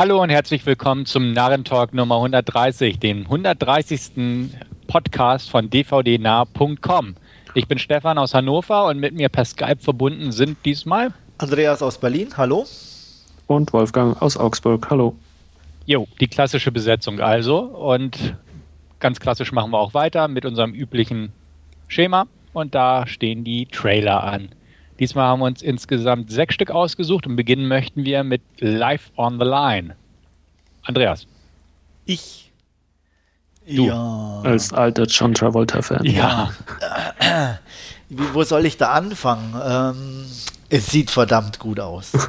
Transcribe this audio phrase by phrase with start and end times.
[0.00, 4.48] Hallo und herzlich willkommen zum Narrentalk Nummer 130, dem 130.
[4.86, 7.16] Podcast von dvdnah.com.
[7.54, 11.98] Ich bin Stefan aus Hannover und mit mir per Skype verbunden sind diesmal Andreas aus
[11.98, 12.64] Berlin, hallo.
[13.48, 15.16] Und Wolfgang aus Augsburg, hallo.
[15.84, 17.58] Jo, die klassische Besetzung also.
[17.58, 18.36] Und
[19.00, 21.32] ganz klassisch machen wir auch weiter mit unserem üblichen
[21.88, 22.28] Schema.
[22.52, 24.50] Und da stehen die Trailer an.
[24.98, 29.38] Diesmal haben wir uns insgesamt sechs Stück ausgesucht und beginnen möchten wir mit Life on
[29.38, 29.94] the Line.
[30.82, 31.26] Andreas.
[32.04, 32.50] Ich.
[33.66, 34.40] Du, ja.
[34.44, 36.04] Als alter John Travolta-Fan.
[36.04, 36.50] Ja.
[38.08, 39.54] Wie, wo soll ich da anfangen?
[39.62, 40.24] Ähm,
[40.70, 42.12] es sieht verdammt gut aus.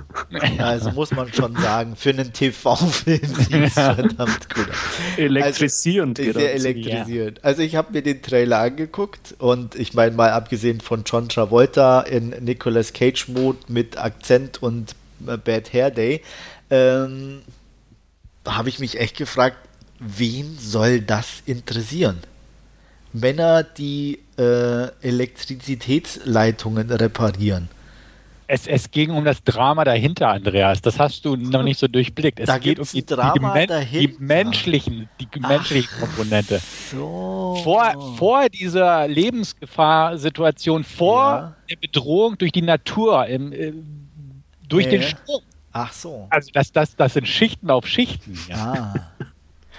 [0.60, 5.18] Also muss man schon sagen, für einen TV-Film sieht es verdammt gut aus.
[5.18, 6.20] Elektrisierend.
[6.20, 7.38] Also, sehr elektrisierend.
[7.40, 7.44] Ja.
[7.44, 12.02] Also ich habe mir den Trailer angeguckt und ich meine mal abgesehen von John Travolta
[12.02, 14.96] in Nicolas Cage-Mode mit Akzent und
[15.26, 16.22] äh, Bad Hair Day,
[16.70, 17.42] ähm,
[18.48, 19.58] habe ich mich echt gefragt,
[20.00, 22.20] wen soll das interessieren?
[23.14, 27.70] Männer, die äh, Elektrizitätsleitungen reparieren
[28.50, 30.82] es, es ging um das Drama dahinter, Andreas.
[30.82, 32.40] Das hast du noch nicht so durchblickt.
[32.40, 36.60] Es da geht um die, Drama die, die, menschlichen, die menschliche Komponente.
[36.90, 37.60] So.
[37.64, 41.56] Vor, vor dieser Lebensgefahrsituation, vor ja.
[41.70, 43.74] der Bedrohung durch die Natur, im, äh,
[44.68, 44.90] durch äh.
[44.90, 45.42] den Strom.
[45.72, 46.26] Ach so.
[46.32, 48.36] Also das, das, das sind Schichten auf Schichten.
[48.50, 48.94] Ja.
[48.96, 49.26] Ah.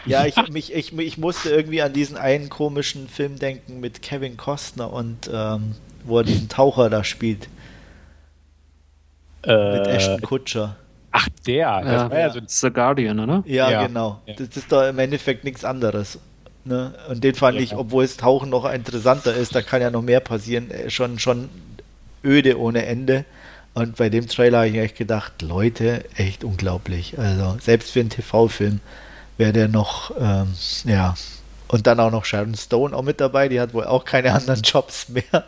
[0.07, 4.39] Ja, ich, mich, ich, ich musste irgendwie an diesen einen komischen Film denken mit Kevin
[4.39, 5.75] Costner und ähm,
[6.05, 7.49] wo er diesen Taucher da spielt.
[9.43, 10.77] Äh, Mit Ashton Kutscher.
[11.13, 11.81] Ach, der.
[11.83, 13.43] Das ja, war ja so The Guardian, oder?
[13.47, 13.87] Ja, ja.
[13.87, 14.21] genau.
[14.27, 14.35] Ja.
[14.35, 16.19] Das ist doch im Endeffekt nichts anderes.
[16.65, 16.93] Ne?
[17.09, 20.21] Und den fand ich, obwohl es Tauchen noch interessanter ist, da kann ja noch mehr
[20.21, 21.49] passieren, äh, schon, schon
[22.23, 23.25] öde ohne Ende.
[23.73, 27.19] Und bei dem Trailer habe ich echt gedacht, Leute, echt unglaublich.
[27.19, 28.81] Also selbst für einen TV-Film
[29.39, 31.15] wäre der noch, ähm, ja.
[31.69, 34.61] Und dann auch noch Sharon Stone auch mit dabei, die hat wohl auch keine anderen
[34.63, 35.45] Jobs mehr.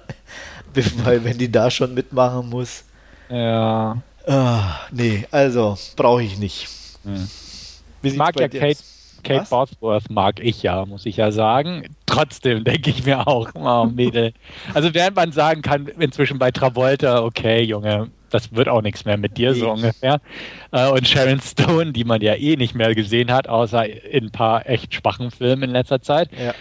[1.04, 2.84] Weil wenn die da schon mitmachen muss.
[3.32, 4.02] Ja.
[4.26, 6.68] Ah, nee, also brauche ich nicht.
[7.04, 7.28] Hm.
[8.02, 8.78] Ich mag ja Kate,
[9.22, 11.84] Kate Bosworth, mag ich ja, muss ich ja sagen.
[12.06, 14.32] Trotzdem denke ich mir auch, oh Mädel.
[14.74, 19.16] Also während man sagen kann, inzwischen bei Travolta, okay, Junge, das wird auch nichts mehr
[19.16, 20.20] mit dir, so ungefähr.
[20.72, 24.30] Äh, und Sharon Stone, die man ja eh nicht mehr gesehen hat, außer in ein
[24.30, 26.30] paar echt schwachen Filmen in letzter Zeit.
[26.32, 26.54] Ja.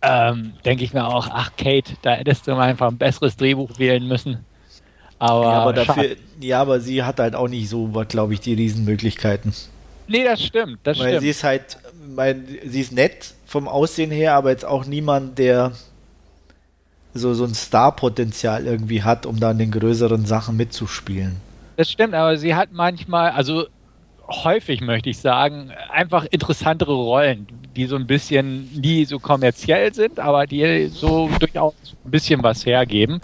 [0.00, 3.78] Ähm, denke ich mir auch, ach Kate, da hättest du mal einfach ein besseres Drehbuch
[3.78, 4.44] wählen müssen.
[5.18, 8.54] Aber, ja, aber dafür, ja, aber sie hat halt auch nicht so, glaube ich, die
[8.54, 9.52] Riesenmöglichkeiten.
[10.06, 11.22] Nee, das stimmt, das Weil stimmt.
[11.22, 11.78] sie ist halt,
[12.14, 15.72] mein, sie ist nett vom Aussehen her, aber jetzt auch niemand, der
[17.14, 21.36] so, so ein Star-Potenzial irgendwie hat, um da in den größeren Sachen mitzuspielen.
[21.76, 23.66] Das stimmt, aber sie hat manchmal, also
[24.28, 27.46] häufig möchte ich sagen, einfach interessantere Rollen,
[27.76, 31.74] die so ein bisschen nie so kommerziell sind, aber die so durchaus
[32.04, 33.20] ein bisschen was hergeben.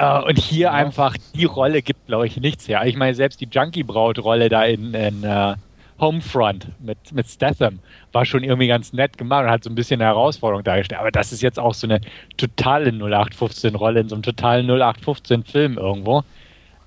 [0.00, 0.72] Uh, und hier ja.
[0.72, 2.86] einfach die Rolle gibt, glaube ich, nichts her.
[2.86, 5.56] Ich meine, selbst die Junkie-Braut-Rolle da in, in uh,
[6.00, 7.80] Homefront mit, mit Statham
[8.12, 11.00] war schon irgendwie ganz nett gemacht und hat so ein bisschen eine Herausforderung dargestellt.
[11.00, 12.00] Aber das ist jetzt auch so eine
[12.38, 16.24] totale 0815-Rolle in so einem totalen 0815-Film irgendwo.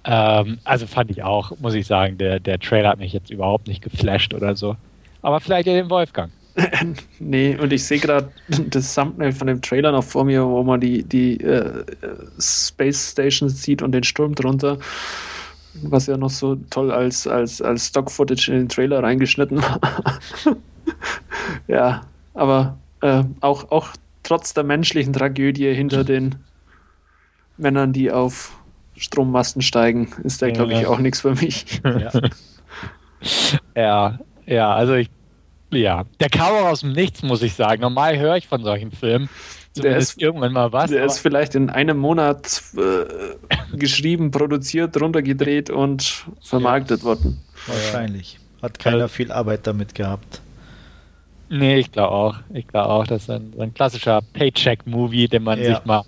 [0.05, 3.67] Ähm, also fand ich auch, muss ich sagen, der, der Trailer hat mich jetzt überhaupt
[3.67, 4.75] nicht geflasht oder so.
[5.21, 6.31] Aber vielleicht ja den Wolfgang.
[7.19, 10.79] nee, und ich sehe gerade das Thumbnail von dem Trailer noch vor mir, wo man
[10.79, 11.83] die, die äh,
[12.39, 14.77] Space Station sieht und den Sturm drunter.
[15.81, 19.79] Was ja noch so toll als, als, als Stock-Footage in den Trailer reingeschnitten war.
[21.67, 22.01] ja,
[22.35, 23.89] aber äh, auch, auch
[24.21, 26.35] trotz der menschlichen Tragödie hinter den
[27.57, 28.55] Männern, die auf
[28.95, 31.81] Strommasten steigen, ist der, glaube ich, auch nichts für mich.
[31.93, 32.11] Ja.
[33.73, 35.09] ja, ja, also ich
[35.75, 37.81] ja, der kam auch aus dem Nichts, muss ich sagen.
[37.81, 39.29] Normal höre ich von solchen Filmen.
[39.75, 40.91] Der ist irgendwann mal was.
[40.91, 47.05] Der ist vielleicht in einem Monat äh, geschrieben, produziert, runtergedreht und vermarktet ja.
[47.05, 47.41] worden.
[47.65, 48.39] Wahrscheinlich.
[48.61, 50.41] Hat keiner viel Arbeit damit gehabt.
[51.49, 52.35] Nee, ich glaube auch.
[52.53, 55.75] Ich glaube auch, das ist ein, ein klassischer Paycheck-Movie, den man ja.
[55.75, 56.03] sich mal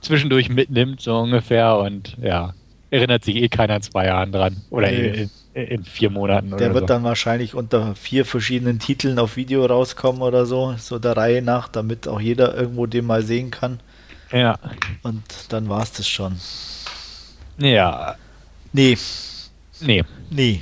[0.00, 1.78] zwischendurch mitnimmt, so ungefähr.
[1.78, 2.54] Und ja,
[2.90, 4.56] erinnert sich eh keiner in zwei Jahren dran.
[4.70, 5.22] Oder nee.
[5.22, 6.56] in, in vier Monaten.
[6.56, 6.86] Der wird so.
[6.86, 11.68] dann wahrscheinlich unter vier verschiedenen Titeln auf Video rauskommen oder so, so der Reihe nach,
[11.68, 13.80] damit auch jeder irgendwo den mal sehen kann.
[14.32, 14.58] Ja.
[15.02, 16.36] Und dann war es das schon.
[17.58, 18.16] Ja.
[18.72, 18.98] Nee.
[19.80, 20.02] Nee.
[20.30, 20.60] Nee.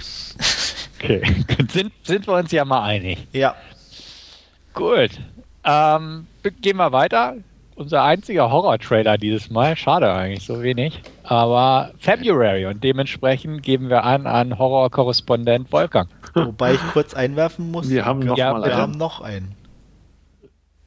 [0.98, 1.22] Okay.
[1.72, 3.26] sind, sind wir uns ja mal einig.
[3.32, 3.56] Ja.
[4.74, 5.10] Gut.
[5.64, 6.26] Ähm,
[6.60, 7.36] gehen wir weiter.
[7.74, 9.76] Unser einziger Horror-Trailer dieses Mal.
[9.76, 11.00] Schade eigentlich, so wenig.
[11.24, 16.08] Aber February und dementsprechend geben wir an an Horror-Korrespondent Wolfgang.
[16.34, 17.88] Wobei ich kurz einwerfen muss.
[17.88, 18.80] Wir haben noch ja, mal wir einen.
[18.80, 19.54] haben noch einen.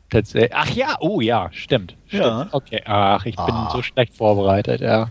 [0.09, 0.51] Tatsächlich.
[0.53, 1.95] Ach ja, oh ja, stimmt.
[2.07, 2.23] stimmt.
[2.23, 2.47] Ja.
[2.51, 3.69] Okay, ach, ich bin Ah.
[3.71, 5.09] so schlecht vorbereitet, ja.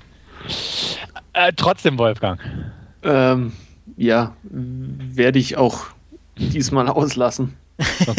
[1.33, 2.41] Äh, trotzdem, Wolfgang.
[3.03, 3.53] Ähm,
[3.97, 5.87] ja, werde ich auch
[6.37, 7.57] diesmal auslassen.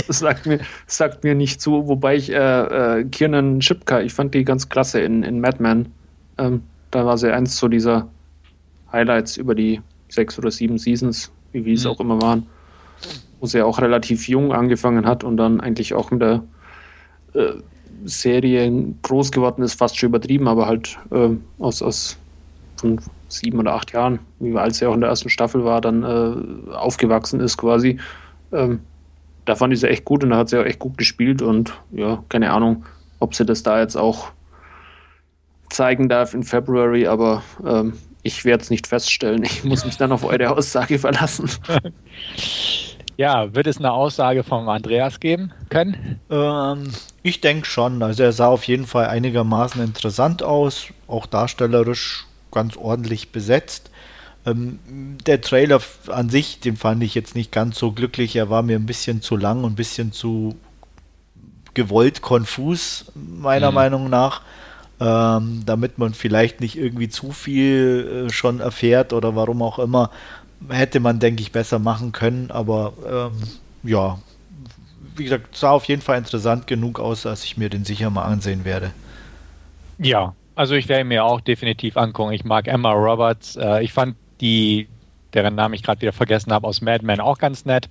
[0.08, 4.34] Das sagt mir, sagt mir nicht zu, wobei ich äh, äh, Kiernan Shipka, ich fand
[4.34, 5.88] die ganz klasse in, in Mad Men.
[6.38, 8.08] Ähm, da war sie eins zu dieser
[8.92, 11.92] Highlights über die sechs oder sieben Seasons, wie, wie es Mhm.
[11.92, 12.46] auch immer waren,
[13.40, 16.44] wo sie auch relativ jung angefangen hat und dann eigentlich auch mit der
[17.34, 17.54] äh,
[18.04, 21.30] Serie groß geworden ist, fast schon übertrieben, aber halt äh,
[21.60, 22.18] aus, aus
[22.78, 23.00] von
[23.30, 26.72] sieben oder acht Jahren, wie als sie auch in der ersten Staffel war, dann äh,
[26.74, 28.00] aufgewachsen ist quasi.
[28.52, 28.80] Ähm,
[29.46, 31.74] da fand ich sie echt gut und da hat sie auch echt gut gespielt und
[31.92, 32.86] ja, keine Ahnung,
[33.20, 34.32] ob sie das da jetzt auch
[35.70, 37.94] zeigen darf in February, aber ähm,
[38.24, 39.44] ich werde es nicht feststellen.
[39.44, 41.50] Ich muss mich dann auf eure Aussage verlassen.
[43.18, 46.20] Ja, wird es eine Aussage von Andreas geben können?
[46.30, 46.92] Ähm,
[47.24, 48.04] ich denke schon.
[48.04, 53.90] Also er sah auf jeden Fall einigermaßen interessant aus, auch darstellerisch ganz ordentlich besetzt.
[54.46, 54.80] Ähm,
[55.26, 58.36] der Trailer an sich, den fand ich jetzt nicht ganz so glücklich.
[58.36, 60.56] Er war mir ein bisschen zu lang und ein bisschen zu
[61.74, 63.72] gewollt konfus, meiner Mhm.
[63.72, 64.42] Meinung nach.
[65.00, 70.10] Ähm, damit man vielleicht nicht irgendwie zu viel äh, schon erfährt oder warum auch immer,
[70.70, 72.52] hätte man, denke ich, besser machen können.
[72.52, 73.52] Aber ähm,
[73.84, 74.20] ja,
[75.16, 78.26] wie gesagt, sah auf jeden Fall interessant genug aus, dass ich mir den sicher mal
[78.26, 78.94] ansehen werde.
[79.98, 82.34] Ja, also ich werde mir auch definitiv angucken.
[82.34, 83.56] Ich mag Emma Roberts.
[83.56, 84.88] Äh, ich fand die,
[85.34, 87.90] deren Namen ich gerade wieder vergessen habe, aus Mad Men auch ganz nett.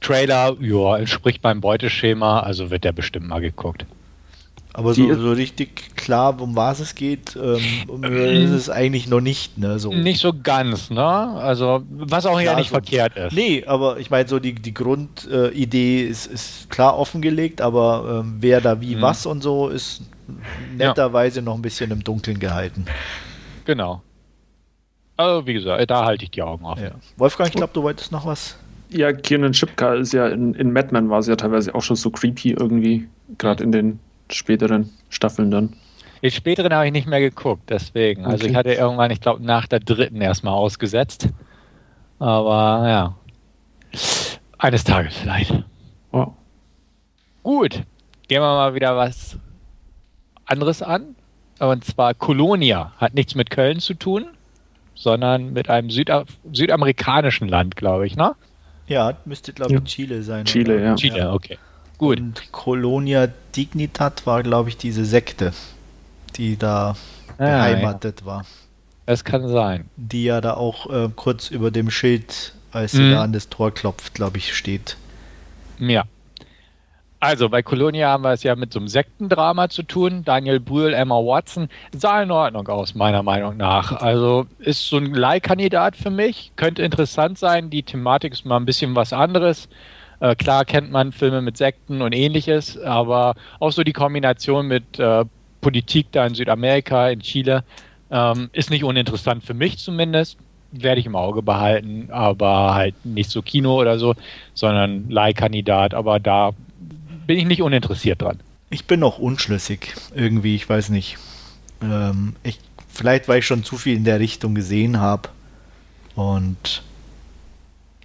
[0.00, 3.86] Trailer, ja, entspricht meinem Beuteschema, also wird der bestimmt mal geguckt.
[4.76, 9.20] Aber so, so richtig klar, um was es geht, ähm, um, ist es eigentlich noch
[9.20, 9.56] nicht.
[9.56, 9.94] Ne, so.
[9.94, 11.00] Nicht so ganz, ne?
[11.00, 13.32] Also, was auch ja Klar, nicht so- verkehrt ist.
[13.34, 18.38] Nee, aber ich meine, so die, die Grundidee äh, ist, ist klar offengelegt, aber ähm,
[18.40, 19.00] wer da wie Mhm.
[19.02, 20.02] was und so ist
[20.76, 22.84] netterweise noch ein bisschen im Dunkeln gehalten.
[23.66, 24.02] Genau.
[25.16, 26.84] Also, wie gesagt, da halte ich die Augen offen.
[26.84, 26.90] Ja.
[27.16, 28.58] Wolfgang, ich glaube, du wolltest noch was.
[28.90, 31.96] Ja, Kiernan Shipka ist ja in, in Mad Men war sie ja teilweise auch schon
[31.96, 33.08] so creepy irgendwie,
[33.38, 33.98] gerade in den
[34.30, 35.72] späteren Staffeln dann.
[36.22, 38.24] Den späteren habe ich nicht mehr geguckt, deswegen.
[38.24, 38.46] Also Okay.
[38.50, 41.28] ich hatte irgendwann, ich glaube, nach der dritten erstmal ausgesetzt.
[42.18, 43.14] Aber ja.
[44.58, 45.52] Eines Tages vielleicht.
[46.12, 46.28] Oh.
[47.42, 47.82] Gut.
[48.28, 49.36] Gehen wir mal wieder was
[50.46, 51.14] anderes an.
[51.58, 52.92] Und zwar Kolonia.
[52.96, 54.26] Hat nichts mit Köln zu tun,
[54.94, 58.34] sondern mit einem Süda südamerikanischen Land, glaube ich, ne?
[58.86, 59.84] Ja, müsste, glaube ich, Ja.
[59.84, 60.44] Chile sein.
[60.44, 60.94] Chile, ja.
[60.96, 61.58] Chile, okay.
[61.98, 62.18] Gut.
[62.20, 65.52] Und Colonia Dignitat war, glaube ich, diese Sekte,
[66.36, 66.96] die da
[67.38, 67.46] Ah, ja.
[67.46, 68.44] beheimatet war.
[69.06, 69.84] Das kann sein.
[69.96, 73.10] Die ja da auch äh, kurz über dem Schild, als sie Mhm.
[73.12, 74.96] da an das Tor klopft, glaube ich, steht.
[75.78, 76.04] Ja.
[77.24, 80.24] Also bei Colonia haben wir es ja mit so einem Sektendrama zu tun.
[80.26, 83.92] Daniel Brühl, Emma Watson sah in Ordnung aus, meiner Meinung nach.
[83.92, 86.52] Also ist so ein Leihkandidat für mich.
[86.56, 87.70] Könnte interessant sein.
[87.70, 89.70] Die Thematik ist mal ein bisschen was anderes.
[90.20, 94.98] Äh, klar kennt man Filme mit Sekten und ähnliches, aber auch so die Kombination mit
[94.98, 95.24] äh,
[95.62, 97.64] Politik da in Südamerika, in Chile,
[98.10, 100.36] ähm, ist nicht uninteressant für mich zumindest.
[100.72, 104.14] Werde ich im Auge behalten, aber halt nicht so Kino oder so,
[104.52, 105.94] sondern Leihkandidat.
[105.94, 106.50] Aber da
[107.26, 108.40] bin ich nicht uninteressiert dran.
[108.70, 111.18] Ich bin noch unschlüssig, irgendwie, ich weiß nicht.
[111.82, 115.28] Ähm, ich, vielleicht, weil ich schon zu viel in der Richtung gesehen habe.
[116.14, 116.82] Und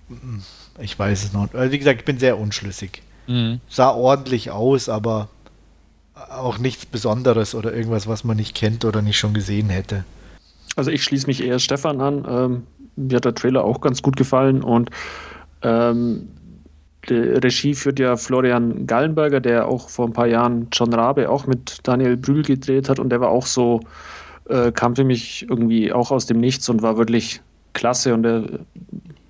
[0.09, 0.39] mm,
[0.79, 1.53] ich weiß es noch.
[1.53, 3.01] Also wie gesagt, ich bin sehr unschlüssig.
[3.27, 3.61] Mhm.
[3.69, 5.29] Sah ordentlich aus, aber
[6.13, 10.03] auch nichts Besonderes oder irgendwas, was man nicht kennt oder nicht schon gesehen hätte.
[10.75, 12.25] Also ich schließe mich eher Stefan an.
[12.27, 14.89] Ähm, mir hat der Trailer auch ganz gut gefallen und
[15.61, 16.29] ähm,
[17.07, 21.79] Regie führt ja Florian Gallenberger, der auch vor ein paar Jahren John Rabe auch mit
[21.83, 22.99] Daniel Brühl gedreht hat.
[22.99, 23.81] Und der war auch so,
[24.49, 27.41] äh, kam für mich irgendwie auch aus dem Nichts und war wirklich
[27.73, 28.13] klasse.
[28.13, 28.43] Und der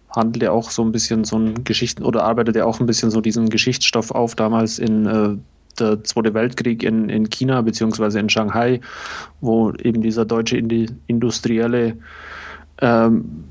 [0.09, 3.11] handelt ja auch so ein bisschen so ein Geschichten oder arbeitet ja auch ein bisschen
[3.11, 5.35] so diesen Geschichtsstoff auf, damals in äh,
[5.79, 8.81] der Zweite Weltkrieg in, in China beziehungsweise in Shanghai,
[9.41, 11.97] wo eben dieser deutsche Indi Industrielle
[12.81, 13.45] ähm,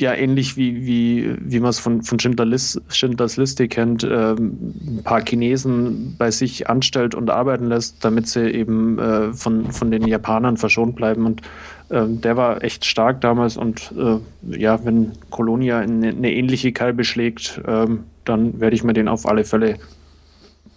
[0.00, 5.24] ja ähnlich wie, wie, wie man es von, von Schindlers Liste kennt, ähm, ein paar
[5.24, 10.56] Chinesen bei sich anstellt und arbeiten lässt, damit sie eben äh, von, von den Japanern
[10.56, 11.26] verschont bleiben.
[11.26, 11.42] Und
[11.90, 17.04] ähm, der war echt stark damals und äh, ja, wenn Colonia eine, eine ähnliche Kalbe
[17.04, 19.76] schlägt, ähm, dann werde ich mir den auf alle Fälle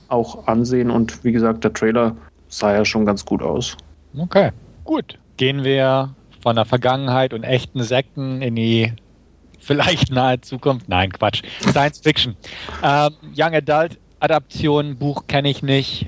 [0.08, 0.89] auch ansehen.
[0.89, 2.15] Und wie gesagt, der Trailer
[2.48, 3.77] sah ja schon ganz gut aus.
[4.18, 4.51] Okay,
[4.84, 5.18] gut.
[5.38, 8.94] Gehen wir von der Vergangenheit und echten Sekten in die
[9.63, 10.89] vielleicht nahe Zukunft.
[10.89, 11.41] Nein, Quatsch.
[11.62, 12.36] Science Fiction.
[12.84, 16.08] Ähm, Young Adult Adaption, Buch kenne ich nicht.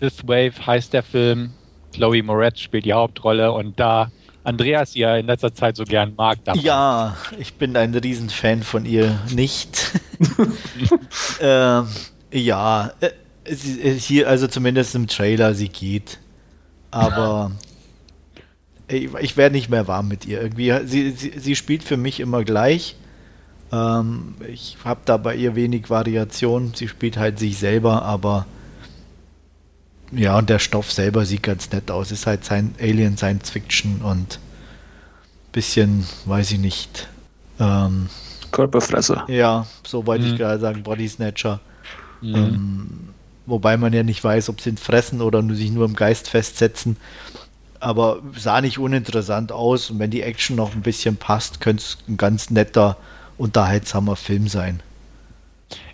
[0.00, 1.52] Fifth Wave heißt der Film.
[1.92, 4.10] Chloe Moretz spielt die Hauptrolle und da
[4.42, 6.38] Andreas ja in letzter Zeit so gern mag.
[6.54, 9.92] Ja, ich bin ein Riesenfan von ihr nicht.
[11.40, 11.86] ähm,
[12.30, 13.10] ja, äh,
[13.54, 16.18] sie, hier, also zumindest im Trailer, sie geht.
[16.90, 17.52] Aber
[18.88, 20.40] ich, werde nicht mehr warm mit ihr.
[20.42, 22.96] Irgendwie, sie, sie, sie spielt für mich immer gleich.
[23.72, 26.72] Ähm, ich habe da bei ihr wenig Variation.
[26.74, 28.46] Sie spielt halt sich selber, aber
[30.12, 32.12] ja, und der Stoff selber sieht ganz nett aus.
[32.12, 34.38] Ist halt sein Alien Science Fiction und
[35.52, 37.08] bisschen, weiß ich nicht.
[37.58, 38.08] Ähm,
[38.50, 39.24] Körperfresser.
[39.28, 40.32] Ja, so wollte mhm.
[40.32, 41.60] ich gerade sagen, Body Snatcher.
[42.20, 42.34] Mhm.
[42.34, 42.88] Ähm,
[43.46, 46.28] wobei man ja nicht weiß, ob sie ihn fressen oder nur sich nur im Geist
[46.28, 46.96] festsetzen.
[47.84, 51.98] Aber sah nicht uninteressant aus und wenn die Action noch ein bisschen passt, könnte es
[52.08, 52.96] ein ganz netter,
[53.36, 54.82] unterhaltsamer Film sein.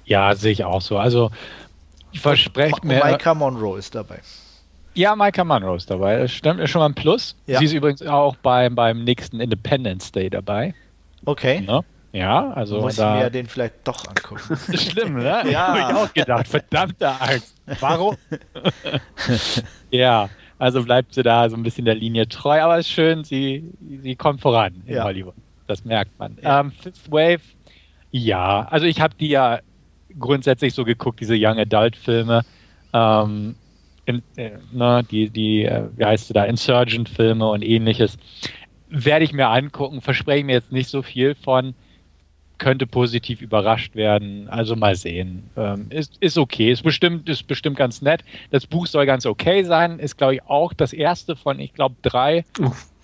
[0.04, 0.98] Ja, sehe ich auch so.
[0.98, 1.30] Also
[2.14, 3.04] versprecht mir.
[3.04, 4.20] Micah Monroe ist dabei.
[4.94, 6.18] Ja, Micah Monroe ist dabei.
[6.18, 7.34] Das stimmt, ist schon mal ein Plus.
[7.46, 7.58] Ja.
[7.58, 10.74] Sie ist übrigens auch beim, beim nächsten Independence Day dabei.
[11.24, 11.64] Okay.
[11.66, 11.80] Ja,
[12.12, 12.80] ja also.
[12.80, 14.56] Muss da, ich mir den vielleicht doch angucken.
[14.76, 15.42] Schlimm, ne?
[15.50, 15.66] ja.
[15.68, 16.46] Habe ich auch gedacht.
[16.46, 17.54] Verdammte Angst.
[17.80, 18.16] Warum?
[19.90, 20.28] ja,
[20.60, 23.72] also bleibt sie da so ein bisschen der Linie treu, aber es ist schön, sie,
[24.02, 25.04] sie kommt voran in ja.
[25.04, 25.34] Hollywood.
[25.66, 26.36] Das merkt man.
[26.42, 26.60] Ja.
[26.60, 27.40] Ähm, Fifth Wave,
[28.10, 29.60] ja, also ich habe die ja
[30.18, 32.42] grundsätzlich so geguckt, diese Young Adult Filme.
[32.92, 33.54] Ähm,
[34.04, 38.18] in, äh, ne, die, die, äh, wie heißt sie da, Insurgent-Filme und ähnliches.
[38.88, 41.74] Werde ich mir angucken, verspreche mir jetzt nicht so viel von,
[42.60, 44.48] könnte positiv überrascht werden.
[44.48, 45.50] Also mal sehen.
[45.56, 48.22] Ähm, ist, ist okay, ist bestimmt, ist bestimmt ganz nett.
[48.50, 49.98] Das Buch soll ganz okay sein.
[49.98, 52.44] Ist, glaube ich, auch das erste von, ich glaube, drei.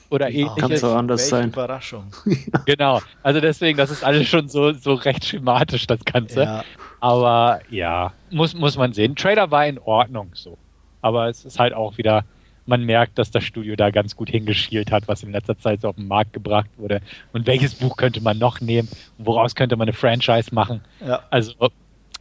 [0.08, 0.56] oder ähnliches.
[0.56, 1.48] Kann so anders sein.
[1.48, 2.04] Überraschung.
[2.66, 3.00] genau.
[3.25, 6.42] Also deswegen, das ist alles schon so, so recht schematisch, das Ganze.
[6.42, 6.64] Ja.
[7.00, 9.16] Aber ja, muss, muss man sehen.
[9.16, 10.58] Trailer war in Ordnung so.
[11.02, 12.25] Aber es ist halt auch wieder,
[12.66, 15.88] man merkt, dass das Studio da ganz gut hingeschielt hat, was in letzter Zeit so
[15.88, 17.00] auf den Markt gebracht wurde.
[17.32, 18.88] Und welches Buch könnte man noch nehmen?
[19.18, 20.80] woraus könnte man eine Franchise machen?
[21.06, 21.23] Ja.
[21.30, 21.52] Also,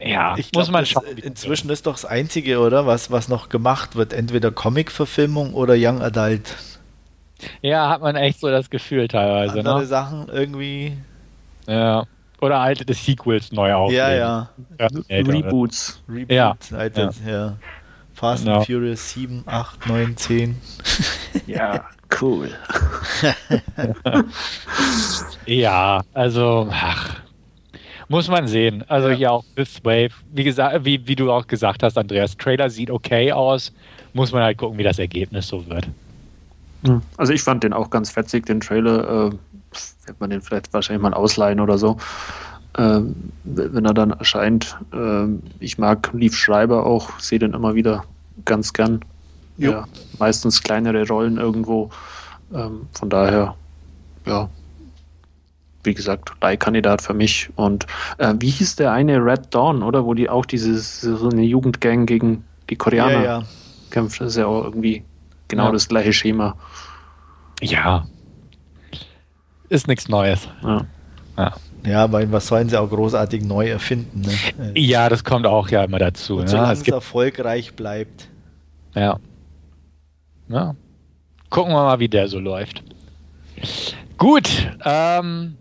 [0.00, 1.04] ja, ich muss glaub, man schauen.
[1.22, 2.86] Inzwischen ist doch das Einzige, oder?
[2.86, 6.54] Was, was noch gemacht wird, entweder Comic-Verfilmung oder Young Adult.
[7.62, 9.58] Ja, hat man echt so das Gefühl teilweise.
[9.58, 9.86] Andere ne?
[9.86, 10.96] Sachen irgendwie.
[11.66, 12.04] Ja.
[12.40, 13.98] Oder alte Sequels neu aufnehmen.
[13.98, 14.48] Ja, ja.
[14.78, 16.02] ja Reboots.
[16.08, 16.56] Reboots, ja.
[16.76, 17.30] Alte, ja.
[17.30, 17.56] ja.
[18.16, 20.56] Fast and Furious 7, 8, 9, 10.
[21.46, 21.84] Ja,
[22.18, 22.50] cool.
[25.46, 27.16] ja, also, ach,
[28.08, 28.84] muss man sehen.
[28.88, 29.16] Also ja.
[29.16, 30.14] hier auch Fifth Wave.
[30.32, 33.70] Wie gesagt, wie, wie du auch gesagt hast, Andreas, Trailer sieht okay aus.
[34.14, 35.86] Muss man halt gucken, wie das Ergebnis so wird.
[37.16, 39.26] Also ich fand den auch ganz fetzig, den Trailer.
[39.26, 39.30] Äh,
[40.06, 41.98] wird man den vielleicht wahrscheinlich mal ausleihen oder so.
[42.76, 43.00] Äh,
[43.44, 44.76] wenn er dann erscheint.
[44.92, 45.26] Äh,
[45.60, 48.04] ich mag Lief Schreiber auch, sehe den immer wieder
[48.44, 49.00] ganz gern.
[49.58, 49.86] Ja,
[50.18, 51.88] meistens kleinere Rollen irgendwo.
[52.52, 53.54] Ähm, von daher,
[54.26, 54.50] ja,
[55.86, 57.48] wie gesagt, Leihkandidat für mich.
[57.56, 57.86] Und
[58.18, 60.04] äh, wie hieß der eine Red Dawn, oder?
[60.04, 63.42] Wo die auch diese so eine Jugendgang gegen die Koreaner ja, ja.
[63.90, 64.20] kämpft.
[64.20, 65.04] Das ist ja auch irgendwie
[65.48, 65.72] genau ja.
[65.72, 66.56] das gleiche Schema.
[67.62, 68.06] Ja.
[69.70, 70.48] Ist nichts Neues.
[70.62, 70.84] Ja.
[71.38, 71.54] ja.
[71.86, 74.22] Ja, weil was sollen sie auch großartig neu erfinden?
[74.22, 74.72] Ne?
[74.74, 76.36] Ja, das kommt auch ja immer dazu.
[76.36, 76.48] Und ne?
[76.48, 78.28] solange es, es erfolgreich bleibt.
[78.94, 79.18] Ja.
[80.48, 80.74] ja.
[81.48, 82.82] Gucken wir mal, wie der so läuft.
[84.18, 84.48] Gut.
[84.84, 85.56] Ähm,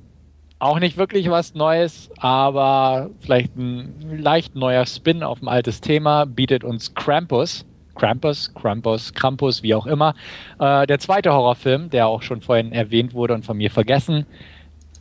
[0.57, 6.25] auch nicht wirklich was Neues, aber vielleicht ein leicht neuer Spin auf ein altes Thema
[6.25, 7.65] bietet uns Krampus.
[7.95, 10.15] Krampus, Krampus, Krampus, wie auch immer.
[10.59, 14.25] Äh, der zweite Horrorfilm, der auch schon vorhin erwähnt wurde und von mir vergessen.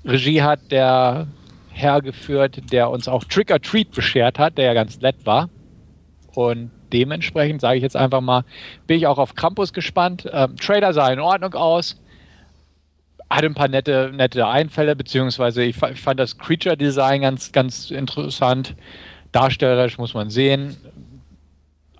[0.04, 1.26] Regie hat der
[1.70, 5.48] Herr geführt, der uns auch Trick or Treat beschert hat, der ja ganz nett war.
[6.34, 8.44] Und dementsprechend sage ich jetzt einfach mal,
[8.86, 10.28] bin ich auch auf Krampus gespannt.
[10.32, 12.00] Ähm, Trailer sah in Ordnung aus.
[13.30, 17.90] Hatte ein paar nette, nette Einfälle, beziehungsweise ich, ich fand das Creature Design ganz, ganz
[17.90, 18.76] interessant.
[19.32, 20.76] Darstellerisch muss man sehen.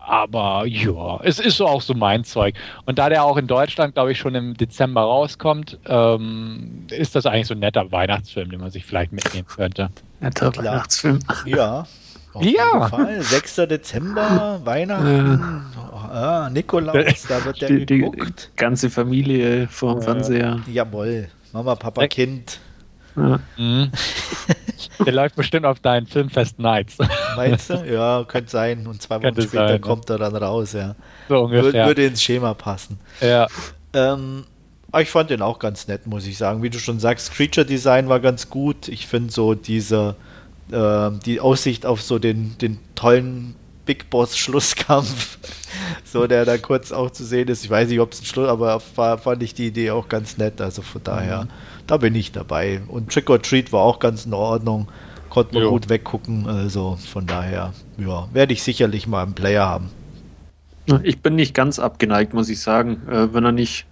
[0.06, 2.54] Aber ja, es ist so auch so mein Zeug.
[2.84, 7.25] Und da der auch in Deutschland, glaube ich, schon im Dezember rauskommt, ähm, ist das
[7.26, 9.88] eigentlich so ein netter Weihnachtsfilm, den man sich vielleicht mitnehmen könnte.
[10.20, 11.20] Netter Weihnachtsfilm.
[11.46, 11.87] Ja.
[12.34, 12.88] Auf ja.
[12.88, 13.23] Fall.
[13.23, 13.54] 6.
[13.68, 16.08] Dezember, Weihnachten, ja.
[16.11, 18.50] ah, Nikolaus, da wird der die, geguckt.
[18.52, 20.61] Die ganze Familie vorm äh, Fernseher.
[20.66, 21.28] Jawohl.
[21.52, 22.58] Mama, Papa, Kind.
[23.16, 23.38] Ja.
[23.56, 23.90] Mhm.
[25.05, 26.99] Der läuft bestimmt auf deinen Filmfest Nights.
[27.37, 27.85] Meinst du?
[27.85, 28.87] Ja, könnte sein.
[28.87, 29.79] Und zwei Wochen später sein, ja.
[29.79, 30.95] kommt er dann raus, ja.
[31.29, 31.87] So Würde, ungefähr.
[31.87, 32.99] würde ins Schema passen.
[33.21, 33.47] Ja.
[33.93, 34.45] Ähm,
[34.91, 36.62] aber ich fand den auch ganz nett, muss ich sagen.
[36.62, 38.88] Wie du schon sagst, Creature Design war ganz gut.
[38.88, 40.14] Ich finde so diese,
[40.71, 45.38] äh, die Aussicht auf so den, den tollen Big Boss Schlusskampf,
[46.05, 47.64] so der da kurz auch zu sehen ist.
[47.64, 50.38] Ich weiß nicht, ob es ein Schluss, aber war, fand ich die Idee auch ganz
[50.38, 50.61] nett.
[50.61, 51.49] Also von daher,
[51.87, 52.81] da bin ich dabei.
[52.88, 54.88] Und Trick or Treat war auch ganz in Ordnung.
[55.31, 55.71] Konnte man Jo.
[55.71, 56.47] gut weggucken.
[56.47, 59.91] Also von daher, ja, werde ich sicherlich mal einen Player haben.
[61.03, 63.00] Ich bin nicht ganz abgeneigt, muss ich sagen.
[63.11, 63.87] Äh, wenn er nicht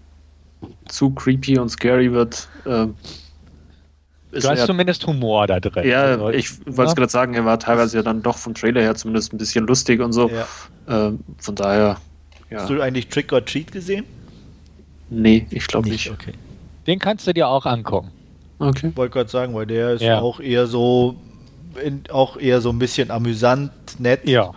[0.87, 2.87] zu creepy und scary wird, äh,
[4.31, 5.87] ist Du hast er, zumindest Humor da drin.
[5.87, 6.95] ja, Also, ich wollte es ja.
[6.95, 10.01] gerade sagen, er war teilweise ja dann doch vom Trailer her zumindest ein bisschen lustig
[10.01, 10.31] und so.
[10.87, 11.09] Ja.
[11.09, 11.97] Äh, von daher,
[12.51, 12.61] ja.
[12.61, 14.05] Hast du eigentlich Trick or Treat gesehen?
[15.11, 16.11] Nee, ich glaube nicht.
[16.11, 16.33] okay.
[16.87, 18.11] Den kannst du dir auch angucken.
[18.59, 18.93] Okay.
[18.95, 20.21] Wollte gerade sagen, weil der ist Ja.
[20.21, 21.17] auch eher so,
[21.85, 24.29] in, auch eher so ein bisschen amüsant, nett.
[24.29, 24.53] Ja.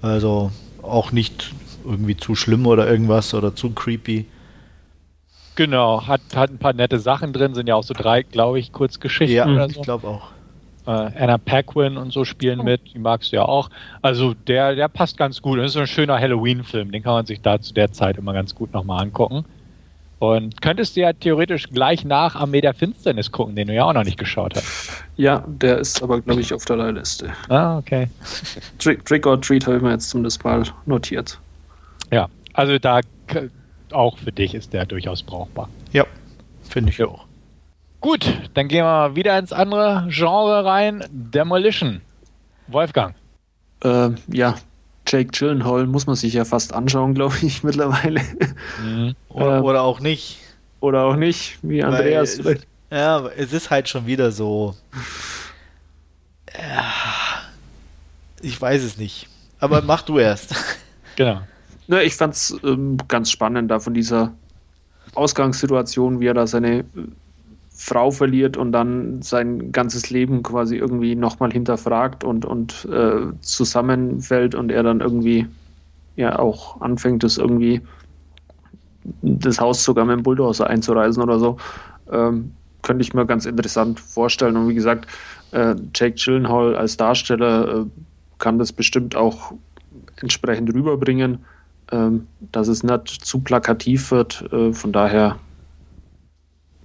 [0.00, 0.50] Also
[0.82, 1.52] auch nicht
[1.84, 4.26] irgendwie zu schlimm oder irgendwas oder zu creepy.
[5.54, 8.72] Genau, hat, hat ein paar nette Sachen drin, sind ja auch so drei, glaube ich,
[8.72, 9.82] Kurzgeschichten Ja, oder ich so.
[9.82, 10.30] glaube auch.
[10.86, 13.68] Äh, Anna Paquin und so spielen mit, die magst du ja auch.
[14.00, 15.58] Also der, der passt ganz gut.
[15.58, 18.32] Das ist so ein schöner Halloween-Film, den kann man sich da zu der Zeit immer
[18.32, 19.44] ganz gut nochmal angucken.
[20.22, 23.92] Und könntest du ja theoretisch gleich nach Armee der Finsternis gucken, den du ja auch
[23.92, 25.02] noch nicht geschaut hast.
[25.16, 27.32] Ja, der ist aber, glaube ich, auf der Liste.
[27.48, 28.06] Ah, okay.
[28.78, 31.40] Trick, Trick or Treat habe ich mir jetzt zumindest mal notiert.
[32.12, 33.00] Ja, also da
[33.90, 35.68] auch für dich ist der durchaus brauchbar.
[35.90, 36.04] Ja,
[36.68, 37.06] finde ich Ja.
[37.08, 37.24] auch.
[38.00, 38.24] Gut,
[38.54, 41.02] dann gehen wir wieder ins andere Genre rein.
[41.10, 42.00] Demolition.
[42.68, 43.16] Wolfgang.
[43.82, 44.54] Äh, ja,
[45.12, 48.22] Jake Gyllenhaal muss man sich ja fast anschauen, glaube ich, mittlerweile.
[48.82, 49.14] Mhm.
[49.28, 50.38] Oder, Ähm, oder auch nicht.
[50.80, 52.38] Oder auch nicht, wie Andreas.
[52.38, 54.74] Es, ja, aber es ist halt schon wieder so.
[58.40, 59.28] Ich weiß es nicht.
[59.60, 60.54] Aber mach du erst.
[61.14, 61.42] Genau.
[61.88, 64.32] Ne, ich fand es ähm, ganz spannend, da von dieser
[65.14, 66.84] Ausgangssituation, wie er da seine äh,
[67.84, 74.54] Frau verliert und dann sein ganzes Leben quasi irgendwie nochmal hinterfragt und, und äh, zusammenfällt
[74.54, 75.48] und er dann irgendwie
[76.14, 77.80] ja auch anfängt, das irgendwie
[79.22, 81.56] das Haus sogar mit dem Bulldozer einzureisen oder so.
[82.08, 82.52] Ähm,
[82.82, 84.56] könnte ich mir ganz interessant vorstellen.
[84.56, 85.08] Und wie gesagt,
[85.50, 87.84] äh, Jake Gyllenhaal als Darsteller äh,
[88.38, 89.54] kann das bestimmt auch
[90.20, 91.44] entsprechend rüberbringen,
[91.90, 94.52] ähm, dass es nicht zu plakativ wird.
[94.52, 95.40] Äh, von daher,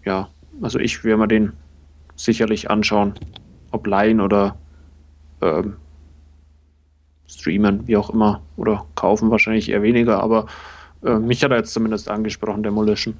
[0.03, 0.27] ja,
[0.61, 1.53] also ich werde mir den
[2.15, 3.13] sicherlich anschauen,
[3.71, 4.57] ob leihen oder
[5.41, 5.75] ähm,
[7.27, 10.47] streamen, wie auch immer, oder kaufen wahrscheinlich eher weniger, aber
[11.03, 13.15] äh, mich hat er jetzt zumindest angesprochen, Demolition.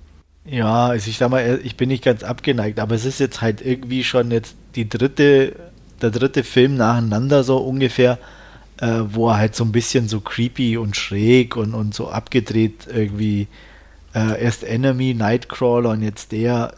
[0.46, 3.62] Ja, also ich sag mal, ich bin nicht ganz abgeneigt, aber es ist jetzt halt
[3.62, 5.56] irgendwie schon jetzt die dritte,
[6.02, 8.18] der dritte Film nacheinander so ungefähr,
[8.80, 12.88] äh, wo er halt so ein bisschen so creepy und schräg und, und so abgedreht
[12.92, 13.48] irgendwie
[14.16, 16.74] äh, erst Enemy, Nightcrawler und jetzt der,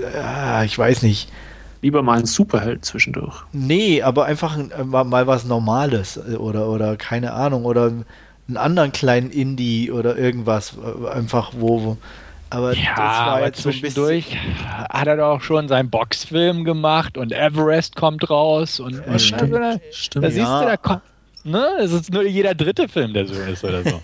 [0.00, 1.30] äh, ich weiß nicht.
[1.82, 3.42] Lieber mal ein Superheld zwischendurch.
[3.52, 7.92] Nee, aber einfach ein- äh, mal, mal was Normales äh, oder, oder keine Ahnung oder
[8.48, 11.96] einen anderen kleinen Indie oder irgendwas, äh, einfach wo, wo
[12.50, 14.36] aber Ja, aber zwischendurch
[14.88, 19.42] hat er doch schon seinen Boxfilm gemacht und Everest kommt raus und Ja, stimmt.
[19.42, 20.24] also, da, Stimmt.
[20.24, 20.60] da siehst Ja.
[20.60, 21.02] du, da kommt,
[21.42, 24.00] ne, es ist nur jeder dritte Film, der so ist oder so.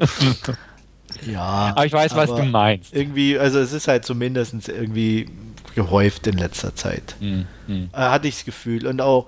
[1.22, 2.92] Ja, Aber ich weiß, was du meinst.
[2.94, 5.28] Irgendwie, also es ist halt zumindest irgendwie
[5.74, 7.16] gehäuft in letzter Zeit.
[7.20, 7.90] Hm, hm.
[7.92, 8.86] Äh, hatte ich das Gefühl.
[8.86, 9.26] Und auch,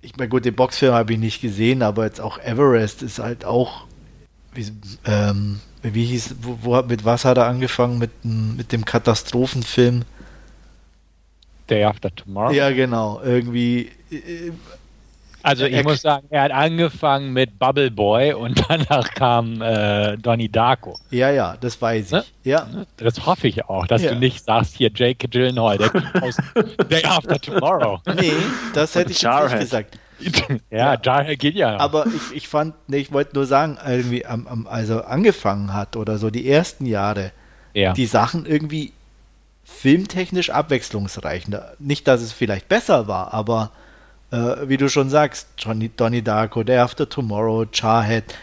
[0.00, 3.44] ich meine, gut, den Boxfilm habe ich nicht gesehen, aber jetzt auch Everest ist halt
[3.44, 3.86] auch,
[4.54, 4.70] wie,
[5.04, 7.98] ähm, wie hieß, wo, wo, mit was hat er angefangen?
[7.98, 10.02] Mit, dem- mit dem Katastrophenfilm?
[11.68, 12.52] Day After Tomorrow.
[12.52, 13.20] Ja, genau.
[13.22, 14.52] Irgendwie, äh,
[15.48, 20.16] Also ich Er- muss sagen, er hat angefangen mit Bubble Boy und danach kam äh,
[20.18, 20.98] Donnie Darko.
[21.10, 22.12] ja, ja, das weiß ich.
[22.12, 22.24] Ne?
[22.44, 22.66] Ja,
[22.98, 24.12] Das hoffe ich auch, dass Ja.
[24.12, 26.36] du nicht sagst, hier Jake Gyllenhaal, der Typ aus
[26.90, 28.00] Day After Tomorrow.
[28.18, 28.32] nee,
[28.74, 29.98] das hätte ich jetzt nicht gesagt.
[30.70, 31.00] ja, Ja.
[31.02, 31.80] Jarhead geht ja noch.
[31.80, 35.96] Aber ich, ich fand, nee, ich wollte nur sagen, irgendwie am, am, also angefangen hat
[35.96, 37.30] oder so die ersten Jahre,
[37.74, 37.92] ja.
[37.92, 38.92] die Sachen irgendwie
[39.64, 41.48] filmtechnisch abwechslungsreich.
[41.48, 43.70] Ne, Nicht, dass es vielleicht besser war, aber
[44.30, 48.34] äh, wie du schon sagst, Johnny, Donnie Darko, Day After Tomorrow, Charhead,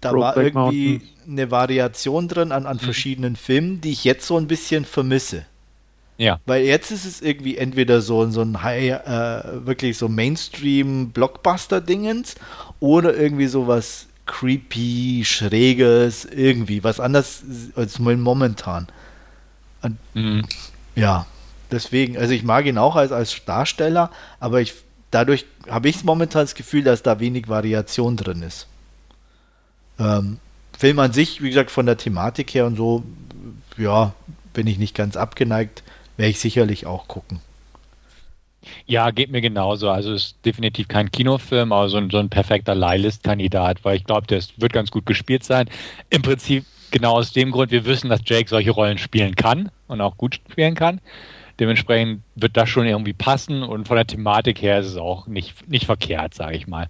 [0.00, 1.08] da war Brokeback irgendwie Mountain.
[1.28, 5.44] eine Variation drin an, an verschiedenen Filmen, die ich jetzt so ein bisschen vermisse.
[6.18, 6.40] ja.
[6.46, 12.36] Weil jetzt ist es irgendwie entweder so, so ein High, äh, wirklich so Mainstream-Blockbuster-Dingens
[12.80, 17.42] oder irgendwie sowas creepy, schräges, irgendwie, was anders
[17.74, 18.86] als momentan.
[20.14, 20.44] Mhm.
[20.94, 21.26] Ja,
[21.70, 24.74] deswegen, also ich mag ihn auch als, als Darsteller, aber ich,
[25.10, 28.66] dadurch habe ich momentan das Gefühl, dass da wenig Variation drin ist.
[29.98, 30.38] Ähm,
[30.76, 33.02] Film an sich, wie gesagt, von der Thematik her und so,
[33.76, 34.14] ja,
[34.52, 35.82] bin ich nicht ganz abgeneigt,
[36.16, 37.40] werde ich sicherlich auch gucken.
[38.86, 39.88] Ja, geht mir genauso.
[39.90, 44.26] Also ist definitiv kein Kinofilm, aber so ein, so ein perfekter Leihlist-Kandidat, weil ich glaube,
[44.26, 45.68] der wird ganz gut gespielt sein.
[46.10, 50.00] Im Prinzip genau aus dem Grund, wir wissen, dass Jake solche Rollen spielen kann und
[50.00, 51.00] auch gut spielen kann.
[51.60, 55.68] Dementsprechend wird das schon irgendwie passen und von der Thematik her ist es auch nicht,
[55.68, 56.88] nicht verkehrt, sage ich mal.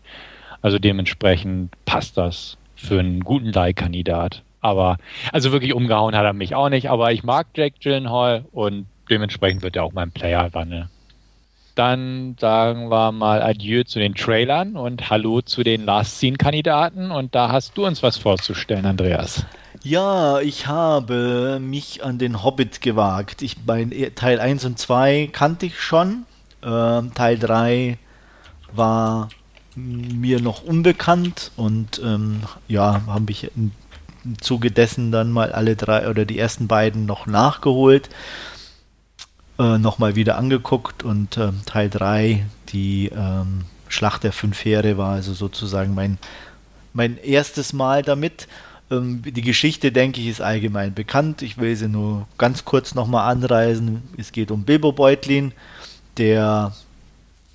[0.60, 4.42] Also dementsprechend passt das für einen guten Leihkandidat.
[4.60, 4.98] Aber,
[5.32, 9.62] also wirklich umgehauen hat er mich auch nicht, aber ich mag Jake Gyllenhaal und dementsprechend
[9.62, 10.88] wird er auch mein Player dann.
[11.74, 17.12] Dann sagen wir mal Adieu zu den Trailern und Hallo zu den Last Scene-Kandidaten.
[17.12, 19.46] Und da hast du uns was vorzustellen, Andreas.
[19.84, 23.42] Ja, ich habe mich an den Hobbit gewagt.
[23.42, 26.24] Ich bei Teil 1 und 2 kannte ich schon.
[26.62, 27.98] Ähm, Teil 3
[28.72, 29.28] war
[29.76, 33.70] mir noch unbekannt und ähm, ja, habe ich im
[34.40, 38.08] Zuge dessen dann mal alle drei oder die ersten beiden noch nachgeholt,
[39.58, 45.12] äh, nochmal wieder angeguckt und äh, Teil 3, die ähm, Schlacht der fünf Heere, war
[45.12, 46.18] also sozusagen mein,
[46.92, 48.48] mein erstes Mal damit.
[48.90, 51.42] Ähm, die Geschichte, denke ich, ist allgemein bekannt.
[51.42, 54.02] Ich will sie nur ganz kurz nochmal anreisen.
[54.16, 55.52] Es geht um Bilbo Beutlin,
[56.16, 56.74] der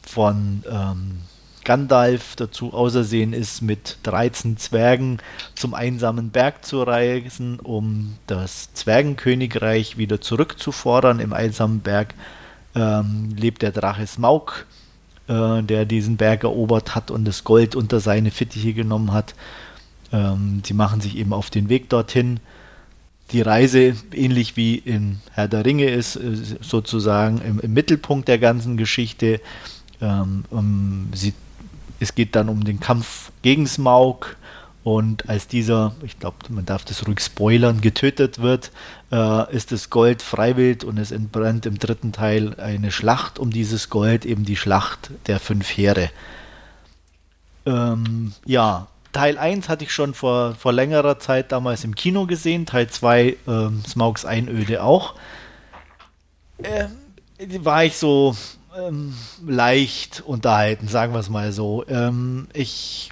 [0.03, 1.19] von ähm,
[1.63, 5.19] Gandalf dazu ausersehen ist, mit 13 Zwergen
[5.55, 11.19] zum einsamen Berg zu reisen, um das Zwergenkönigreich wieder zurückzufordern.
[11.19, 12.13] Im einsamen Berg
[12.75, 14.65] ähm, lebt der Drache Smaug,
[15.27, 19.33] äh, der diesen Berg erobert hat und das Gold unter seine Fittiche genommen hat.
[20.13, 22.39] Ähm, sie machen sich eben auf den Weg dorthin.
[23.31, 28.37] Die Reise, ähnlich wie in Herr der Ringe, ist äh, sozusagen im, im, Mittelpunkt der
[28.37, 29.41] ganzen Geschichte.
[29.99, 31.33] Ähm, um, sie,
[31.99, 34.37] es geht dann um den Kampf gegen Smaug.
[34.83, 38.71] Und als dieser, ich glaube, man darf das ruhig spoilern, getötet wird,
[39.11, 43.89] äh, ist das Gold freiwillig und es entbrennt im dritten Teil eine Schlacht um dieses
[43.89, 46.09] Gold, eben die Schlacht der fünf Heere.
[47.65, 52.65] Ähm, ja, Teil 1 hatte ich schon vor, vor längerer Zeit damals im Kino gesehen,
[52.65, 55.15] Teil 2 ähm, Smaugs Einöde auch.
[56.63, 56.91] Ähm,
[57.63, 58.35] war ich so
[58.77, 61.85] ähm, leicht unterhalten, sagen wir es mal so.
[61.87, 63.11] Ähm, ich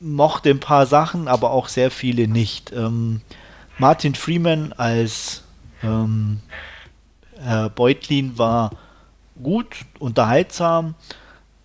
[0.00, 2.72] mochte ein paar Sachen, aber auch sehr viele nicht.
[2.72, 3.20] Ähm,
[3.78, 5.42] Martin Freeman als
[5.82, 6.40] ähm,
[7.38, 8.70] Herr Beutlin war
[9.42, 10.94] gut, unterhaltsam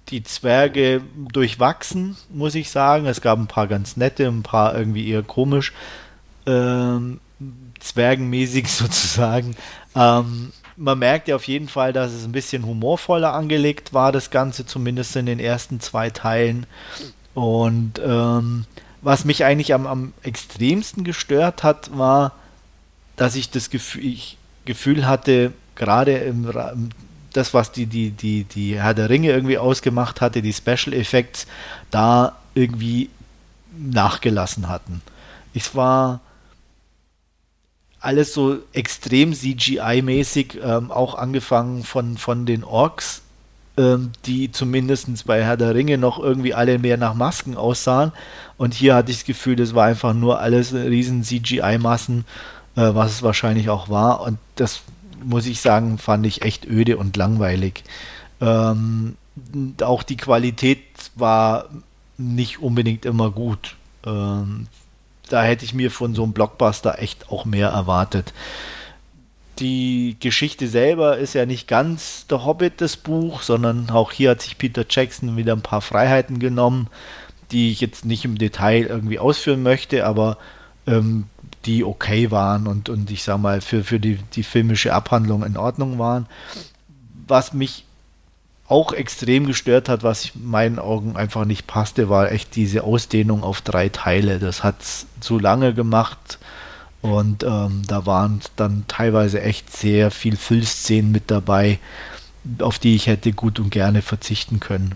[0.09, 3.05] die Zwerge durchwachsen, muss ich sagen.
[3.05, 5.73] Es gab ein paar ganz nette, ein paar irgendwie eher komisch,
[6.45, 7.19] ähm,
[7.79, 9.55] zwergenmäßig sozusagen.
[9.95, 14.29] Ähm, man merkt ja auf jeden Fall, dass es ein bisschen humorvoller angelegt war, das
[14.29, 16.65] Ganze, zumindest in den ersten zwei Teilen.
[17.33, 18.65] Und ähm,
[19.01, 22.33] was mich eigentlich am, am extremsten gestört hat, war,
[23.15, 26.49] dass ich das Gefühl, ich Gefühl hatte, gerade im,
[27.35, 31.47] das, was die, die, die, die Herr der Ringe irgendwie ausgemacht hatte, die Special Effects,
[31.91, 33.09] da irgendwie
[33.77, 35.01] nachgelassen hatten.
[35.53, 36.21] Es war
[37.99, 43.23] alles so extrem CGI-mäßig, ähm, auch angefangen von, von den Orks,
[43.77, 48.11] ähm, die zumindest bei Herr der Ringe noch irgendwie alle mehr nach Masken aussahen.
[48.57, 52.25] Und hier hatte ich das Gefühl, das war einfach nur alles riesen CGI-Massen,
[52.75, 54.21] äh, was es wahrscheinlich auch war.
[54.21, 54.81] Und das
[55.25, 57.83] muss ich sagen, fand ich echt öde und langweilig.
[58.41, 59.15] Ähm,
[59.81, 60.79] auch die Qualität
[61.15, 61.69] war
[62.17, 63.75] nicht unbedingt immer gut.
[64.05, 64.67] Ähm,
[65.29, 68.33] da hätte ich mir von so einem Blockbuster echt auch mehr erwartet.
[69.59, 74.41] Die Geschichte selber ist ja nicht ganz der Hobbit, das Buch, sondern auch hier hat
[74.41, 76.87] sich Peter Jackson wieder ein paar Freiheiten genommen,
[77.51, 80.37] die ich jetzt nicht im Detail irgendwie ausführen möchte, aber
[80.87, 81.25] ähm,
[81.65, 85.57] die okay waren und, und ich sag mal für, für die, die filmische Abhandlung in
[85.57, 86.27] Ordnung waren.
[87.27, 87.85] Was mich
[88.67, 93.43] auch extrem gestört hat, was in meinen Augen einfach nicht passte, war echt diese Ausdehnung
[93.43, 94.39] auf drei Teile.
[94.39, 96.39] Das hat es zu lange gemacht
[97.01, 101.79] und ähm, da waren dann teilweise echt sehr viel Füllszenen mit dabei,
[102.59, 104.95] auf die ich hätte gut und gerne verzichten können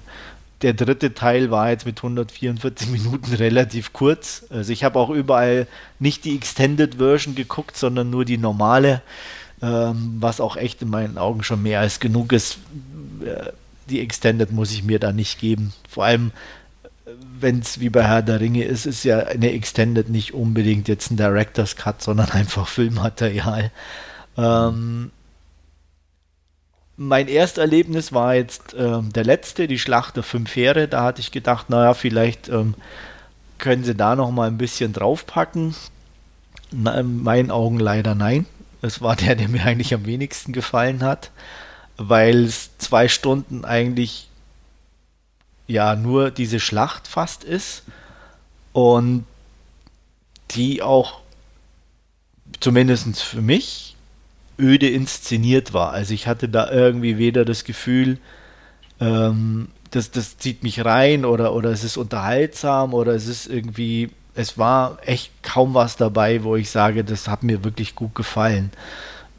[0.61, 4.45] der dritte Teil war jetzt mit 144 Minuten relativ kurz.
[4.49, 5.67] Also ich habe auch überall
[5.99, 9.01] nicht die Extended Version geguckt, sondern nur die normale,
[9.61, 12.59] ähm, was auch echt in meinen Augen schon mehr als genug ist.
[13.25, 13.51] Äh,
[13.89, 15.73] die Extended muss ich mir da nicht geben.
[15.87, 16.31] Vor allem,
[16.83, 20.87] äh, wenn es wie bei Herr der Ringe ist, ist ja eine Extended nicht unbedingt
[20.89, 23.71] jetzt ein Director's Cut, sondern einfach Filmmaterial.
[24.37, 25.11] Ähm,
[26.99, 30.89] mein Ersterlebnis war jetzt ähm, der letzte, die Schlacht der fünf Heere.
[30.89, 32.75] Da hatte ich gedacht, naja, vielleicht ähm,
[33.57, 35.75] können sie da noch mal ein bisschen draufpacken.
[36.71, 38.45] Na, in meinen Augen leider nein.
[38.81, 41.31] Es war der, der mir eigentlich am wenigsten gefallen hat,
[41.95, 44.27] weil es zwei Stunden eigentlich
[45.67, 47.83] ja nur diese Schlacht fast ist
[48.73, 49.23] und
[50.51, 51.21] die auch
[52.59, 53.88] zumindest für mich
[54.59, 55.91] öde inszeniert war.
[55.91, 58.17] Also ich hatte da irgendwie weder das Gefühl,
[58.99, 64.09] ähm, das, das zieht mich rein oder, oder es ist unterhaltsam oder es ist irgendwie,
[64.35, 68.71] es war echt kaum was dabei, wo ich sage, das hat mir wirklich gut gefallen.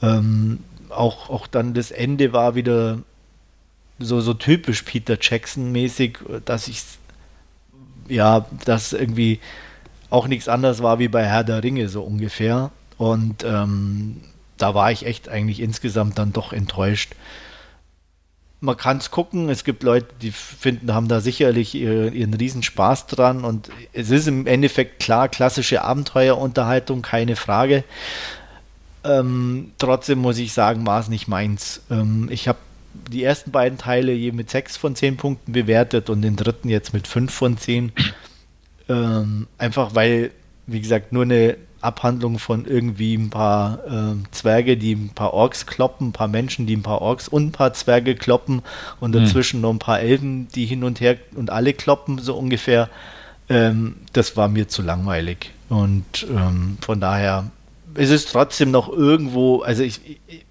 [0.02, 2.98] Ähm, auch, auch dann das Ende war wieder
[3.98, 6.82] so, so typisch Peter Jackson-mäßig, dass ich
[8.08, 9.40] ja, dass irgendwie
[10.10, 12.70] auch nichts anderes war wie bei Herr der Ringe, so ungefähr.
[12.98, 14.16] Und ähm,
[14.62, 17.14] da war ich echt eigentlich insgesamt dann doch enttäuscht.
[18.62, 23.06] Man kann es gucken, es gibt Leute, die finden, haben da sicherlich ihren, ihren Riesenspaß
[23.06, 27.84] dran und es ist im Endeffekt klar, klassische Abenteuerunterhaltung, keine Frage.
[29.02, 31.80] Ähm, trotzdem muss ich sagen, war es nicht meins.
[31.90, 32.58] Ähm, ich habe
[32.92, 36.92] die ersten beiden Teile je mit 6 von 10 Punkten bewertet und den dritten jetzt
[36.92, 37.92] mit 5 von 10.
[38.88, 40.32] Ähm, einfach weil,
[40.66, 45.66] wie gesagt, nur eine Abhandlung von irgendwie ein paar äh, Zwerge, die ein paar Orks
[45.66, 48.62] kloppen, ein paar Menschen, die ein paar Orks und ein paar Zwerge kloppen
[49.00, 49.24] und hm.
[49.24, 49.62] dazwischen hm.
[49.62, 52.88] noch ein paar Elben, die hin und her und alle kloppen, so ungefähr.
[53.48, 55.50] Ähm, das war mir zu langweilig.
[55.68, 57.50] Und ähm, von daher
[57.94, 60.44] ist es trotzdem noch irgendwo, also ich, ich,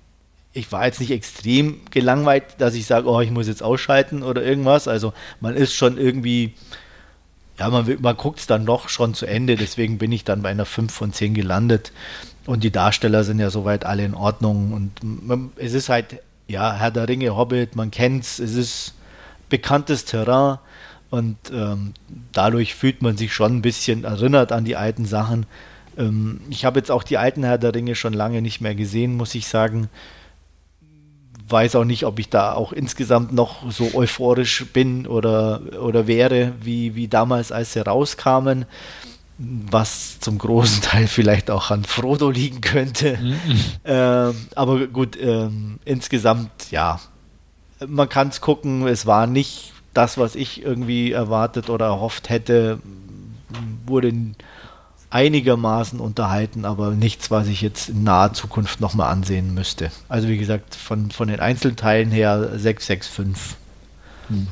[0.54, 4.44] ich war jetzt nicht extrem gelangweilt, dass ich sage, oh, ich muss jetzt ausschalten oder
[4.44, 4.88] irgendwas.
[4.88, 6.54] Also man ist schon irgendwie
[7.60, 10.50] ja, man, man guckt es dann noch schon zu Ende, deswegen bin ich dann bei
[10.50, 11.91] einer 5 von 10 gelandet.
[12.45, 14.72] Und die Darsteller sind ja soweit alle in Ordnung.
[14.72, 18.93] Und man, es ist halt, ja, Herr der Ringe, Hobbit, man kennt's, es ist
[19.50, 20.58] bekanntes Terrain.
[21.10, 21.93] Und ähm,
[22.32, 25.45] dadurch fühlt man sich schon ein bisschen erinnert an die alten Sachen.
[25.98, 29.17] Ähm, ich habe jetzt auch die alten Herr der Ringe schon lange nicht mehr gesehen,
[29.17, 29.89] muss ich sagen
[31.50, 36.54] weiß auch nicht, ob ich da auch insgesamt noch so euphorisch bin oder, oder wäre,
[36.62, 38.66] wie, wie damals, als sie rauskamen.
[39.38, 43.18] Was zum großen Teil vielleicht auch an Frodo liegen könnte.
[43.18, 43.38] Mhm.
[43.86, 47.00] Ähm, aber gut, ähm, insgesamt, ja,
[47.88, 48.86] man kann es gucken.
[48.86, 52.80] Es war nicht das, was ich irgendwie erwartet oder erhofft hätte.
[53.86, 54.14] Wurde
[55.10, 59.91] einigermaßen unterhalten, aber nichts, was ich jetzt in naher Zukunft nochmal ansehen müsste.
[60.08, 63.58] Also wie gesagt, von, von den Einzelteilen her 665.
[64.28, 64.48] Hm.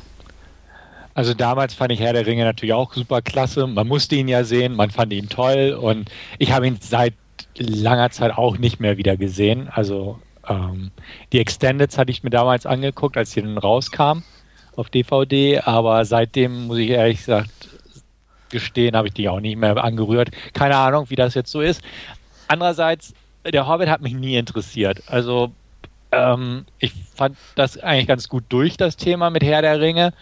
[1.14, 3.66] Also damals fand ich Herr der Ringe natürlich auch super klasse.
[3.66, 7.14] Man musste ihn ja sehen, man fand ihn toll und ich habe ihn seit
[7.56, 9.68] langer Zeit auch nicht mehr wieder gesehen.
[9.68, 10.90] Also ähm,
[11.32, 14.22] die Extendeds hatte ich mir damals angeguckt, als sie dann rauskam
[14.76, 17.50] auf DVD, aber seitdem muss ich ehrlich gesagt
[18.50, 20.30] gestehen, habe ich die auch nicht mehr angerührt.
[20.52, 21.82] Keine Ahnung, wie das jetzt so ist.
[22.48, 25.02] Andererseits, der Hobbit hat mich nie interessiert.
[25.06, 25.52] Also
[26.12, 30.12] ähm, ich fand das eigentlich ganz gut durch, das Thema mit Herr der Ringe.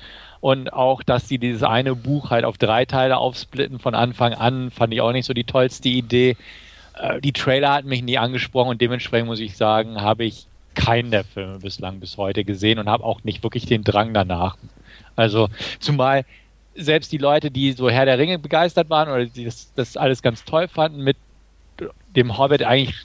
[0.41, 4.71] Und auch, dass sie dieses eine Buch halt auf drei Teile aufsplitten von Anfang an,
[4.71, 6.37] fand ich auch nicht so die tollste Idee.
[6.95, 11.11] Äh, die Trailer hatten mich nie angesprochen und dementsprechend muss ich sagen, habe ich keinen
[11.11, 14.57] der Filme bislang bis heute gesehen und habe auch nicht wirklich den Drang danach.
[15.17, 15.49] Also
[15.81, 16.25] zumal
[16.77, 20.23] selbst die Leute, die so Herr der Ringe begeistert waren oder die das, das alles
[20.23, 21.17] ganz toll fanden, mit
[22.15, 22.97] dem Hobbit eigentlich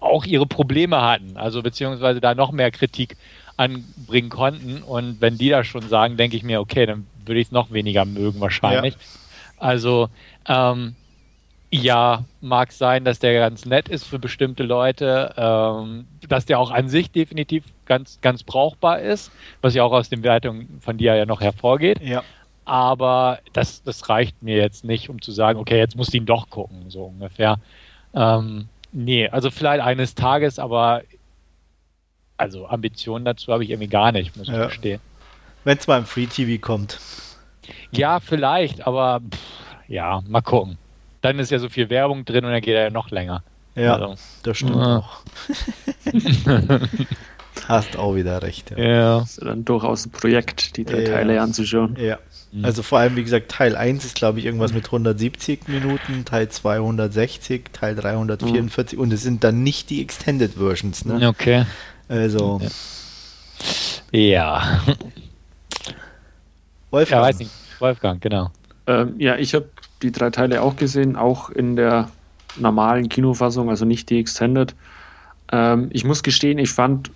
[0.00, 3.16] auch ihre Probleme hatten, also beziehungsweise da noch mehr Kritik
[3.56, 4.82] anbringen konnten.
[4.82, 7.72] Und wenn die das schon sagen, denke ich mir, okay, dann würde ich es noch
[7.72, 8.94] weniger mögen wahrscheinlich.
[8.94, 9.00] Ja.
[9.58, 10.08] Also
[10.46, 10.94] ähm,
[11.70, 16.70] ja, mag sein, dass der ganz nett ist für bestimmte Leute, ähm, dass der auch
[16.70, 21.16] an sich definitiv ganz, ganz brauchbar ist, was ja auch aus den Wertungen von dir
[21.16, 22.00] ja noch hervorgeht.
[22.00, 22.22] Ja
[22.68, 26.26] aber das, das reicht mir jetzt nicht, um zu sagen, okay, jetzt musst du ihn
[26.26, 27.58] doch gucken, so ungefähr.
[28.14, 31.02] Ähm, nee, also vielleicht eines Tages, aber
[32.36, 34.66] also Ambitionen dazu habe ich irgendwie gar nicht, muss ich ja.
[34.66, 35.00] gestehen.
[35.64, 36.98] Wenn es mal im Free TV kommt.
[37.90, 39.38] Ja, vielleicht, aber pff,
[39.88, 40.76] ja, mal gucken.
[41.22, 43.42] Dann ist ja so viel Werbung drin und dann geht er ja noch länger.
[43.76, 44.14] Ja, also.
[44.42, 44.98] das stimmt ja.
[44.98, 45.22] auch.
[47.66, 48.72] Hast auch wieder recht.
[48.72, 48.78] Ja.
[48.78, 49.18] ja.
[49.20, 51.12] Das ist dann durchaus ein Projekt, die drei ja.
[51.12, 51.96] Teile anzuschauen.
[51.98, 52.18] Ja.
[52.52, 52.64] Mhm.
[52.64, 56.48] Also vor allem, wie gesagt, Teil 1 ist, glaube ich, irgendwas mit 170 Minuten, Teil
[56.48, 59.02] 260, Teil 344 mhm.
[59.02, 61.04] und es sind dann nicht die Extended Versions.
[61.04, 61.28] Ne?
[61.28, 61.64] Okay.
[62.08, 62.60] Also.
[64.12, 64.80] Ja.
[66.90, 67.22] Wolfgang.
[67.22, 67.50] Ja, weiß nicht.
[67.78, 68.50] Wolfgang, genau.
[68.86, 69.68] Ähm, ja, ich habe
[70.02, 72.08] die drei Teile auch gesehen, auch in der
[72.56, 74.74] normalen Kinofassung, also nicht die Extended.
[75.52, 77.10] Ähm, ich muss gestehen, ich fand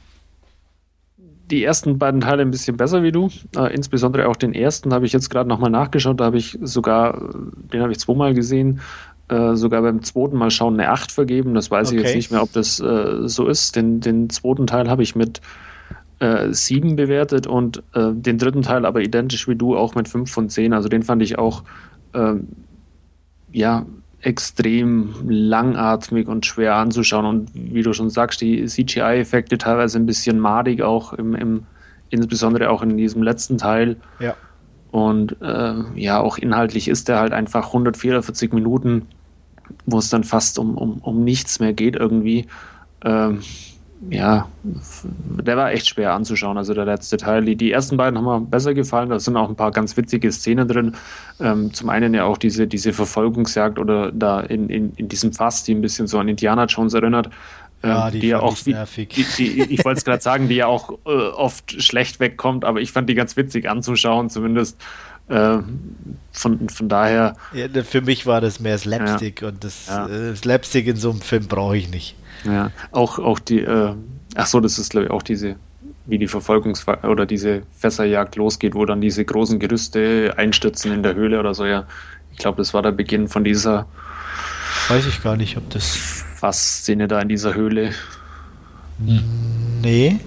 [1.53, 3.29] die ersten beiden Teile ein bisschen besser wie du.
[3.57, 6.19] Äh, insbesondere auch den ersten habe ich jetzt gerade nochmal nachgeschaut.
[6.19, 7.31] Da habe ich sogar,
[7.73, 8.81] den habe ich zweimal gesehen,
[9.29, 11.55] äh, sogar beim zweiten Mal schauen eine 8 vergeben.
[11.55, 11.99] Das weiß okay.
[11.99, 13.77] ich jetzt nicht mehr, ob das äh, so ist.
[13.77, 15.43] Den, den zweiten Teil habe ich mit
[16.21, 20.31] äh, 7 bewertet und äh, den dritten Teil aber identisch wie du auch mit 5
[20.31, 20.73] von 10.
[20.73, 21.65] Also den fand ich auch
[22.15, 22.49] ähm,
[23.53, 23.85] ja,
[24.23, 27.27] extrem langatmig und schwer anzuschauen.
[27.27, 31.67] Und wie du schon sagst, die CGI-Effekte teilweise ein bisschen madig, auch im, im,
[32.11, 33.97] insbesondere auch in diesem letzten Teil.
[34.21, 34.37] Ja.
[34.93, 39.09] Und äh, ja, auch inhaltlich ist der halt einfach 144 Minuten,
[39.87, 42.47] wo es dann fast um, um, um nichts mehr geht irgendwie.
[43.05, 43.41] Ähm,
[44.11, 46.59] ja, der war echt schwer anzuschauen.
[46.59, 47.45] Also der letzte Teil.
[47.45, 49.11] Die, die ersten beiden haben mir besser gefallen.
[49.11, 50.97] Da sind auch ein paar ganz witzige Szenen drin.
[51.41, 55.63] Ähm, zum einen ja auch diese, diese Verfolgungsjagd oder da in, in, in diesem Fass,
[55.65, 57.31] die ein bisschen so an Indiana Jones erinnert.
[57.85, 58.75] Ähm, ja, die, die ja auch, die,
[59.39, 62.93] die, ich wollte es gerade sagen, die ja auch äh, oft schlecht wegkommt, aber ich
[62.93, 64.81] fand die ganz witzig anzuschauen, zumindest.
[65.29, 65.59] Äh,
[66.33, 67.37] von, von daher.
[67.53, 70.09] Ja, für mich war das mehr Slapstick ja, und das ja.
[70.09, 72.17] äh, Slapstick in so einem Film brauche ich nicht.
[72.45, 73.95] Ja, auch, auch die, äh,
[74.35, 75.57] ach so, das ist glaube ich auch diese,
[76.07, 81.15] wie die Verfolgungs- oder diese Fässerjagd losgeht, wo dann diese großen Gerüste einstürzen in der
[81.15, 81.85] Höhle oder so, ja.
[82.33, 83.87] Ich glaube, das war der Beginn von dieser.
[84.89, 86.25] Weiß ich gar nicht, ob das.
[86.43, 87.93] Fassszene da in dieser Höhle.
[88.99, 90.19] Nee.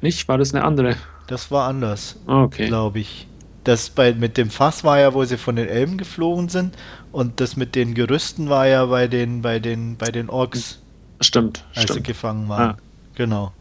[0.00, 0.26] Nicht?
[0.26, 0.96] War das eine andere?
[1.28, 2.16] Das war anders.
[2.26, 2.66] Okay.
[2.66, 3.28] Glaube ich.
[3.62, 6.74] Das bei, mit dem Fass war ja, wo sie von den Elben geflogen sind.
[7.12, 10.81] Und das mit den Gerüsten war ja bei den, bei den, bei den Orks.
[11.22, 11.64] Stimmt.
[11.74, 11.98] Als stimmt.
[11.98, 12.70] sie gefangen waren.
[12.70, 12.76] Ja.
[13.14, 13.52] Genau.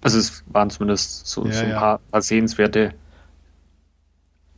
[0.00, 1.78] Also es waren zumindest so, ja, so ein ja.
[1.78, 2.92] paar, paar, sehenswerte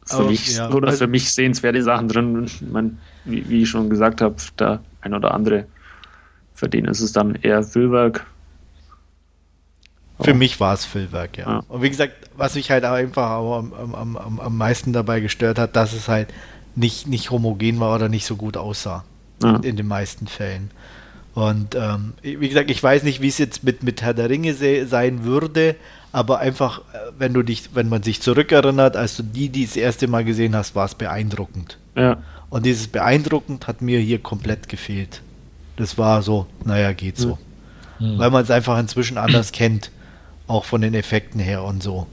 [0.04, 2.50] für Aber, mich oder für mich sehenswerte Sachen drin.
[2.60, 5.66] Man, wie, wie, ich schon gesagt habe, da ein oder andere,
[6.52, 8.26] für den ist es dann eher Füllwerk.
[10.20, 11.62] Für mich war es Füllwerk, ja.
[11.68, 15.76] Und wie gesagt, was mich halt einfach am, am, am, am meisten dabei gestört hat,
[15.76, 16.32] dass es halt
[16.74, 19.04] nicht, nicht homogen war oder nicht so gut aussah.
[19.42, 20.70] In den meisten Fällen.
[21.36, 24.54] Und ähm, wie gesagt, ich weiß nicht, wie es jetzt mit, mit Herr der Ringe
[24.54, 25.76] se sein würde,
[26.10, 29.76] aber einfach, äh, wenn du dich, wenn man sich zurückerinnert, als du die, die das
[29.76, 31.76] erste Mal gesehen hast, war es beeindruckend.
[31.94, 32.16] Ja.
[32.48, 35.20] Und dieses beeindruckend hat mir hier komplett gefehlt.
[35.76, 37.36] Das war so, naja, geht so.
[37.98, 38.18] Mhm.
[38.18, 39.90] Weil man es einfach inzwischen anders kennt,
[40.46, 42.06] auch von den Effekten her und so.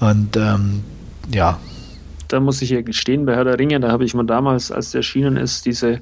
[0.00, 0.84] Und ähm,
[1.30, 1.58] ja.
[2.28, 4.92] Da muss ich ja gestehen, bei Herr der Ringe, da habe ich mal damals, als
[4.92, 6.00] der erschienen ist, diese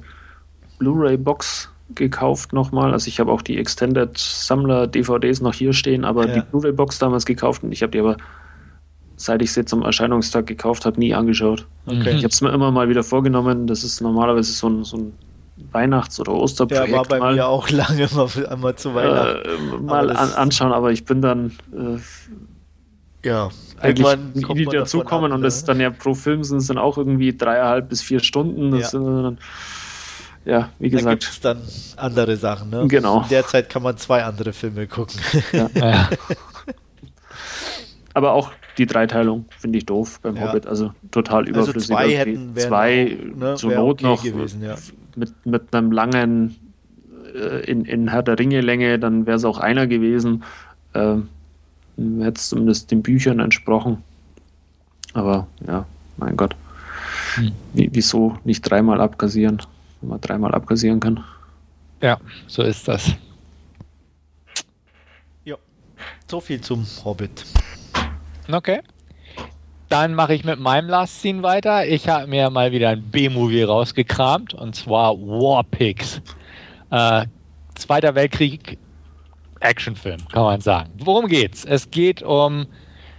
[0.79, 2.91] Blu-ray-Box gekauft nochmal.
[2.91, 6.33] Also ich habe auch die Extended Sammler DVDs noch hier stehen, aber ja.
[6.35, 8.17] die Blu-ray-Box damals gekauft und ich habe die aber,
[9.15, 11.65] seit ich sie zum Erscheinungstag gekauft habe, nie angeschaut.
[11.85, 12.11] Okay.
[12.11, 13.67] Ich habe es mir immer mal wieder vorgenommen.
[13.67, 15.13] Das ist normalerweise so ein, so ein
[15.71, 16.89] Weihnachts- oder Osterprojekt.
[16.89, 19.49] Ja, war bei mal, mir auch lange mal, einmal zu Weihnachten.
[19.49, 21.97] Äh, mal an, anschauen, aber ich bin dann äh,
[23.27, 24.17] ja, eigentlich
[24.53, 27.89] nie dazukommen und das ist dann ja pro Film sind es dann auch irgendwie dreieinhalb
[27.89, 28.71] bis vier Stunden.
[28.71, 28.87] Das ja.
[28.89, 29.37] sind dann
[30.47, 31.05] ja, wie gesagt.
[31.05, 31.61] Da gibt es dann
[31.97, 32.87] andere Sachen, ne?
[32.87, 33.23] Genau.
[33.23, 35.19] In der Zeit kann man zwei andere Filme gucken.
[35.51, 35.69] Ja.
[35.75, 36.09] ja.
[38.13, 40.47] Aber auch die Dreiteilung finde ich doof beim ja.
[40.47, 41.95] Hobbit, also total überflüssig.
[41.95, 44.75] Also zwei hätten zwei ne, zur Not okay noch gewesen, ja.
[45.15, 46.55] mit, mit einem langen
[47.35, 50.43] äh, in, in Herr der Ringe Länge, dann wäre es auch einer gewesen.
[50.93, 51.27] Ähm,
[51.97, 54.03] Hätte es zumindest den Büchern entsprochen.
[55.13, 55.85] Aber ja,
[56.17, 56.55] mein Gott.
[57.35, 57.51] Hm.
[57.73, 59.61] Wieso nicht dreimal abkassieren?
[60.01, 61.23] Wenn man dreimal abkassieren kann.
[62.01, 63.11] Ja, so ist das.
[65.45, 65.55] Ja,
[66.27, 67.45] so viel zum Hobbit.
[68.51, 68.81] Okay.
[69.89, 71.87] Dann mache ich mit meinem Last Scene weiter.
[71.87, 76.21] Ich habe mir mal wieder ein B-Movie rausgekramt und zwar War Pigs.
[76.91, 77.25] Äh,
[77.75, 78.77] Zweiter Weltkrieg
[79.59, 80.91] Actionfilm, kann man sagen.
[80.97, 81.63] Worum geht's?
[81.63, 82.67] Es geht um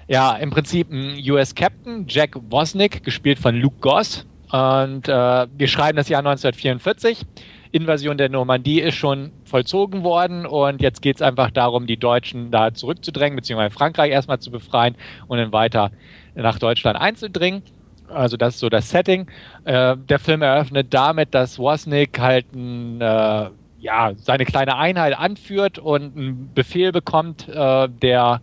[0.09, 5.69] ja, im Prinzip einen US Captain, Jack Wozniak, gespielt von Luke Goss, und äh, wir
[5.69, 7.27] schreiben das Jahr 1944.
[7.71, 12.51] Invasion der Normandie ist schon vollzogen worden und jetzt geht es einfach darum, die Deutschen
[12.51, 15.91] da zurückzudrängen, beziehungsweise Frankreich erstmal zu befreien und dann weiter
[16.35, 17.63] nach Deutschland einzudringen.
[18.09, 19.27] Also das ist so das Setting.
[19.65, 25.79] Äh, der Film eröffnet damit, dass Wozniak halt ein, äh, ja, seine kleine Einheit anführt
[25.79, 28.41] und einen Befehl bekommt, äh, der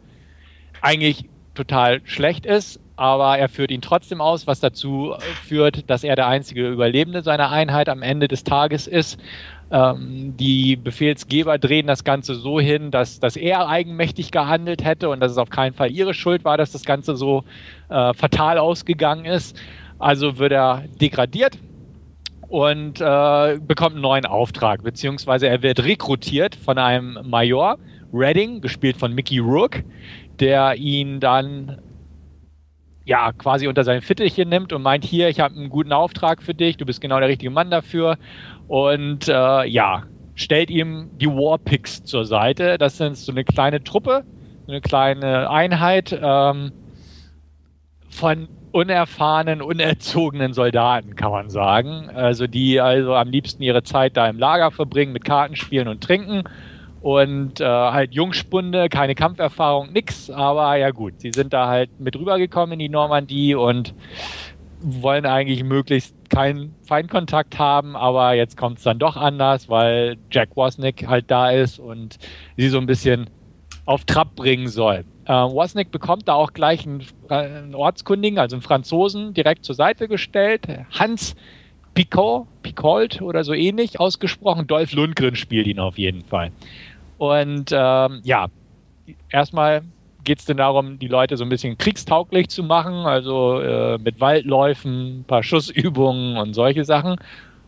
[0.81, 1.25] eigentlich
[1.55, 6.27] total schlecht ist, aber er führt ihn trotzdem aus, was dazu führt, dass er der
[6.27, 9.19] einzige Überlebende seiner Einheit am Ende des Tages ist.
[9.71, 15.19] Ähm, die Befehlsgeber drehen das Ganze so hin, dass, dass er eigenmächtig gehandelt hätte und
[15.19, 17.43] dass es auf keinen Fall ihre Schuld war, dass das Ganze so
[17.89, 19.57] äh, fatal ausgegangen ist.
[19.99, 21.57] Also wird er degradiert
[22.47, 27.77] und äh, bekommt einen neuen Auftrag, beziehungsweise er wird rekrutiert von einem Major,
[28.13, 29.83] Redding, gespielt von Mickey Rourke,
[30.39, 31.79] der ihn dann
[33.05, 36.53] ja quasi unter sein Fittelchen nimmt und meint, hier, ich habe einen guten Auftrag für
[36.53, 38.17] dich, du bist genau der richtige Mann dafür.
[38.67, 40.03] Und äh, ja,
[40.33, 42.77] stellt ihm die Warpix zur Seite.
[42.77, 44.23] Das sind so eine kleine Truppe,
[44.67, 46.71] eine kleine Einheit ähm,
[48.09, 52.09] von unerfahrenen, unerzogenen Soldaten, kann man sagen.
[52.13, 56.43] Also die also am liebsten ihre Zeit da im Lager verbringen mit Kartenspielen und Trinken.
[57.05, 60.31] Und äh, halt Jungspunde, keine Kampferfahrung, nix.
[60.31, 63.93] Aber ja gut, sie sind da halt mit rübergekommen in die Normandie und
[64.81, 70.55] wollen eigentlich möglichst keinen Feindkontakt haben, aber jetzt kommt es dann doch anders, weil Jack
[70.55, 72.17] Wozniak halt da ist und
[72.57, 73.29] sie so ein bisschen
[73.85, 75.05] auf Trab bringen soll.
[75.25, 80.07] Äh, Wozniak bekommt da auch gleich einen, einen, Ortskundigen, also einen Franzosen, direkt zur Seite
[80.07, 80.67] gestellt.
[80.89, 81.35] Hans
[81.93, 84.65] Picot, Picolt oder so ähnlich ausgesprochen.
[84.65, 86.51] Dolph Lundgren spielt ihn auf jeden Fall.
[87.17, 88.47] Und ähm, ja,
[89.29, 89.83] erstmal
[90.23, 94.19] geht es denn darum, die Leute so ein bisschen kriegstauglich zu machen, also äh, mit
[94.19, 97.17] Waldläufen, ein paar Schussübungen und solche Sachen.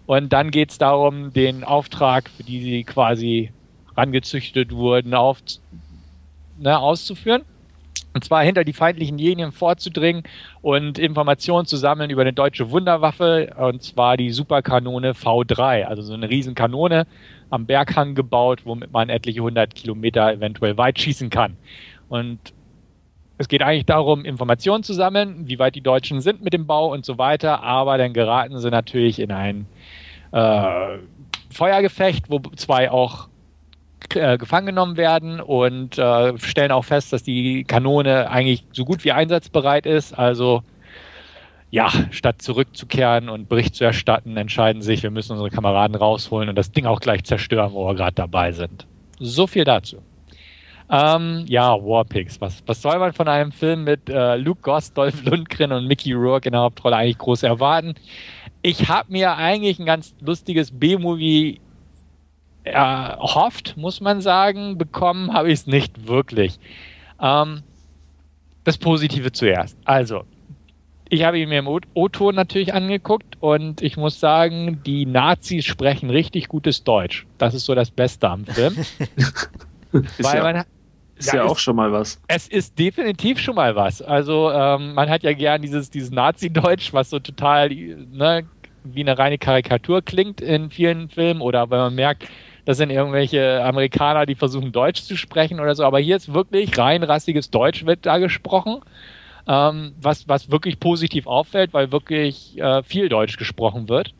[0.05, 3.51] Und dann geht es darum, den Auftrag, für die sie quasi
[3.95, 5.39] rangezüchtet wurden, auf,
[6.57, 7.43] ne, auszuführen.
[8.13, 10.23] Und zwar hinter die feindlichen Linien vorzudringen
[10.61, 16.13] und Informationen zu sammeln über eine deutsche Wunderwaffe, und zwar die Superkanone V3, also so
[16.13, 17.05] eine Riesenkanone
[17.49, 21.57] am Berghang gebaut, womit man etliche hundert Kilometer eventuell weit schießen kann.
[22.09, 22.39] Und
[23.37, 26.91] es geht eigentlich darum, Informationen zu sammeln, wie weit die Deutschen sind mit dem Bau
[26.91, 29.67] und so weiter, aber dann geraten sie natürlich in ein
[30.31, 30.97] äh,
[31.51, 33.29] Feuergefecht, wo zwei auch
[34.13, 39.03] äh, gefangen genommen werden und äh, stellen auch fest, dass die Kanone eigentlich so gut
[39.03, 40.17] wie einsatzbereit ist.
[40.17, 40.63] Also
[41.69, 46.55] ja, statt zurückzukehren und Bericht zu erstatten, entscheiden sich, wir müssen unsere Kameraden rausholen und
[46.55, 48.87] das Ding auch gleich zerstören, wo wir gerade dabei sind.
[49.19, 49.97] So viel dazu.
[50.89, 52.39] Ähm, ja, Warpigs.
[52.39, 56.13] Was, was soll man von einem Film mit äh, Luke Goss, Dolph Lundgren und Mickey
[56.13, 57.95] Rourke in der Hauptrolle eigentlich groß erwarten?
[58.61, 61.59] Ich habe mir eigentlich ein ganz lustiges B-Movie
[62.63, 64.77] erhofft, muss man sagen.
[64.77, 66.57] Bekommen habe ich es nicht wirklich.
[67.21, 67.63] Ähm,
[68.63, 69.77] das Positive zuerst.
[69.83, 70.23] Also,
[71.09, 76.09] ich habe ihn mir im O-Ton natürlich angeguckt und ich muss sagen, die Nazis sprechen
[76.09, 77.25] richtig gutes Deutsch.
[77.37, 78.75] Das ist so das Beste am Film.
[79.91, 80.43] Weil ja.
[80.43, 80.65] man,
[81.17, 82.21] ist ja, ja auch schon mal was.
[82.27, 84.01] Es ist definitiv schon mal was.
[84.01, 88.45] Also ähm, man hat ja gern dieses, dieses Nazi-Deutsch, was so total ne,
[88.83, 92.27] wie eine reine Karikatur klingt in vielen Filmen oder wenn man merkt,
[92.65, 95.85] das sind irgendwelche Amerikaner, die versuchen Deutsch zu sprechen oder so.
[95.85, 98.81] Aber hier ist wirklich rein rassiges Deutsch wird da gesprochen,
[99.47, 104.13] ähm, was, was wirklich positiv auffällt, weil wirklich äh, viel Deutsch gesprochen wird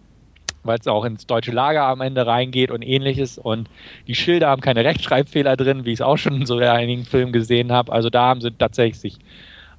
[0.67, 3.39] weil es auch ins deutsche Lager am Ende reingeht und ähnliches.
[3.39, 3.69] Und
[4.05, 7.32] die Schilder haben keine Rechtschreibfehler drin, wie ich es auch schon in so einigen Filmen
[7.32, 7.91] gesehen habe.
[7.91, 9.17] Also da haben sie tatsächlich sich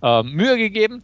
[0.03, 1.03] äh, Mühe gegeben.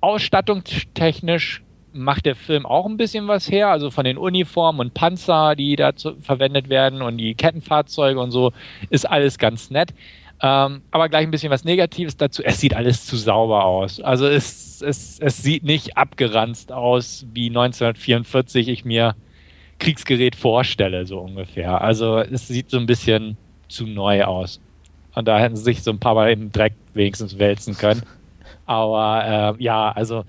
[0.00, 1.62] Ausstattungstechnisch
[1.94, 3.68] macht der Film auch ein bisschen was her.
[3.68, 8.52] Also von den Uniformen und Panzer, die da verwendet werden und die Kettenfahrzeuge und so,
[8.90, 9.94] ist alles ganz nett.
[10.44, 12.42] Ähm, aber gleich ein bisschen was Negatives dazu.
[12.42, 14.00] Es sieht alles zu sauber aus.
[14.00, 19.14] Also es, es, es sieht nicht abgeranzt aus, wie 1944 ich mir
[19.78, 21.80] Kriegsgerät vorstelle, so ungefähr.
[21.80, 23.36] Also es sieht so ein bisschen
[23.68, 24.60] zu neu aus.
[25.14, 28.02] Und da hätten sie sich so ein paar Mal im Dreck wenigstens wälzen können.
[28.72, 30.24] Aber äh, ja, also,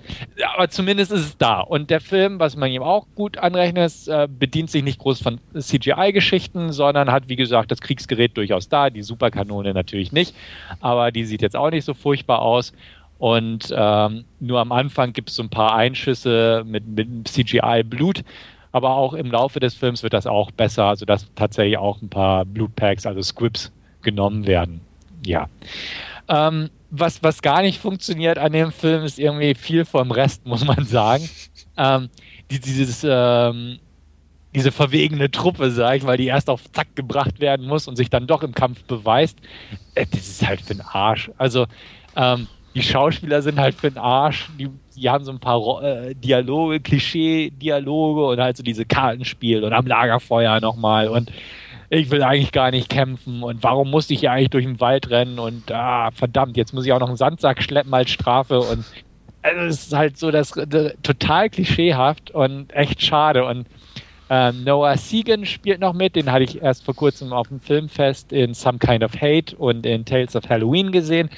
[0.54, 1.62] aber zumindest ist es da.
[1.62, 5.22] Und der Film, was man ihm auch gut anrechnet, ist, äh, bedient sich nicht groß
[5.22, 10.36] von CGI-Geschichten, sondern hat, wie gesagt, das Kriegsgerät durchaus da, die Superkanone natürlich nicht,
[10.82, 12.74] aber die sieht jetzt auch nicht so furchtbar aus.
[13.18, 18.26] Und ähm, nur am Anfang gibt es so ein paar Einschüsse mit, mit CGI-Blut.
[18.74, 22.44] Aber auch im Laufe des Films wird das auch besser, sodass tatsächlich auch ein paar
[22.44, 23.72] Blutpacks, also Squibs,
[24.02, 24.82] genommen werden.
[25.26, 25.48] Ja.
[26.28, 30.66] Ähm, was, was gar nicht funktioniert an dem Film, ist irgendwie viel vom Rest, muss
[30.66, 31.28] man sagen.
[31.78, 32.10] Ähm,
[32.52, 33.80] die, dieses, ähm,
[34.54, 38.10] diese verwegene Truppe, sag ich, weil die erst auf Zack gebracht werden muss und sich
[38.10, 39.40] dann doch im Kampf beweist,
[39.96, 41.32] äh, das ist halt für den Arsch.
[41.38, 41.66] Also,
[42.16, 46.16] ähm, die Schauspieler sind halt für den Arsch, die, die haben so ein paar äh,
[46.16, 51.32] Dialoge, Klischee-Dialoge und halt so diese Kartenspiel und am Lagerfeuer nochmal und
[51.94, 55.10] ich will eigentlich gar nicht kämpfen und warum musste ich hier eigentlich durch den Wald
[55.10, 58.84] rennen und ah, verdammt, jetzt muss ich auch noch einen Sandsack schleppen als Strafe und
[59.44, 63.68] also es ist halt so das, das total klischeehaft und echt schade und
[64.30, 68.32] ähm, Noah Segan spielt noch mit, den hatte ich erst vor kurzem auf dem Filmfest
[68.32, 71.30] in Some Kind of Hate und in Tales of Halloween gesehen.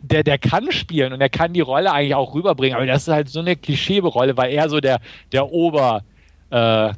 [0.00, 3.14] Der, der kann spielen und er kann die Rolle eigentlich auch rüberbringen, aber das ist
[3.14, 4.98] halt so eine Klischeerolle, weil er so der,
[5.30, 6.02] der Ober,
[6.50, 6.94] äh,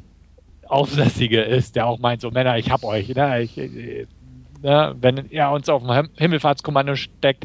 [0.69, 3.09] Aufsässige ist, der auch meint, so Männer, ich hab euch.
[3.15, 3.43] Ne?
[3.43, 4.07] Ich, äh,
[4.63, 4.95] ne?
[5.01, 7.45] Wenn er uns auf dem Himmelfahrtskommando steckt,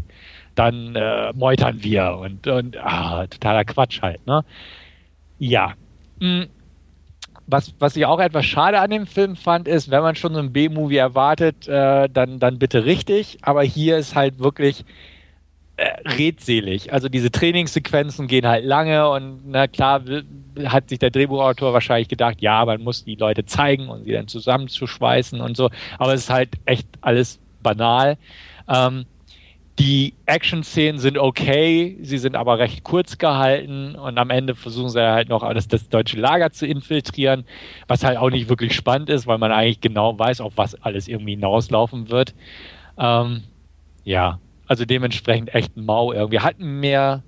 [0.55, 4.43] dann äh, meutern wir und, und ah, totaler Quatsch halt, ne?
[5.39, 5.73] Ja.
[6.19, 6.47] Hm.
[7.49, 10.39] Was, was ich auch etwas schade an dem Film fand, ist, wenn man schon so
[10.39, 13.37] einen B-Movie erwartet, äh, dann, dann bitte richtig.
[13.41, 14.83] Aber hier ist halt wirklich
[15.77, 16.91] redselig.
[16.91, 20.01] Also diese Trainingssequenzen gehen halt lange und na klar
[20.65, 24.27] hat sich der Drehbuchautor wahrscheinlich gedacht, ja, man muss die Leute zeigen und sie dann
[24.27, 25.69] zusammenzuschweißen und so.
[25.99, 28.17] Aber es ist halt echt alles banal.
[28.67, 29.05] Ähm,
[29.77, 34.99] die Action-Szenen sind okay, sie sind aber recht kurz gehalten und am Ende versuchen sie
[34.99, 37.45] halt noch das, das, deutsche Lager zu infiltrieren,
[37.87, 41.07] was halt auch nicht wirklich spannend ist, weil man eigentlich genau weiß, auf was alles
[41.07, 42.33] irgendwie hinauslaufen wird.
[42.97, 43.43] Ähm,
[44.03, 46.39] ja, also dementsprechend echt mau irgendwie.
[46.39, 47.23] Hatten mehr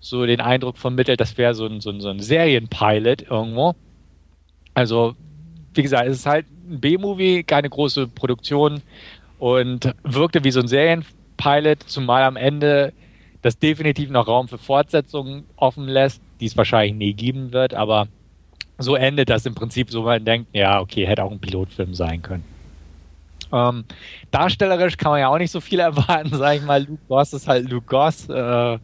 [0.00, 3.74] so den Eindruck vermittelt, das wäre so ein, so, ein, so ein Serienpilot irgendwo.
[4.74, 5.14] Also,
[5.74, 8.82] wie gesagt, es ist halt ein B-Movie, keine große Produktion
[9.38, 12.92] und wirkte wie so ein Serienpilot Pilot, zumal am Ende
[13.42, 18.08] das definitiv noch Raum für Fortsetzungen offen lässt, die es wahrscheinlich nie geben wird, aber
[18.76, 22.20] so endet das im Prinzip so, man denkt, ja, okay, hätte auch ein Pilotfilm sein
[22.20, 22.44] können.
[23.52, 23.84] Ähm,
[24.30, 26.84] darstellerisch kann man ja auch nicht so viel erwarten, sag ich mal.
[26.84, 28.28] Luke Goss ist halt Luke Goss.
[28.28, 28.78] Äh,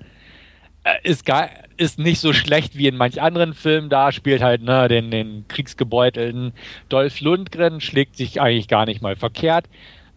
[1.02, 4.88] ist, gar, ist nicht so schlecht wie in manch anderen Filmen da, spielt halt ne,
[4.88, 6.52] den, den kriegsgebeutelten
[6.88, 9.66] Dolph Lundgren, schlägt sich eigentlich gar nicht mal verkehrt.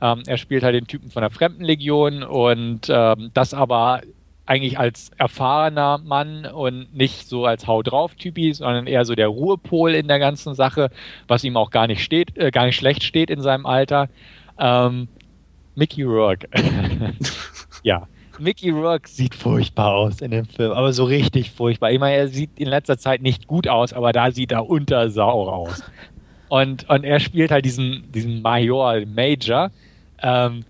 [0.02, 4.02] Ähm, er spielt halt den Typen von der Fremdenlegion und ähm, das aber
[4.46, 9.28] eigentlich als erfahrener Mann und nicht so als Hau drauf Typi, sondern eher so der
[9.28, 10.90] Ruhepol in der ganzen Sache,
[11.28, 14.10] was ihm auch gar nicht steht, äh, gar nicht schlecht steht in seinem Alter.
[14.60, 15.08] Ähm,
[15.76, 16.48] Mickey Rourke.
[17.84, 18.08] ja.
[18.38, 21.92] Mickey Rourke sieht furchtbar aus in dem Film, aber so richtig furchtbar.
[21.92, 25.10] Ich meine, er sieht in letzter Zeit nicht gut aus, aber da sieht er unter
[25.10, 25.84] Sau aus.
[26.48, 29.72] Und, und er spielt halt diesen, diesen Major, Major,
[30.22, 30.64] ähm,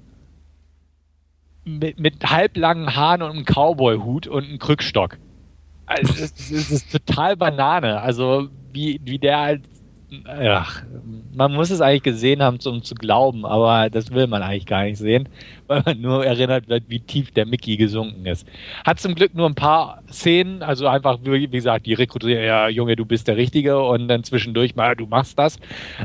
[1.64, 5.18] mit, mit halblangen Haaren und einem Cowboy-Hut und einem Krückstock.
[5.86, 8.02] Also, es, es ist total Banane.
[8.02, 9.62] Also, wie, wie der halt
[10.26, 10.84] ach,
[11.34, 14.84] man muss es eigentlich gesehen haben, um zu glauben, aber das will man eigentlich gar
[14.84, 15.30] nicht sehen,
[15.68, 18.48] weil man nur erinnert wird, wie tief der Mickey gesunken ist.
[18.86, 22.96] Hat zum Glück nur ein paar Szenen, also einfach, wie gesagt, die rekrutieren, ja, Junge,
[22.96, 25.60] du bist der Richtige und dann zwischendurch mal, du machst das.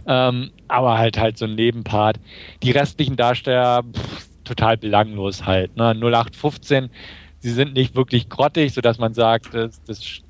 [0.06, 2.20] Ähm, aber halt halt so ein Nebenpart.
[2.62, 5.76] Die restlichen Darsteller, pff, total belanglos halt.
[5.76, 5.94] Ne?
[5.94, 6.90] 0815,
[7.38, 10.22] sie sind nicht wirklich grottig, sodass man sagt, das, das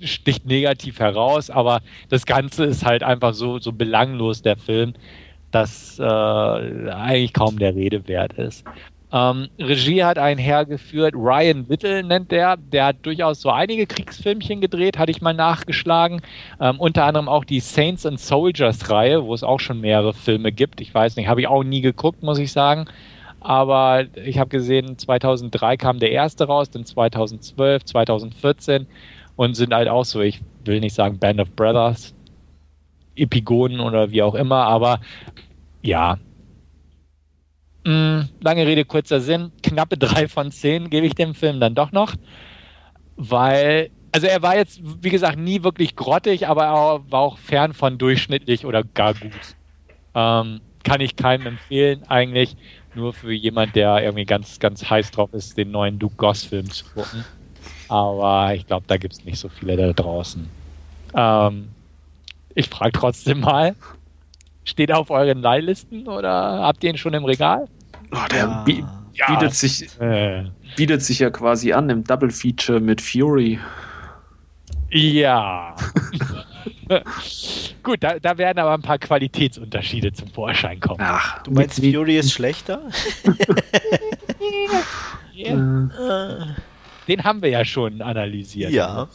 [0.04, 4.94] sticht negativ heraus, aber das Ganze ist halt einfach so, so belanglos, der Film,
[5.50, 8.64] dass äh, eigentlich kaum der Rede wert ist.
[9.12, 14.60] Ähm, Regie hat einen hergeführt, Ryan Whittle nennt der, der hat durchaus so einige Kriegsfilmchen
[14.60, 16.20] gedreht, hatte ich mal nachgeschlagen.
[16.60, 20.52] Ähm, unter anderem auch die Saints and Soldiers Reihe, wo es auch schon mehrere Filme
[20.52, 20.80] gibt.
[20.80, 22.86] Ich weiß nicht, habe ich auch nie geguckt, muss ich sagen.
[23.40, 28.86] Aber ich habe gesehen, 2003 kam der erste raus, dann 2012, 2014
[29.40, 32.14] und sind halt auch so, ich will nicht sagen Band of Brothers,
[33.16, 35.00] Epigonen oder wie auch immer, aber
[35.80, 36.18] ja.
[37.86, 39.50] Mh, mm, lange Rede, kurzer Sinn.
[39.62, 42.16] Knappe drei von zehn gebe ich dem Film dann doch noch,
[43.16, 47.72] weil, also er war jetzt, wie gesagt, nie wirklich grottig, aber er war auch fern
[47.72, 49.56] von durchschnittlich oder gar gut.
[50.14, 52.58] Ähm, kann ich keinem empfehlen, eigentlich.
[52.94, 56.84] Nur für jemand, der irgendwie ganz, ganz heiß drauf ist, den neuen Duke Goss-Film zu
[56.92, 57.24] gucken.
[57.90, 60.48] Aber ich glaube, da gibt es nicht so viele da draußen.
[61.14, 61.70] Ähm,
[62.54, 63.74] ich frage trotzdem mal,
[64.64, 67.68] steht er auf euren Leihlisten oder habt ihr ihn schon im Regal?
[68.12, 68.62] Oh, der ja.
[68.64, 68.84] bi
[69.26, 69.50] bietet, ja.
[69.50, 70.44] sich, äh.
[70.76, 73.58] bietet sich ja quasi an im Double Feature mit Fury.
[74.90, 75.74] Ja.
[77.82, 81.00] Gut, da, da, werden aber ein paar Qualitätsunterschiede zum Vorschein kommen.
[81.02, 82.82] Ach, du meinst Fury ist schlechter?
[85.34, 86.56] yeah.
[87.10, 88.70] Den haben wir ja schon analysiert.
[88.70, 89.08] Ja.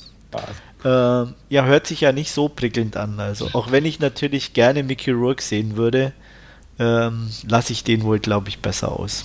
[0.83, 3.21] Äh, ja, hört sich ja nicht so prickelnd an.
[3.21, 6.11] Also, auch wenn ich natürlich gerne Mickey Rourke sehen würde,
[6.77, 9.23] ähm, lasse ich den wohl, glaube ich, besser aus.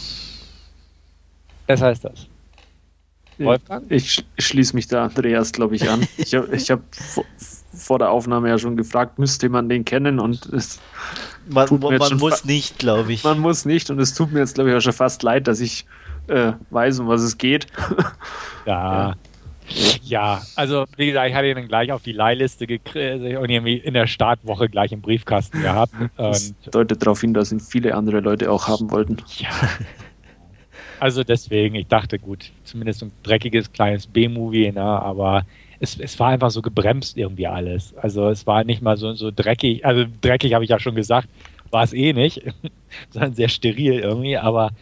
[1.66, 2.28] Was heißt das?
[3.38, 3.90] Wolfgang?
[3.90, 6.06] Ich schließe mich da Andreas, glaube ich, an.
[6.16, 6.80] Ich habe ich hab
[7.72, 10.78] vor der Aufnahme ja schon gefragt, müsste man den kennen und es
[11.48, 13.24] man, man muss nicht, glaube ich.
[13.24, 15.58] Man muss nicht und es tut mir jetzt, glaube ich, auch schon fast leid, dass
[15.58, 15.86] ich
[16.30, 17.66] äh, weiß, um was es geht.
[18.66, 19.14] ja.
[20.02, 23.76] Ja, also wie gesagt, ich hatte ihn dann gleich auf die Leihliste gekriegt und irgendwie
[23.76, 25.92] in der Startwoche gleich im Briefkasten gehabt.
[26.16, 29.18] Das deutet darauf hin, dass ihn viele andere Leute auch haben wollten.
[29.38, 29.48] Ja.
[30.98, 35.46] Also deswegen, ich dachte, gut, zumindest ein dreckiges kleines B-Movie, ne, aber
[35.78, 37.94] es, es war einfach so gebremst irgendwie alles.
[37.96, 41.26] Also es war nicht mal so, so dreckig, also dreckig habe ich ja schon gesagt,
[41.70, 42.42] war es eh nicht,
[43.10, 44.72] sondern sehr steril irgendwie, aber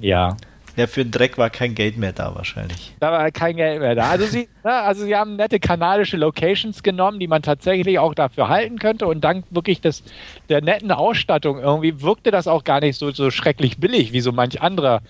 [0.00, 0.36] ja.
[0.76, 2.94] Ja, für den Dreck war kein Geld mehr da wahrscheinlich.
[3.00, 4.08] Da war kein Geld mehr da.
[4.08, 8.48] Also sie, na, also sie haben nette kanadische Locations genommen, die man tatsächlich auch dafür
[8.48, 9.06] halten könnte.
[9.06, 10.02] Und dank wirklich des,
[10.48, 14.32] der netten Ausstattung irgendwie wirkte das auch gar nicht so, so schrecklich billig wie so
[14.32, 15.02] manch anderer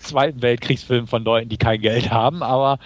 [0.00, 2.42] Zweiten Weltkriegsfilm von Leuten, die kein Geld haben.
[2.42, 2.78] Aber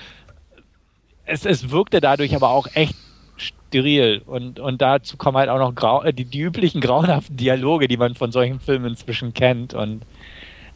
[1.25, 2.95] es, es wirkte dadurch aber auch echt
[3.37, 4.23] steril.
[4.27, 8.15] Und, und dazu kommen halt auch noch grau, die, die üblichen grauenhaften Dialoge, die man
[8.15, 9.75] von solchen Filmen inzwischen kennt.
[9.75, 10.03] Und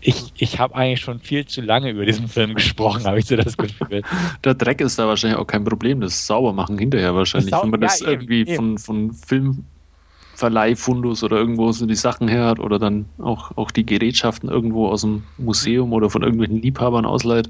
[0.01, 3.37] ich, ich habe eigentlich schon viel zu lange über diesen Film gesprochen, habe ich so
[3.37, 4.03] das Gefühl.
[4.45, 7.83] Der Dreck ist da wahrscheinlich auch kein Problem, das Saubermachen hinterher wahrscheinlich, Sau wenn man
[7.83, 8.79] ja, das eben, irgendwie eben.
[8.79, 9.13] von, von
[10.33, 14.89] Filmverleihfundus oder irgendwo so die Sachen her hat oder dann auch, auch die Gerätschaften irgendwo
[14.89, 17.49] aus dem Museum oder von irgendwelchen Liebhabern ausleiht.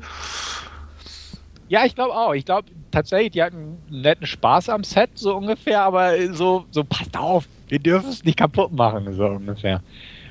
[1.69, 2.35] Ja, ich glaube auch.
[2.35, 6.83] Ich glaube tatsächlich, die hatten einen netten Spaß am Set, so ungefähr, aber so, so
[6.83, 9.81] passt auf, wir dürfen es nicht kaputt machen, so ungefähr.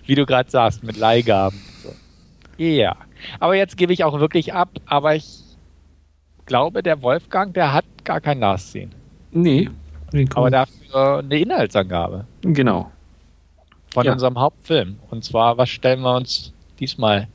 [0.05, 1.57] Wie du gerade sagst, mit Leihgaben.
[2.59, 2.95] Ja.
[3.39, 5.39] Aber jetzt gebe ich auch wirklich ab, aber ich
[6.45, 8.91] glaube, der Wolfgang, der hat gar kein Nachsehen.
[9.31, 9.69] Nee.
[10.35, 12.91] Aber dafür eine Inhaltsangabe genau.
[13.93, 14.11] von Ja.
[14.11, 14.97] unserem Hauptfilm.
[15.09, 17.27] Und zwar, was stellen wir uns diesmal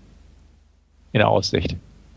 [1.13, 1.77] in Aussicht?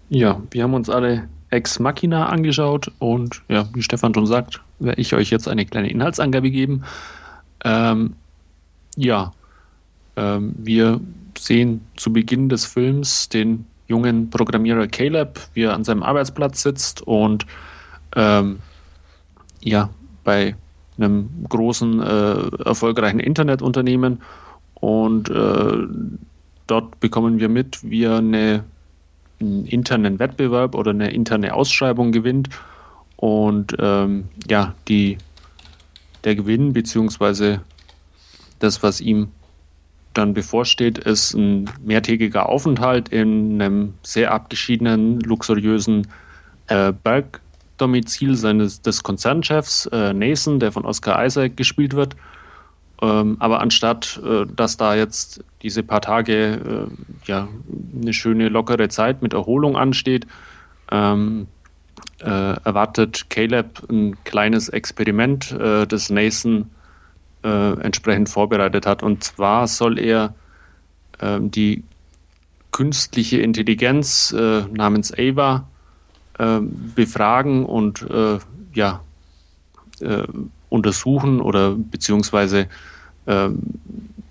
[0.10, 5.00] Ja, wir haben uns alle Ex Machina angeschaut und ja, wie Stefan schon sagt, werde
[5.00, 6.84] ich euch jetzt eine kleine Inhaltsangabe geben.
[7.64, 8.16] Ähm,
[8.98, 9.32] ja,
[10.16, 11.00] ähm, wir
[11.40, 17.02] sehen zu Beginn des Films den jungen Programmierer Caleb, wie er an seinem Arbeitsplatz sitzt
[17.02, 17.46] und
[18.16, 18.60] ähm,
[19.62, 19.90] ja,
[20.24, 20.56] bei
[20.98, 24.22] einem großen, äh, erfolgreichen Internetunternehmen
[24.76, 25.78] und äh,
[26.66, 28.64] dort bekommen wir mit, wie er eine
[29.40, 32.50] einen internen Wettbewerb oder eine interne Ausschreibung gewinnt
[33.16, 35.18] und ähm, ja, die,
[36.24, 37.62] der Gewinn beziehungsweise
[38.60, 39.30] das, was ihm
[40.18, 46.08] dann bevorsteht, ist ein mehrtägiger Aufenthalt in einem sehr abgeschiedenen, luxuriösen
[46.68, 52.16] äh, Bergdomizil seines des Konzernchefs äh, Nathan, der von Oscar Isaac gespielt wird.
[53.02, 57.48] Ähm, aber anstatt, äh, dass da jetzt diese paar Tage äh, ja,
[58.02, 60.26] eine schöne, lockere Zeit mit Erholung ansteht,
[60.92, 61.48] ähm,
[62.20, 66.72] äh, erwartet Caleb ein kleines Experiment, äh, das Nathan
[67.44, 69.04] äh, entsprechend vorbereitet hat.
[69.04, 70.34] Und zwar soll er
[71.22, 71.84] ähm, die
[72.72, 75.68] künstliche Intelligenz äh, namens Ava
[76.38, 76.60] äh,
[76.96, 78.40] befragen und äh,
[78.74, 79.02] ja,
[80.00, 80.24] äh,
[80.70, 82.68] untersuchen oder beziehungsweise
[83.26, 83.62] ähm,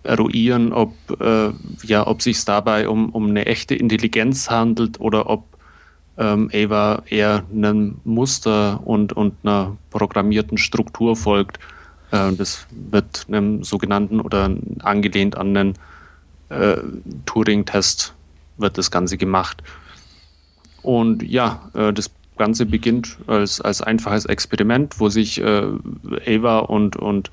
[0.03, 1.51] eruieren, ob, äh,
[1.83, 5.45] ja, ob sich dabei um, um eine echte Intelligenz handelt oder ob
[6.19, 11.59] ähm, Ava eher einem Muster und, und einer programmierten Struktur folgt.
[12.11, 14.51] Äh, das wird einem sogenannten oder
[14.81, 15.75] angelehnt an einen
[16.49, 16.77] äh,
[17.27, 18.15] Turing-Test
[18.59, 19.63] wird das Ganze gemacht.
[20.83, 27.31] Und ja, äh, das Ganze beginnt als, als einfaches Experiment, wo sich äh, und, und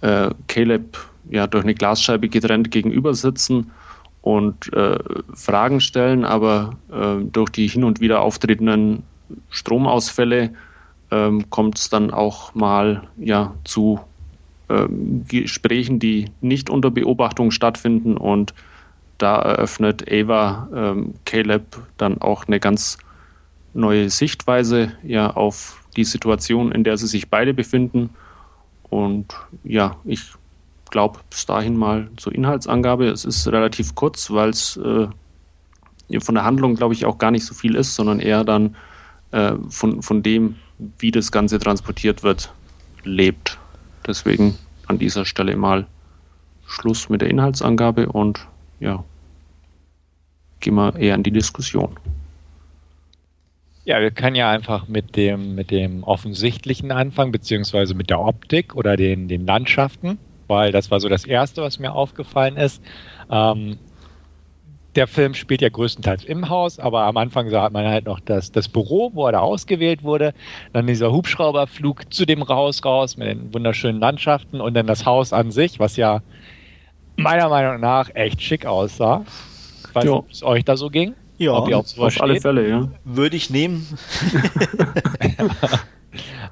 [0.00, 0.98] äh, Caleb
[1.30, 3.70] ja durch eine Glasscheibe getrennt gegenüber sitzen
[4.22, 4.98] und äh,
[5.34, 9.02] Fragen stellen, aber äh, durch die hin und wieder auftretenden
[9.50, 10.54] Stromausfälle
[11.12, 14.00] ähm, kommt es dann auch mal ja, zu
[14.68, 18.54] ähm, Gesprächen, die nicht unter Beobachtung stattfinden und
[19.18, 22.98] da eröffnet Ava ähm, Caleb dann auch eine ganz
[23.74, 28.10] neue Sichtweise ja auf die Situation, in der sie sich beide befinden.
[28.82, 29.26] Und
[29.64, 30.32] ja, ich
[30.90, 33.08] glaube bis dahin mal zur Inhaltsangabe.
[33.08, 35.08] Es ist relativ kurz, weil es äh,
[36.20, 38.76] von der Handlung, glaube ich, auch gar nicht so viel ist, sondern eher dann
[39.30, 40.56] äh, von, von dem,
[40.98, 42.52] wie das Ganze transportiert wird,
[43.04, 43.58] lebt.
[44.06, 44.56] Deswegen
[44.86, 45.86] an dieser Stelle mal
[46.66, 48.46] Schluss mit der Inhaltsangabe und
[48.80, 49.04] ja,
[50.60, 51.96] gehen wir eher in die Diskussion.
[53.84, 58.76] Ja, wir können ja einfach mit dem, mit dem Offensichtlichen anfangen, beziehungsweise mit der Optik
[58.76, 62.80] oder den, den Landschaften, weil das war so das Erste, was mir aufgefallen ist.
[63.28, 63.78] Ähm,
[64.94, 68.52] der Film spielt ja größtenteils im Haus, aber am Anfang sah man halt noch das,
[68.52, 70.34] das Büro, wo er da ausgewählt wurde,
[70.72, 75.32] dann dieser Hubschrauberflug zu dem Haus raus mit den wunderschönen Landschaften und dann das Haus
[75.32, 76.20] an sich, was ja
[77.16, 79.24] meiner Meinung nach echt schick aussah.
[79.88, 80.16] Ich weiß Ja.
[80.16, 81.14] nicht, wie es euch da so ging.
[81.38, 82.40] Ja, Ob ihr auf sowas Auf alle.
[82.40, 82.88] Fälle, ja.
[83.04, 83.86] würde ich nehmen.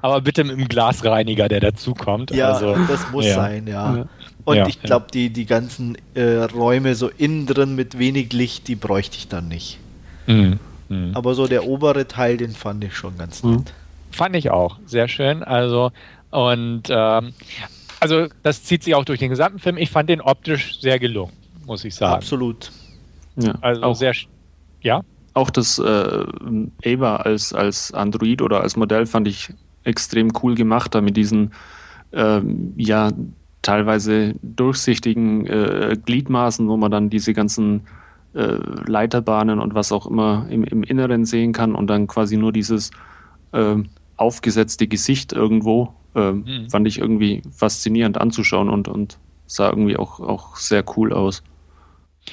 [0.01, 2.31] Aber bitte mit einem Glasreiniger, der dazukommt.
[2.31, 3.35] Ja, also, das muss ja.
[3.35, 3.97] sein, ja.
[3.97, 4.05] Ja.
[4.45, 8.67] Und Ja, ich glaube, die, die ganzen äh, Räume so innen drin mit wenig Licht,
[8.67, 9.79] die bräuchte ich dann nicht.
[10.27, 10.59] Mhm.
[10.89, 11.11] Mhm.
[11.13, 13.57] Aber so der obere Teil, den fand ich schon ganz Mhm.
[13.57, 13.73] nett.
[14.11, 15.41] Fand ich auch sehr schön.
[15.43, 15.91] Also,
[16.31, 17.33] und ähm,
[17.99, 19.77] also das zieht sich auch durch den gesamten Film.
[19.77, 21.31] Ich fand den optisch sehr gelungen,
[21.65, 22.15] muss ich sagen.
[22.15, 22.71] Absolut.
[23.37, 23.53] ja.
[23.61, 24.13] Also auch, sehr,
[24.81, 25.01] ja.
[25.33, 26.25] auch das äh,
[26.85, 31.53] Ava als, als Android oder als Modell fand ich extrem cool gemacht, da mit diesen
[32.11, 33.11] ähm, ja
[33.61, 37.81] teilweise durchsichtigen äh, Gliedmaßen, wo man dann diese ganzen
[38.33, 42.51] äh, Leiterbahnen und was auch immer im, im Inneren sehen kann und dann quasi nur
[42.51, 42.91] dieses
[43.51, 43.75] äh,
[44.17, 46.69] aufgesetzte Gesicht irgendwo, äh, mhm.
[46.69, 51.43] fand ich irgendwie faszinierend anzuschauen und, und sah irgendwie auch, auch sehr cool aus.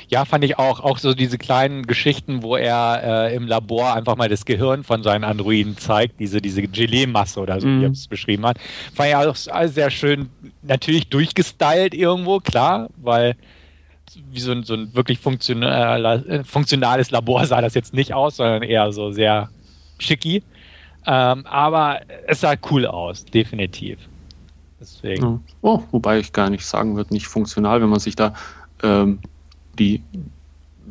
[0.08, 0.80] Ja, fand ich auch.
[0.80, 5.02] Auch so diese kleinen Geschichten, wo er äh, im Labor einfach mal das Gehirn von
[5.02, 7.80] seinen Androiden zeigt, diese, diese Gelee-Masse oder so, mm.
[7.80, 7.94] wie er mhm.
[7.94, 8.58] es beschrieben hat.
[8.94, 10.30] Fand ich auch sehr schön,
[10.62, 13.36] natürlich durchgestylt irgendwo, klar, weil
[14.30, 18.62] wie so ein, so ein wirklich funktional, funktionales Labor sah das jetzt nicht aus, sondern
[18.62, 19.50] eher so sehr
[19.98, 20.42] schicki.
[21.06, 23.98] Ähm, aber es sah cool aus, definitiv.
[24.80, 25.44] Deswegen.
[25.62, 28.34] Oh, wobei ich gar nicht sagen würde, nicht funktional, wenn man sich da
[28.82, 29.20] ähm,
[29.78, 30.02] die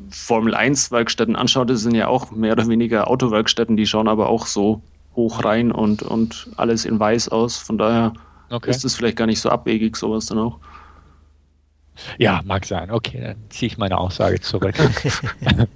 [0.09, 4.29] Formel 1 Werkstätten anschaut, das sind ja auch mehr oder weniger Autowerkstätten, die schauen aber
[4.29, 4.81] auch so
[5.15, 7.57] hoch rein und, und alles in weiß aus.
[7.57, 8.13] Von daher
[8.49, 8.69] okay.
[8.69, 10.59] ist es vielleicht gar nicht so abwegig, sowas dann auch.
[12.17, 12.91] Ja, mag sein.
[12.91, 14.75] Okay, dann ziehe ich meine Aussage zurück.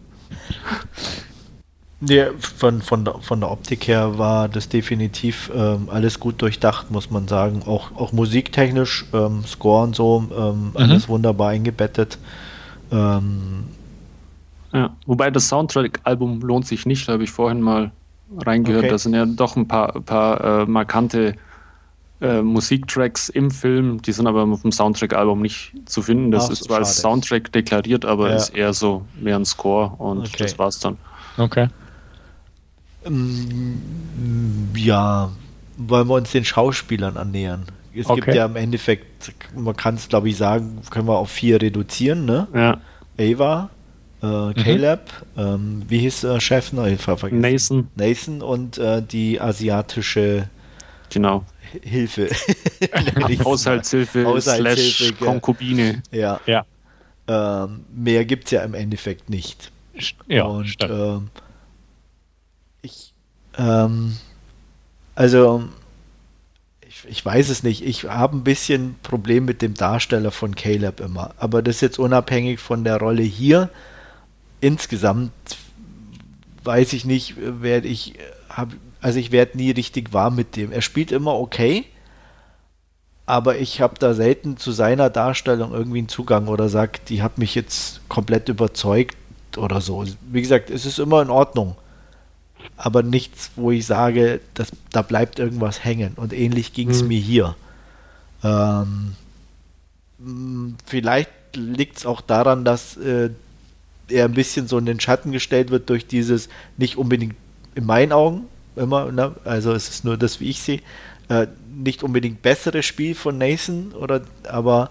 [1.99, 6.91] nee, von, von, der, von der Optik her war das definitiv ähm, alles gut durchdacht,
[6.91, 7.63] muss man sagen.
[7.65, 10.71] Auch, auch musiktechnisch, ähm, Score und so, ähm, mhm.
[10.75, 12.19] alles wunderbar eingebettet.
[12.91, 13.65] Ähm,
[14.73, 17.91] ja, wobei das Soundtrack-Album lohnt sich nicht, da habe ich vorhin mal
[18.37, 18.83] reingehört.
[18.83, 18.91] Okay.
[18.91, 21.35] Da sind ja doch ein paar, paar äh, markante
[22.21, 26.31] äh, Musiktracks im Film, die sind aber auf dem Soundtrack-Album nicht zu finden.
[26.31, 28.35] Das Ach, ist zwar als Soundtrack deklariert, aber ja.
[28.35, 30.43] ist eher so mehr ein Score und okay.
[30.43, 30.97] das war's dann.
[31.37, 31.67] Okay.
[33.05, 33.81] Ähm,
[34.75, 35.31] ja,
[35.77, 37.65] wollen wir uns den Schauspielern annähern?
[37.93, 38.21] Es okay.
[38.21, 42.25] gibt ja im Endeffekt, man kann es glaube ich sagen, können wir auf vier reduzieren,
[42.25, 42.47] ne?
[42.53, 42.79] Ja.
[43.19, 43.69] Ava,
[44.21, 44.53] äh, mhm.
[44.55, 46.71] Caleb, ähm, wie hieß der Chef?
[46.73, 46.87] No,
[47.31, 47.89] Nathan.
[47.95, 50.49] Nathan und äh, die asiatische
[51.09, 51.43] genau.
[51.81, 52.29] Hilfe.
[53.43, 56.03] Haushaltshilfe, Haushaltshilfe slash Konkubine.
[56.11, 56.39] Ja.
[56.45, 56.65] ja.
[57.27, 59.71] Ähm, mehr gibt es ja im Endeffekt nicht.
[60.27, 61.29] Ja, und ähm,
[62.81, 63.13] ich
[63.57, 64.17] ähm,
[65.15, 65.63] also
[67.11, 67.85] ich, weiß es nicht.
[67.85, 71.33] Ich habe ein bisschen Problem mit dem Darsteller von Caleb immer.
[71.37, 73.69] Aber das ist jetzt unabhängig von der Rolle hier.
[74.61, 75.31] Insgesamt
[76.63, 78.13] weiß ich nicht, werde ich,
[78.49, 78.69] hab,
[79.01, 80.71] also ich werde nie richtig warm mit dem.
[80.71, 81.85] Er spielt immer okay,
[83.25, 87.37] aber ich habe da selten zu seiner Darstellung irgendwie einen Zugang oder sagt, die hat
[87.37, 89.17] mich jetzt komplett überzeugt
[89.57, 90.05] oder so.
[90.31, 91.75] Wie gesagt, es ist immer in Ordnung
[92.77, 96.13] aber nichts, wo ich sage, das, da bleibt irgendwas hängen.
[96.15, 97.07] Und ähnlich ging es mhm.
[97.07, 97.55] mir hier.
[98.43, 99.15] Ähm,
[100.85, 103.29] vielleicht liegt es auch daran, dass äh,
[104.09, 107.35] er ein bisschen so in den Schatten gestellt wird durch dieses nicht unbedingt
[107.75, 108.45] in meinen Augen
[108.75, 109.33] immer, ne?
[109.43, 110.81] also es ist nur das, wie ich sehe,
[111.29, 114.89] äh, nicht unbedingt bessere Spiel von Nathan oder aber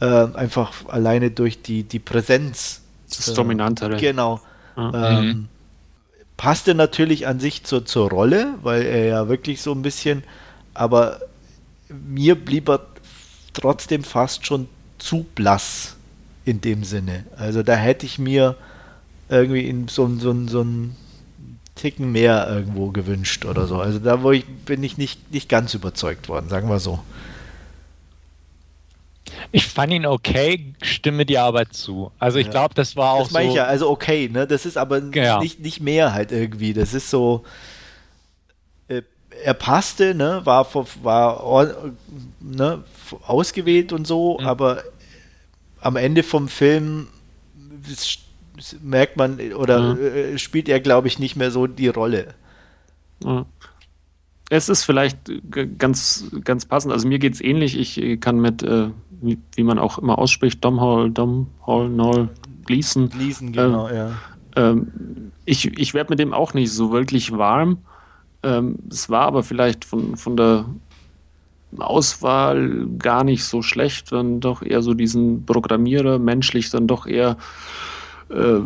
[0.00, 2.82] äh, einfach alleine durch die, die Präsenz.
[3.08, 3.96] Das äh, Dominantere.
[3.96, 4.40] Genau.
[4.76, 4.92] Mhm.
[4.94, 5.48] Ähm,
[6.36, 10.22] passte natürlich an sich zur, zur Rolle, weil er ja wirklich so ein bisschen,
[10.74, 11.20] aber
[11.88, 12.80] mir blieb er
[13.52, 14.68] trotzdem fast schon
[14.98, 15.96] zu blass
[16.44, 17.24] in dem Sinne.
[17.36, 18.56] Also da hätte ich mir
[19.28, 20.96] irgendwie in so, so, so einen
[21.74, 23.78] Ticken mehr irgendwo gewünscht oder so.
[23.78, 27.00] Also da wo ich, bin ich nicht, nicht ganz überzeugt worden, sagen wir so.
[29.52, 32.10] Ich fand ihn okay, stimme dir aber zu.
[32.18, 32.52] Also ich ja.
[32.52, 33.50] glaube, das war auch das meine so.
[33.52, 34.46] Ich ja, also okay, ne?
[34.46, 35.38] Das ist aber ja.
[35.40, 36.72] nicht, nicht mehr halt irgendwie.
[36.72, 37.44] Das ist so.
[38.88, 39.02] Äh,
[39.42, 40.42] er passte, ne?
[40.44, 40.66] War,
[41.02, 41.84] war
[42.40, 42.84] ne?
[43.22, 44.46] ausgewählt und so, mhm.
[44.46, 44.82] aber
[45.80, 47.08] am Ende vom Film
[48.82, 50.38] merkt man oder mhm.
[50.38, 52.34] spielt er, glaube ich, nicht mehr so die Rolle.
[53.22, 53.44] Mhm.
[54.48, 55.18] Es ist vielleicht
[55.76, 56.92] ganz, ganz passend.
[56.92, 57.76] Also mir geht es ähnlich.
[57.76, 58.90] Ich kann mit äh,
[59.20, 62.28] wie, wie man auch immer ausspricht, Domhall, Domhall, Noll,
[62.64, 63.08] Gleason.
[63.08, 64.10] Gleason, genau, ähm, ja.
[64.56, 67.78] Ähm, ich ich werde mit dem auch nicht so wirklich warm.
[68.42, 70.66] Ähm, es war aber vielleicht von, von der
[71.78, 77.36] Auswahl gar nicht so schlecht, dann doch eher so diesen Programmierer, menschlich dann doch eher
[78.28, 78.60] äh,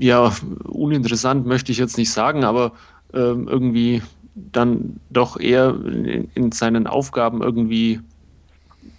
[0.00, 0.32] ja,
[0.64, 2.72] uninteressant möchte ich jetzt nicht sagen, aber
[3.12, 4.02] äh, irgendwie
[4.34, 8.00] dann doch eher in, in seinen Aufgaben irgendwie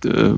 [0.05, 0.33] äh,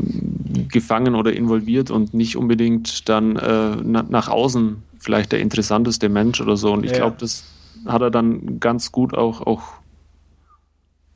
[0.69, 6.41] gefangen oder involviert und nicht unbedingt dann äh, na, nach außen vielleicht der interessanteste Mensch
[6.41, 6.73] oder so.
[6.73, 6.97] Und ich ja.
[6.97, 7.45] glaube, das
[7.85, 9.63] hat er dann ganz gut auch, auch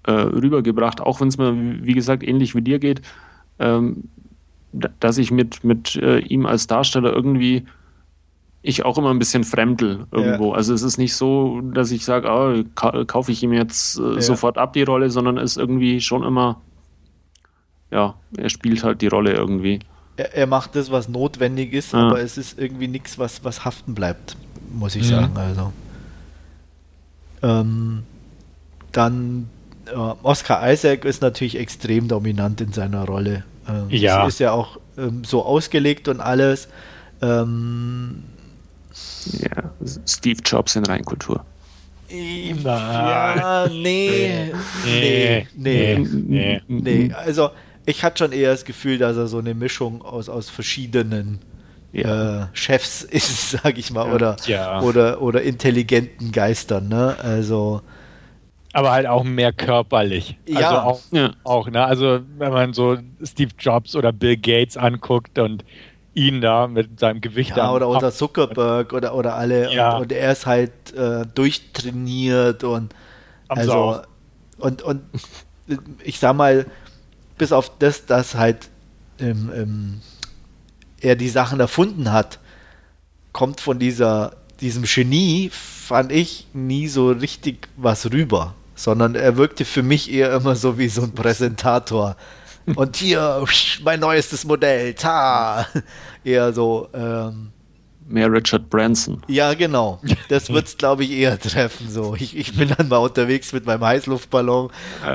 [0.03, 3.01] äh, rübergebracht, auch wenn es mir, wie gesagt, ähnlich wie dir geht,
[3.59, 4.03] ähm,
[4.71, 7.65] dass ich mit, mit äh, ihm als Darsteller irgendwie
[8.63, 10.51] ich auch immer ein bisschen fremdel irgendwo.
[10.51, 10.55] Ja.
[10.55, 14.15] Also es ist nicht so, dass ich sage, oh, ka kaufe ich ihm jetzt äh,
[14.15, 14.21] ja.
[14.21, 16.61] sofort ab die Rolle, sondern es ist irgendwie schon immer,
[17.91, 19.79] ja, er spielt halt die Rolle irgendwie.
[20.17, 21.99] Er, er macht das, was notwendig ist, ja.
[22.07, 24.35] aber es ist irgendwie nichts, was, was haften bleibt,
[24.73, 25.09] muss ich mhm.
[25.09, 25.37] sagen.
[25.37, 25.73] Also.
[27.43, 28.03] Ähm,
[28.91, 29.49] dann
[29.87, 33.43] äh, Oscar Isaac ist natürlich extrem dominant in seiner Rolle.
[33.67, 34.25] Ähm, ja.
[34.27, 36.67] Ist ja auch ähm, so ausgelegt und alles.
[37.21, 38.23] Ähm,
[39.39, 39.71] ja,
[40.07, 41.45] Steve Jobs in Reinkultur.
[42.09, 44.51] Ja, nee,
[44.85, 47.13] nee, nee, nee, nee.
[47.13, 47.51] Also
[47.85, 51.39] ich hatte schon eher das Gefühl, dass er so eine Mischung aus, aus verschiedenen
[51.91, 52.43] ja.
[52.43, 54.81] äh, Chefs ist, sag ich mal, oder, ja.
[54.81, 57.17] oder, oder intelligenten Geistern, ne?
[57.21, 57.81] Also
[58.73, 60.37] aber halt auch mehr körperlich.
[60.47, 60.83] Also ja.
[60.83, 61.31] auch, ja.
[61.43, 61.83] auch, ne?
[61.83, 65.65] Also wenn man so Steve Jobs oder Bill Gates anguckt und
[66.13, 69.95] ihn da mit seinem Gewicht ja, oder unser Zuckerberg oder, oder alle ja.
[69.95, 72.93] und, und, er ist halt äh, durchtrainiert und
[73.49, 74.01] Haben also
[74.57, 75.01] und, und
[76.03, 76.65] ich sag mal,
[77.41, 78.69] bis auf das, dass halt
[79.17, 80.01] ähm, ähm,
[80.99, 82.37] er die Sachen erfunden hat,
[83.31, 88.53] kommt von dieser, diesem Genie, fand ich, nie so richtig was rüber.
[88.75, 92.15] Sondern er wirkte für mich eher immer so wie so ein Präsentator.
[92.75, 93.43] Und hier,
[93.83, 95.65] mein neuestes Modell, ta!
[96.23, 96.89] Eher so.
[96.93, 97.53] Ähm,
[98.11, 99.21] Mehr Richard Branson.
[99.27, 99.99] Ja, genau.
[100.29, 101.89] Das wird es, glaube ich, eher treffen.
[101.89, 102.15] So.
[102.15, 104.69] Ich, ich bin dann mal unterwegs mit meinem Heißluftballon.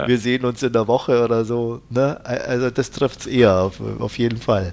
[0.07, 1.80] Wir sehen uns in der Woche oder so.
[1.90, 2.24] Ne?
[2.24, 4.72] Also das trifft es eher, auf, auf jeden Fall.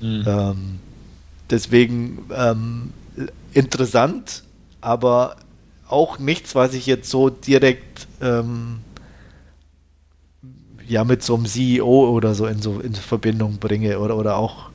[0.00, 0.24] Mhm.
[0.26, 0.78] Ähm,
[1.50, 2.92] deswegen ähm,
[3.52, 4.44] interessant,
[4.80, 5.36] aber
[5.88, 8.80] auch nichts, was ich jetzt so direkt ähm,
[10.86, 14.70] ja mit so einem CEO oder so in so in Verbindung bringe oder, oder auch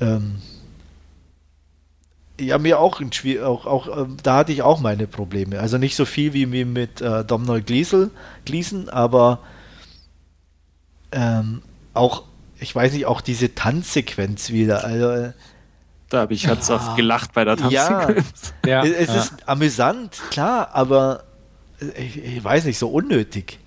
[0.00, 0.36] ähm,
[2.40, 3.10] ja mir auch ein
[3.42, 6.64] auch, auch ähm, da hatte ich auch meine Probleme also nicht so viel wie, wie
[6.64, 8.10] mit äh, Domhnall Gleeson,
[8.44, 9.40] Gleeson aber
[11.12, 11.62] ähm,
[11.94, 12.24] auch
[12.58, 15.32] ich weiß nicht auch diese Tanzsequenz wieder also äh,
[16.10, 18.52] da habe ich herzhaft ja, gelacht bei der Tanzsequenz.
[18.66, 19.14] Ja, ja es ja.
[19.14, 21.22] ist amüsant, klar, aber
[21.96, 23.58] ich, ich, weiß nicht, so unnötig.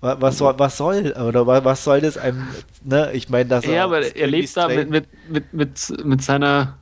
[0.00, 2.48] Was soll, was soll, oder was soll das einem,
[2.82, 3.12] ne?
[3.12, 6.76] Ich meine, das Ja, aber er lebt da mit, mit, mit, mit, mit seiner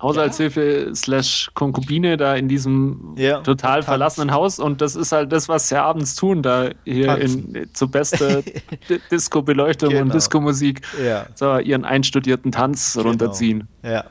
[0.00, 0.94] Haushaltshilfe ja.
[0.94, 5.68] slash Konkubine da in diesem ja, total verlassenen Haus und das ist halt das, was
[5.68, 8.44] sie abends tun, da hier in, zur beste
[9.10, 10.02] Disco-Beleuchtung genau.
[10.02, 11.26] und Disco-Musik ja.
[11.34, 13.08] so, ihren einstudierten Tanz genau.
[13.08, 13.68] runterziehen.
[13.82, 14.04] Ja.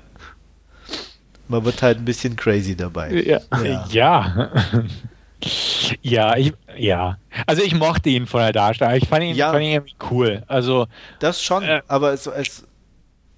[1.48, 3.12] Man wird halt ein bisschen crazy dabei.
[3.14, 3.40] Ja.
[3.90, 4.50] Ja.
[6.02, 7.18] Ja, ich, ja.
[7.46, 8.96] Also ich mochte ihn von der Darstellung.
[8.96, 9.52] Ich fand ihn, ja.
[9.52, 10.44] fand ihn irgendwie cool.
[10.48, 10.88] Also
[11.20, 12.66] das schon, äh, aber es, es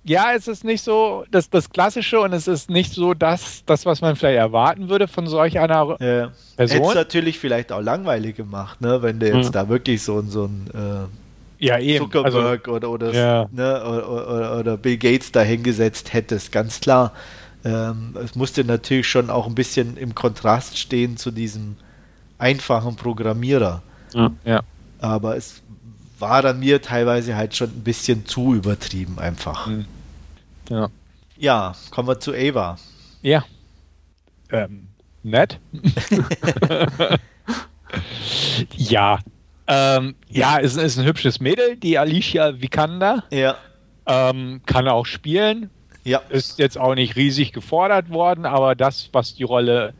[0.07, 3.85] ja, es ist nicht so das, das Klassische und es ist nicht so das, das,
[3.85, 6.31] was man vielleicht erwarten würde von solch einer ja.
[6.55, 6.77] Person.
[6.77, 9.01] Hätte es natürlich vielleicht auch langweilig gemacht, ne?
[9.01, 9.53] wenn der jetzt mhm.
[9.53, 12.05] da wirklich so, so ein äh, ja, eben.
[12.05, 13.47] Zuckerberg also, oder, oder, ja.
[13.51, 13.83] ne?
[13.83, 17.11] Oder, oder, oder, Bill Gates da hingesetzt hättest, ganz klar.
[17.65, 21.75] Ähm, es musste natürlich schon auch ein bisschen im Kontrast stehen zu diesem
[22.37, 23.81] einfachen Programmierer.
[24.13, 24.31] Ja.
[24.45, 24.61] ja.
[24.99, 25.61] Aber es
[26.19, 29.67] war dann mir teilweise halt schon ein bisschen zu übertrieben einfach.
[29.67, 29.85] Mhm.
[30.69, 30.89] Ja.
[31.37, 32.77] Ja, kommen wir zu Ava.
[33.21, 33.43] Ja.
[34.51, 34.87] Ähm,
[35.23, 35.59] nett.
[38.75, 39.19] ja.
[39.67, 43.23] Ähm, ja, es ist ein hübsches Mädel, die Alicia Vikander.
[43.31, 43.57] Ja.
[44.05, 45.69] Ähm, kann auch spielen.
[46.03, 46.21] Ja.
[46.29, 49.93] Ist jetzt auch nicht riesig gefordert worden, aber das, was die Rolle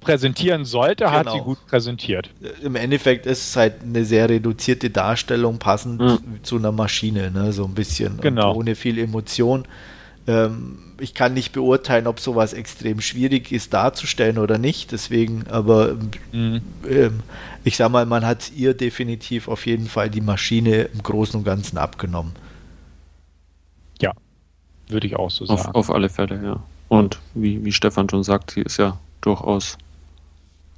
[0.00, 1.16] präsentieren sollte, genau.
[1.16, 1.44] hat sie genau.
[1.44, 2.30] gut präsentiert.
[2.62, 6.18] Im Endeffekt ist es halt eine sehr reduzierte Darstellung, passend mhm.
[6.42, 7.52] zu einer Maschine, ne?
[7.52, 8.18] so ein bisschen.
[8.20, 8.54] Genau.
[8.54, 9.66] ohne viel Emotion.
[10.26, 15.96] Ähm, ich kann nicht beurteilen, ob sowas extrem schwierig ist darzustellen oder nicht, deswegen, aber
[16.32, 16.60] mhm.
[16.88, 17.20] ähm,
[17.64, 21.44] ich sag mal, man hat ihr definitiv auf jeden Fall die Maschine im Großen und
[21.44, 22.32] Ganzen abgenommen.
[24.00, 24.12] Ja,
[24.88, 25.60] würde ich auch so sagen.
[25.60, 26.62] Auf, auf alle Fälle, ja.
[26.88, 29.78] Und wie, wie Stefan schon sagt, sie ist ja durchaus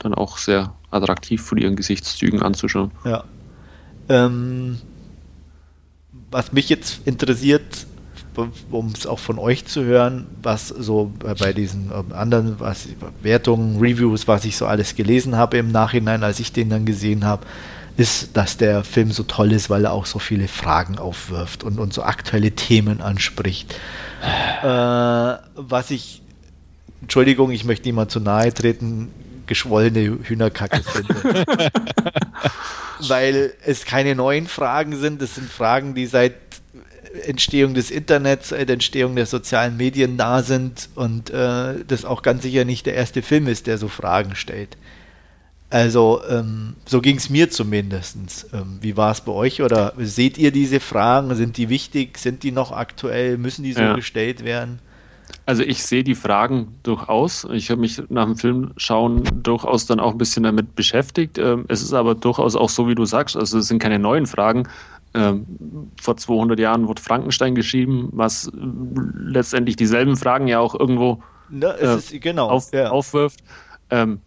[0.05, 2.91] dann auch sehr attraktiv von ihren Gesichtszügen anzuschauen.
[3.05, 3.25] Ja.
[4.09, 4.79] Ähm,
[6.31, 7.87] was mich jetzt interessiert,
[8.71, 12.89] um es auch von euch zu hören, was so bei diesen ähm, anderen was,
[13.23, 17.25] Wertungen, Reviews, was ich so alles gelesen habe im Nachhinein, als ich den dann gesehen
[17.25, 17.47] habe,
[17.97, 21.79] ist, dass der Film so toll ist, weil er auch so viele Fragen aufwirft und,
[21.79, 23.75] und so aktuelle Themen anspricht.
[24.63, 26.23] Äh, was ich,
[27.03, 29.09] Entschuldigung, ich möchte niemand zu nahe treten,
[29.53, 31.45] geschwollene Hühnerkacke finde.
[33.09, 36.35] Weil es keine neuen Fragen sind, es sind Fragen, die seit
[37.27, 42.43] Entstehung des Internets, seit Entstehung der sozialen Medien nah sind und äh, das auch ganz
[42.43, 44.79] sicher nicht der erste Film ist, der so Fragen stellt.
[45.69, 48.17] Also ähm, so ging es mir zumindest.
[48.55, 49.61] Ähm, wie war es bei euch?
[49.61, 51.35] Oder seht ihr diese Fragen?
[51.35, 52.17] Sind die wichtig?
[52.19, 53.37] Sind die noch aktuell?
[53.37, 53.95] Müssen die so ja.
[53.95, 54.79] gestellt werden?
[55.45, 57.47] Also ich sehe die Fragen durchaus.
[57.53, 61.39] Ich habe mich nach dem Film schauen durchaus dann auch ein bisschen damit beschäftigt.
[61.39, 63.37] Ähm, es ist aber durchaus auch so, wie du sagst.
[63.37, 64.69] Also es sind keine neuen Fragen.
[65.15, 65.47] Ähm,
[66.01, 71.23] vor 200 Jahren wurde Frankenstein geschrieben, was letztendlich dieselben Fragen ja auch irgendwo
[71.53, 72.91] äh, ist, genau, auf, ja.
[72.91, 73.41] aufwirft.
[73.91, 74.21] Ähm,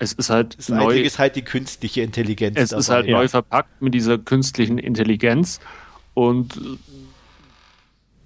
[0.00, 0.98] es ist halt das neu.
[1.00, 2.56] ist halt die künstliche Intelligenz.
[2.58, 3.18] Es dabei, ist halt ja.
[3.18, 5.60] neu verpackt mit dieser künstlichen Intelligenz
[6.14, 6.58] und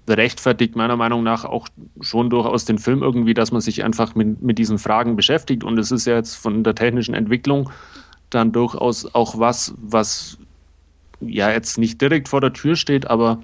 [0.07, 1.67] rechtfertigt meiner Meinung nach auch
[2.01, 5.63] schon durchaus den Film irgendwie, dass man sich einfach mit, mit diesen Fragen beschäftigt.
[5.63, 7.69] Und es ist ja jetzt von der technischen Entwicklung
[8.29, 10.37] dann durchaus auch was, was
[11.21, 13.39] ja jetzt nicht direkt vor der Tür steht, aber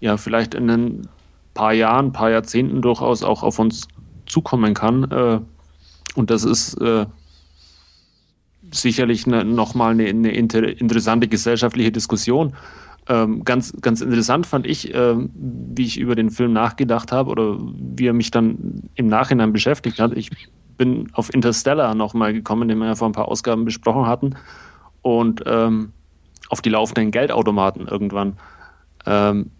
[0.00, 1.08] ja vielleicht in ein
[1.54, 3.88] paar Jahren, paar Jahrzehnten durchaus auch auf uns
[4.26, 5.10] zukommen kann.
[5.10, 5.40] Äh,
[6.14, 7.06] und das ist äh,
[8.70, 12.54] sicherlich ne, nochmal eine, eine inter, interessante gesellschaftliche Diskussion.
[13.08, 17.58] Ähm, ganz, ganz interessant fand ich, ähm, wie ich über den Film nachgedacht habe oder
[17.58, 20.16] wie er mich dann im Nachhinein beschäftigt hat.
[20.16, 20.30] Ich
[20.76, 24.36] bin auf Interstellar nochmal gekommen, den wir ja vor ein paar Ausgaben besprochen hatten.
[25.02, 25.92] Und ähm,
[26.48, 28.38] auf die laufenden Geldautomaten irgendwann.
[29.04, 29.50] Ähm,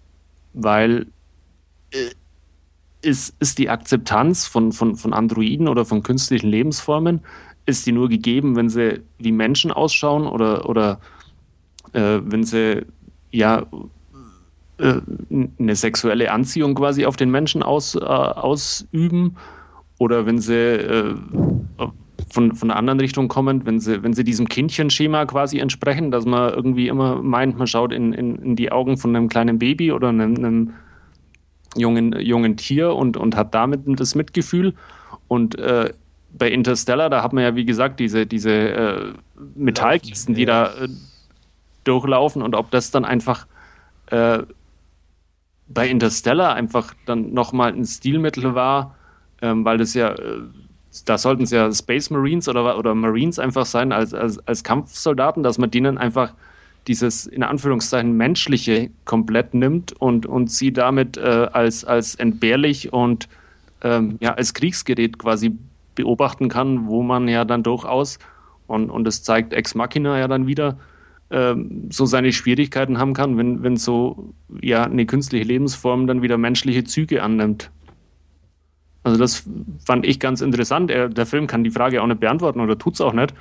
[0.53, 1.07] weil
[1.91, 2.11] äh,
[3.01, 7.21] ist, ist die Akzeptanz von, von, von Androiden oder von künstlichen Lebensformen
[7.67, 11.01] ist die nur gegeben, wenn sie wie Menschen ausschauen oder, oder
[11.93, 12.87] äh, wenn sie
[13.33, 13.67] ja
[14.79, 15.01] äh,
[15.59, 19.37] eine sexuelle Anziehung quasi auf den Menschen aus, äh, ausüben
[19.99, 21.15] oder wenn sie äh,
[22.31, 26.25] von, von einer anderen Richtung kommen, wenn sie, wenn sie diesem Kindchenschema quasi entsprechen, dass
[26.25, 29.93] man irgendwie immer meint, man schaut in, in, in die Augen von einem kleinen Baby
[29.93, 30.73] oder einem, einem
[31.77, 34.75] jungen, jungen Tier und, und hat damit das Mitgefühl.
[35.29, 35.93] Und äh,
[36.33, 39.13] bei Interstellar, da hat man ja, wie gesagt, diese, diese äh,
[39.55, 40.89] Metallkisten, die da äh,
[41.85, 43.47] durchlaufen und ob das dann einfach
[44.07, 44.43] äh,
[45.69, 48.95] bei Interstellar einfach dann nochmal ein Stilmittel war,
[49.41, 50.43] ähm, weil das ja, äh,
[51.07, 55.43] da sollten es ja Space Marines oder, oder Marines einfach sein als, als, als Kampfsoldaten,
[55.43, 56.35] dass man denen einfach
[56.87, 63.29] dieses in Anführungszeichen menschliche komplett nimmt und, und sie damit äh, als, als entbehrlich und
[63.83, 65.57] ähm, ja, als Kriegsgerät quasi
[65.95, 68.19] beobachten kann, wo man ja dann durchaus,
[68.67, 70.79] und, und das zeigt Ex Machina ja dann wieder,
[71.33, 76.39] ähm, so seine Schwierigkeiten haben kann, wenn, wenn so ja eine künstliche Lebensform dann wieder
[76.39, 77.71] menschliche Züge annimmt.
[79.03, 79.45] Also das
[79.85, 80.91] fand ich ganz interessant.
[80.91, 83.35] Er, der Film kann die Frage auch nicht beantworten oder tut es auch nicht.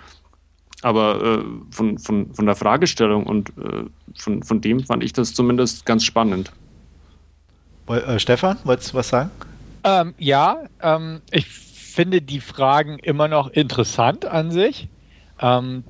[0.82, 3.84] Aber äh, von, von, von der Fragestellung und äh,
[4.16, 6.52] von, von dem fand ich das zumindest ganz spannend.
[7.88, 9.30] Äh, Stefan, wolltest du was sagen?
[9.84, 14.88] Ähm, ja, ähm, ich finde die Fragen immer noch interessant an sich.
[15.40, 15.84] Ähm,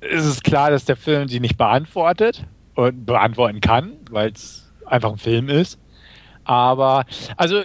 [0.00, 2.44] es ist klar, dass der Film sie nicht beantwortet
[2.74, 5.78] und beantworten kann, weil es einfach ein Film ist.
[6.44, 7.04] Aber,
[7.36, 7.62] also,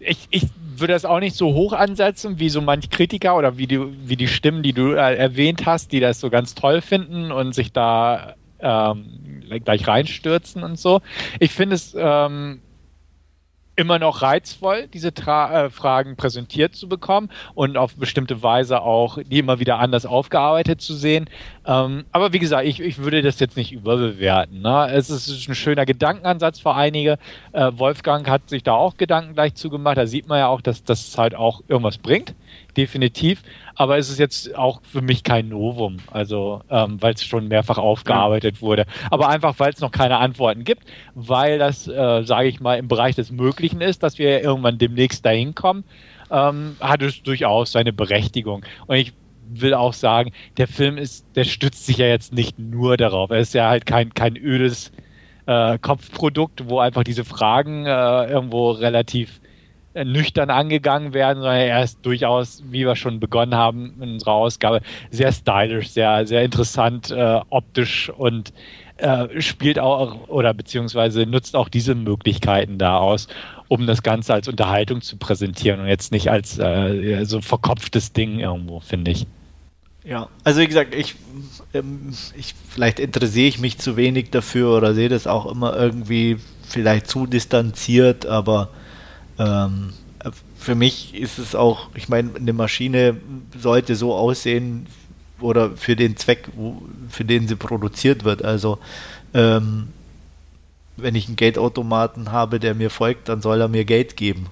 [0.00, 0.44] ich, ich
[0.76, 4.16] würde das auch nicht so hoch ansetzen wie so manch Kritiker oder wie die, wie
[4.16, 7.72] die Stimmen, die du äh, erwähnt hast, die das so ganz toll finden und sich
[7.72, 11.00] da ähm, gleich reinstürzen und so.
[11.38, 12.60] Ich finde es ähm,
[13.76, 19.18] immer noch reizvoll, diese Tra äh, Fragen präsentiert zu bekommen und auf bestimmte Weise auch
[19.24, 21.28] die immer wieder anders aufgearbeitet zu sehen.
[21.66, 24.60] Ähm, aber wie gesagt, ich, ich würde das jetzt nicht überbewerten.
[24.60, 24.90] Ne?
[24.92, 27.18] Es ist ein schöner Gedankenansatz für einige.
[27.52, 29.96] Äh, Wolfgang hat sich da auch Gedanken gleich zugemacht.
[29.96, 32.34] Da sieht man ja auch, dass das halt auch irgendwas bringt.
[32.76, 33.42] Definitiv.
[33.76, 35.98] Aber es ist jetzt auch für mich kein Novum.
[36.10, 38.62] Also, ähm, weil es schon mehrfach aufgearbeitet ja.
[38.62, 38.86] wurde.
[39.10, 40.82] Aber einfach, weil es noch keine Antworten gibt,
[41.14, 45.24] weil das, äh, sage ich mal, im Bereich des Möglichen ist, dass wir irgendwann demnächst
[45.24, 45.84] dahin kommen,
[46.30, 48.64] ähm, hat es durchaus seine Berechtigung.
[48.86, 49.12] Und ich
[49.48, 53.30] will auch sagen, der Film ist, der stützt sich ja jetzt nicht nur darauf.
[53.30, 54.92] Er ist ja halt kein, kein ödes
[55.46, 59.40] äh, Kopfprodukt, wo einfach diese Fragen äh, irgendwo relativ
[59.94, 64.80] nüchtern angegangen werden, sondern er ist durchaus, wie wir schon begonnen haben in unserer Ausgabe,
[65.10, 68.52] sehr stylisch, sehr, sehr interessant, äh, optisch und
[68.96, 73.28] äh, spielt auch oder beziehungsweise nutzt auch diese Möglichkeiten da aus,
[73.68, 78.40] um das Ganze als Unterhaltung zu präsentieren und jetzt nicht als äh, so verkopftes Ding
[78.40, 79.26] irgendwo, finde ich.
[80.04, 81.14] Ja, also wie gesagt, ich,
[81.72, 86.36] ähm, ich vielleicht interessiere ich mich zu wenig dafür oder sehe das auch immer irgendwie
[86.62, 88.68] vielleicht zu distanziert, aber
[89.38, 89.92] ähm,
[90.56, 93.16] für mich ist es auch, ich meine, eine Maschine
[93.58, 94.86] sollte so aussehen
[95.40, 98.44] oder für den Zweck, wo, für den sie produziert wird.
[98.44, 98.78] Also
[99.34, 99.88] ähm,
[100.96, 104.46] wenn ich einen Geldautomaten habe, der mir folgt, dann soll er mir Geld geben.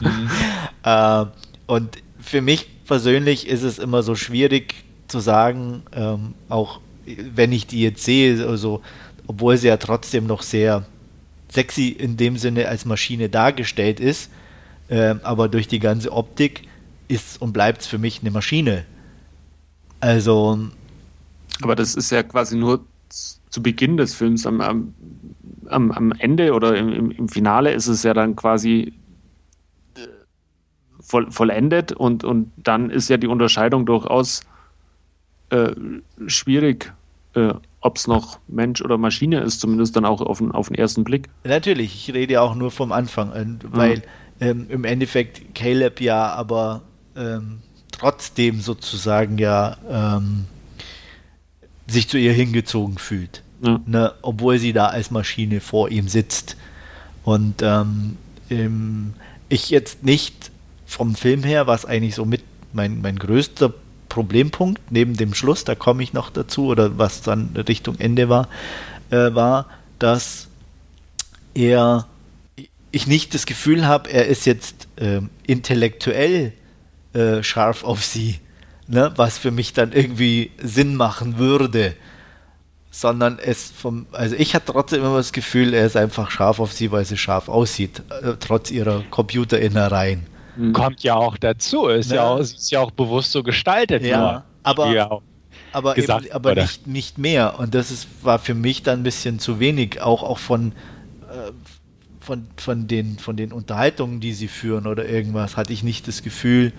[0.00, 0.30] mhm.
[0.82, 1.24] äh,
[1.66, 4.74] und für mich persönlich ist es immer so schwierig
[5.08, 8.82] zu sagen, ähm, auch wenn ich die jetzt sehe, also,
[9.26, 10.84] obwohl sie ja trotzdem noch sehr
[11.54, 14.30] sexy in dem Sinne als Maschine dargestellt ist,
[14.88, 16.62] äh, aber durch die ganze Optik
[17.08, 18.84] ist und bleibt es für mich eine Maschine.
[20.00, 20.58] Also.
[21.62, 24.46] Aber das ist ja quasi nur zu Beginn des Films.
[24.46, 28.92] Am, am, am Ende oder im, im, Finale ist es ja dann quasi
[29.96, 30.00] äh,
[31.00, 34.42] voll, vollendet und, und dann ist ja die Unterscheidung durchaus
[35.50, 35.72] äh,
[36.26, 36.92] schwierig,
[37.34, 40.74] äh, ob es noch Mensch oder Maschine ist, zumindest dann auch auf den, auf den
[40.74, 41.28] ersten Blick.
[41.44, 44.02] Natürlich, ich rede ja auch nur vom Anfang, äh, weil mhm.
[44.40, 46.80] ähm, im Endeffekt Caleb ja aber
[47.14, 47.58] ähm,
[47.92, 50.46] trotzdem sozusagen ja ähm,
[51.86, 53.42] sich zu ihr hingezogen fühlt.
[53.60, 53.80] Ja.
[53.86, 56.56] Ne, obwohl sie da als Maschine vor ihm sitzt.
[57.22, 58.16] Und ähm,
[59.48, 60.50] ich jetzt nicht
[60.86, 63.72] vom Film her, was eigentlich so mit mein, mein größter
[64.08, 68.48] Problempunkt neben dem Schluss, da komme ich noch dazu, oder was dann Richtung Ende war,
[69.10, 69.66] äh, war,
[69.98, 70.48] dass
[71.54, 72.06] er,
[72.90, 76.52] ich nicht das Gefühl habe, er ist jetzt äh, intellektuell
[77.12, 78.40] äh, scharf auf sie,
[78.88, 79.12] ne?
[79.16, 81.94] was für mich dann irgendwie Sinn machen würde.
[82.90, 86.72] Sondern es vom, also ich hatte trotzdem immer das Gefühl, er ist einfach scharf auf
[86.72, 90.26] sie, weil sie scharf aussieht, äh, trotz ihrer Computerinnereien.
[90.56, 90.72] Mhm.
[90.72, 94.02] Kommt ja auch dazu, ist ja, ja auch, ist ja auch bewusst so gestaltet.
[94.02, 95.20] Ja, aber, ja
[95.72, 97.58] aber, gesagt, eben, aber nicht, nicht mehr.
[97.58, 100.72] Und das ist, war für mich dann ein bisschen zu wenig, auch, auch von,
[101.22, 101.52] äh,
[102.20, 106.22] von, von, den, von den Unterhaltungen, die sie führen oder irgendwas, hatte ich nicht das
[106.22, 106.72] Gefühl,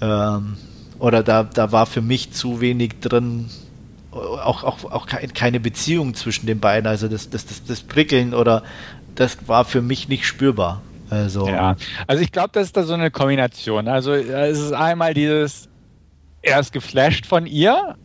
[0.00, 0.56] ähm,
[0.98, 3.48] oder da, da war für mich zu wenig drin,
[4.10, 8.62] auch, auch, auch keine Beziehung zwischen den beiden, also das, das, das, das Prickeln oder
[9.14, 10.82] das war für mich nicht spürbar.
[11.12, 13.86] Also, ja, also ich glaube, das ist da so eine Kombination.
[13.86, 15.68] Also es ist einmal dieses,
[16.40, 17.96] er ist geflasht von ihr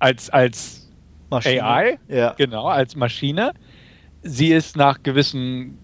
[0.00, 0.90] als, als
[1.30, 1.64] Maschine.
[1.64, 2.34] AI, ja.
[2.36, 3.52] genau, als Maschine.
[4.22, 5.78] Sie ist nach gewissen,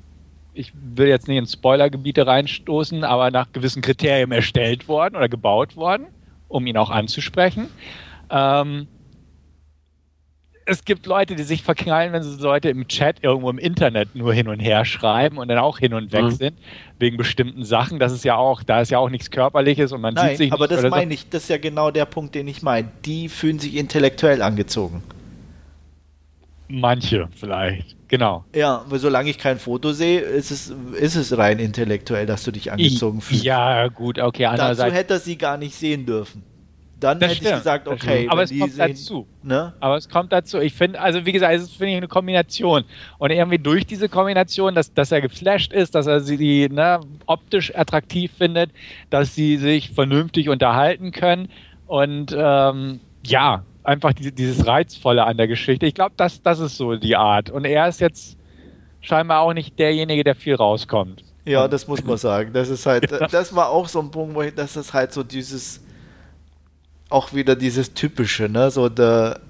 [0.52, 5.76] ich will jetzt nicht in Spoilergebiete reinstoßen, aber nach gewissen Kriterien erstellt worden oder gebaut
[5.76, 6.08] worden,
[6.48, 7.68] um ihn auch anzusprechen.
[8.30, 8.88] Ähm,
[10.68, 14.34] es gibt Leute, die sich verknallen, wenn sie Leute im Chat irgendwo im Internet nur
[14.34, 16.30] hin und her schreiben und dann auch hin und weg mhm.
[16.30, 16.58] sind,
[16.98, 17.98] wegen bestimmten Sachen.
[17.98, 20.52] Das ist ja auch, da ist ja auch nichts Körperliches und man Nein, sieht sich
[20.52, 21.14] aber das meine so.
[21.14, 22.88] ich, das ist ja genau der Punkt, den ich meine.
[23.06, 25.02] Die fühlen sich intellektuell angezogen.
[26.68, 28.44] Manche vielleicht, genau.
[28.54, 32.50] Ja, weil solange ich kein Foto sehe, ist es, ist es rein intellektuell, dass du
[32.50, 33.42] dich angezogen fühlst.
[33.42, 34.50] Ja, gut, okay.
[34.54, 36.42] Dazu hätte er sie gar nicht sehen dürfen
[37.00, 38.28] dann das hätte stimmt, ich gesagt, okay.
[38.28, 39.26] Aber es kommt sehen, dazu.
[39.42, 39.72] Ne?
[39.80, 40.58] Aber es kommt dazu.
[40.58, 42.84] Ich finde, also wie gesagt, es ist, finde ich, eine Kombination.
[43.18, 47.74] Und irgendwie durch diese Kombination, dass, dass er geflasht ist, dass er sie ne, optisch
[47.74, 48.70] attraktiv findet,
[49.10, 51.48] dass sie sich vernünftig unterhalten können
[51.86, 55.86] und ähm, ja, einfach die, dieses Reizvolle an der Geschichte.
[55.86, 57.50] Ich glaube, das, das ist so die Art.
[57.50, 58.36] Und er ist jetzt
[59.00, 61.24] scheinbar auch nicht derjenige, der viel rauskommt.
[61.44, 62.52] Ja, das muss man sagen.
[62.52, 65.22] Das ist halt, das war auch so ein Punkt, wo ich, das ist halt so
[65.22, 65.82] dieses
[67.10, 68.70] auch wieder dieses typische, ne?
[68.70, 69.40] So der,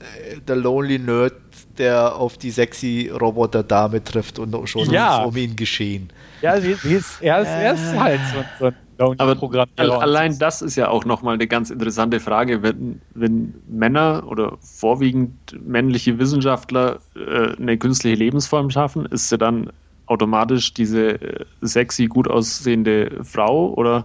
[0.46, 1.34] der Lonely Nerd,
[1.76, 5.20] der auf die sexy Roboter-Dame trifft und schon ja.
[5.20, 6.10] ist um ihn geschehen.
[6.42, 9.68] Ja, sie, sie ist, er, ist, er ist halt so, so ein Lonely-Programm.
[9.76, 15.56] Allein das ist ja auch nochmal eine ganz interessante Frage, wenn, wenn Männer oder vorwiegend
[15.64, 19.70] männliche Wissenschaftler äh, eine künstliche Lebensform schaffen, ist sie dann
[20.06, 24.04] automatisch diese äh, sexy, gut aussehende Frau oder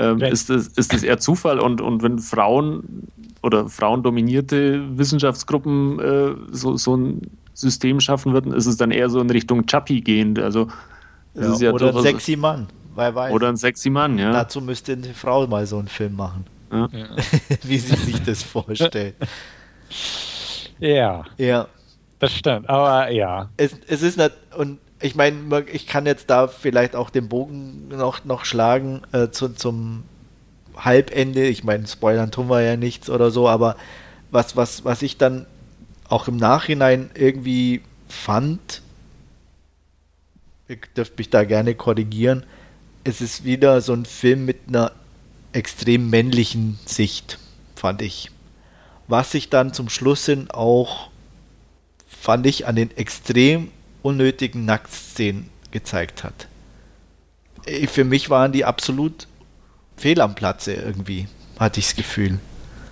[0.00, 3.08] ähm, ist, das, ist das eher Zufall und, und wenn Frauen
[3.42, 7.22] oder frauendominierte Wissenschaftsgruppen äh, so, so ein
[7.54, 10.38] System schaffen würden, ist es dann eher so in Richtung Chappie gehend.
[10.38, 10.68] Also,
[11.34, 12.68] ja, ja oder ein sexy Mann.
[12.94, 13.32] Weiß.
[13.32, 14.32] Oder ein sexy Mann, ja.
[14.32, 16.44] Dazu müsste eine Frau mal so einen Film machen.
[16.72, 16.88] Ja.
[17.62, 19.14] Wie sie sich das vorstellt.
[20.78, 21.24] Ja.
[21.36, 21.68] Ja.
[22.18, 23.48] Das stimmt, aber ja.
[23.56, 27.88] Es, es ist nicht, und ich meine, ich kann jetzt da vielleicht auch den Bogen
[27.88, 30.04] noch, noch schlagen äh, zu, zum
[30.76, 31.46] Halbende.
[31.46, 33.76] Ich meine, spoilern tun wir ja nichts oder so, aber
[34.30, 35.46] was, was, was ich dann
[36.08, 38.82] auch im Nachhinein irgendwie fand,
[40.68, 42.44] ihr dürft mich da gerne korrigieren,
[43.04, 44.92] es ist wieder so ein Film mit einer
[45.52, 47.38] extrem männlichen Sicht,
[47.74, 48.30] fand ich.
[49.08, 51.10] Was sich dann zum Schluss hin auch,
[52.06, 53.70] fand ich, an den extrem
[54.02, 56.48] unnötigen Nacktszenen gezeigt hat.
[57.86, 59.26] Für mich waren die absolut
[59.96, 61.28] fehl am Platze irgendwie,
[61.58, 62.38] hatte ich das Gefühl.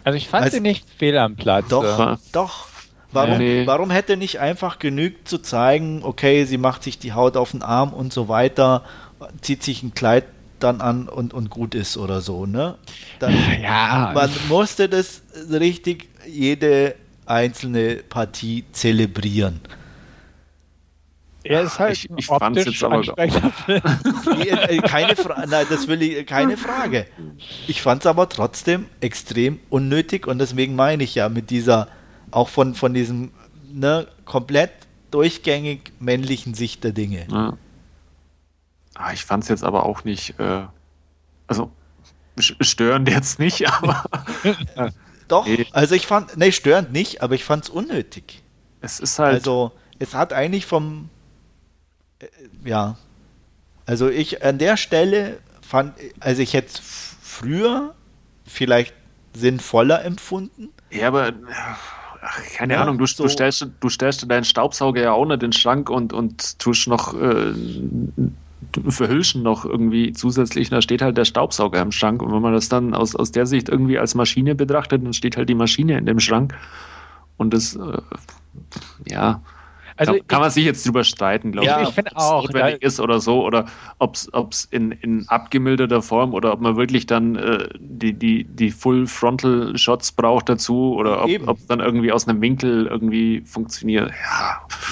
[0.04, 1.68] Also ich fand also, sie nicht fehl am Platz.
[1.68, 2.68] Doch, doch.
[3.10, 3.66] Warum, nee.
[3.66, 7.62] warum hätte nicht einfach genügt zu zeigen, okay, sie macht sich die Haut auf den
[7.62, 8.84] Arm und so weiter,
[9.40, 10.24] zieht sich ein Kleid
[10.60, 12.76] dann an und, und gut ist oder so, ne?
[13.18, 14.12] Dann, ja.
[14.14, 19.60] Man musste das richtig jede einzelne Partie zelebrieren.
[21.48, 26.26] Er ist halt ich, ich fand's jetzt aber äh, keine Frage, nein, das will ich,
[26.26, 27.06] keine Frage.
[27.66, 31.88] Ich fand es aber trotzdem extrem unnötig und deswegen meine ich ja mit dieser,
[32.30, 33.30] auch von, von diesem
[33.72, 34.72] ne, komplett
[35.10, 37.26] durchgängig männlichen Sicht der Dinge.
[37.30, 37.56] Ja.
[38.94, 40.66] Ah, ich fand es jetzt aber auch nicht, äh,
[41.46, 41.70] also
[42.38, 44.04] störend jetzt nicht, aber.
[45.28, 45.66] Doch, nee.
[45.72, 48.42] also ich fand, nee, störend nicht, aber ich fand es unnötig.
[48.82, 49.34] Es ist halt.
[49.34, 51.17] Also, es hat eigentlich vom, äh,
[52.64, 52.96] ja,
[53.86, 57.94] also ich an der Stelle fand, also ich hätte es früher
[58.44, 58.94] vielleicht
[59.34, 60.68] sinnvoller empfunden.
[60.90, 61.32] Ja, aber
[62.20, 63.24] ach, keine ja, Ahnung, du, so.
[63.24, 66.88] du, stellst, du stellst deinen Staubsauger ja auch nicht in den Schrank und, und tust
[66.88, 67.54] noch äh,
[68.88, 72.22] verhülschen noch irgendwie zusätzlich, da steht halt der Staubsauger im Schrank.
[72.22, 75.36] Und wenn man das dann aus, aus der Sicht irgendwie als Maschine betrachtet, dann steht
[75.36, 76.54] halt die Maschine in dem Schrank.
[77.36, 78.00] Und das, äh,
[79.08, 79.40] ja,
[79.98, 83.00] also kann, kann man sich jetzt drüber streiten, glaube ja, ich, ob es notwendig ist
[83.00, 83.66] oder so, oder
[83.98, 88.70] ob es in, in abgemilderter Form oder ob man wirklich dann äh, die, die, die
[88.70, 94.12] Full-Frontal-Shots braucht dazu oder ob es dann irgendwie aus einem Winkel irgendwie funktioniert.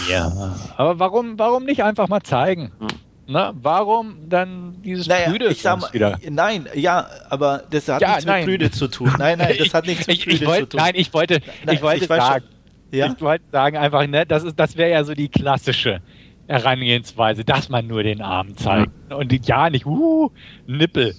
[0.08, 0.32] Ja.
[0.32, 0.56] ja.
[0.76, 2.72] Aber warum, warum nicht einfach mal zeigen?
[2.78, 2.88] Hm.
[3.28, 6.16] Na, warum dann dieses naja, Prüde ich sag mal, wieder?
[6.30, 8.46] Nein, ja, aber das hat ja, nichts nein.
[8.46, 9.12] mit Prüde zu tun.
[9.18, 10.80] Nein, nein, das hat nichts mit Prüde ich, wollt, zu tun.
[10.80, 12.44] Nein, ich wollte, nein, ich wollte ich sagen,
[12.90, 13.06] ja?
[13.06, 16.00] ich wollte sagen einfach, ne, das das wäre ja so die klassische
[16.46, 19.16] Herangehensweise, dass man nur den Arm zeigt ja.
[19.16, 20.30] und ja nicht, uh,
[20.66, 21.14] Nippel,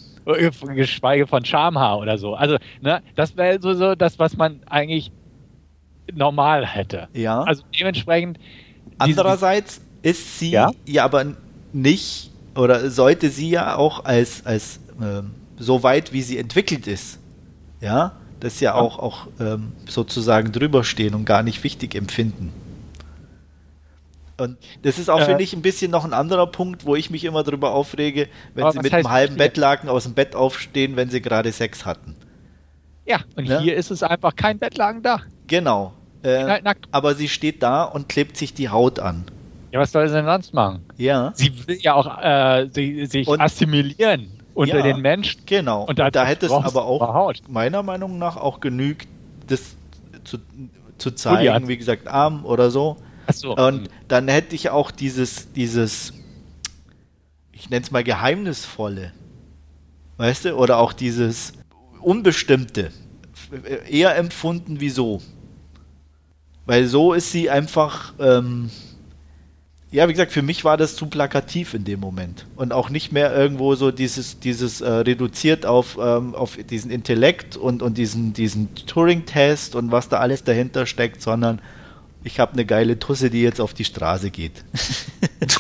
[0.76, 2.35] geschweige von Schamhaar oder so.
[2.35, 5.11] Also, ne, das wäre so, so das, was man eigentlich
[6.14, 7.07] normal hätte.
[7.14, 7.41] Ja.
[7.41, 8.39] Also dementsprechend.
[8.98, 11.34] Andererseits ist sie ja, ja aber
[11.73, 17.19] nicht oder sollte sie ja auch als, als ähm, so weit, wie sie entwickelt ist,
[17.81, 22.53] ja, das ja auch, auch ähm, sozusagen drüber stehen und gar nicht wichtig empfinden.
[24.39, 27.09] Und das ist auch, äh, finde ich, ein bisschen noch ein anderer Punkt, wo ich
[27.09, 31.09] mich immer drüber aufrege, wenn sie mit einem halben Bettlaken aus dem Bett aufstehen, wenn
[31.09, 32.15] sie gerade Sex hatten.
[33.05, 33.59] Ja, und ja?
[33.59, 35.22] hier ist es einfach kein Bettlaken da.
[35.47, 35.93] Genau.
[36.23, 39.26] Äh, halt aber sie steht da und klebt sich die Haut an.
[39.72, 40.85] Ja, was soll sie denn sonst machen?
[40.97, 41.31] Ja.
[41.35, 45.44] Sie will ja auch äh, sie, sich und, assimilieren unter ja, den Menschen.
[45.46, 45.84] Genau.
[45.84, 49.08] Und, und da hätte es aber auch meiner Meinung nach auch genügt,
[49.46, 49.76] das
[50.24, 50.40] zu,
[50.98, 52.98] zu zeigen, wie gesagt, Arm oder so.
[53.28, 53.56] Ach so.
[53.56, 56.14] Und dann hätte ich auch dieses, dieses,
[57.52, 59.14] ich nenne es mal geheimnisvolle,
[60.18, 61.54] weißt du, oder auch dieses
[62.02, 62.92] Unbestimmte
[63.88, 65.22] eher empfunden wie so.
[66.66, 68.72] Weil so ist sie einfach, ähm,
[69.89, 72.45] ja, wie gesagt, für mich war das zu plakativ in dem Moment.
[72.57, 77.55] Und auch nicht mehr irgendwo so dieses, dieses äh, reduziert auf, ähm, auf diesen Intellekt
[77.55, 81.61] und, und diesen, diesen Turing-Test und was da alles dahinter steckt, sondern
[82.23, 84.65] ich habe eine geile Tusse, die jetzt auf die Straße geht.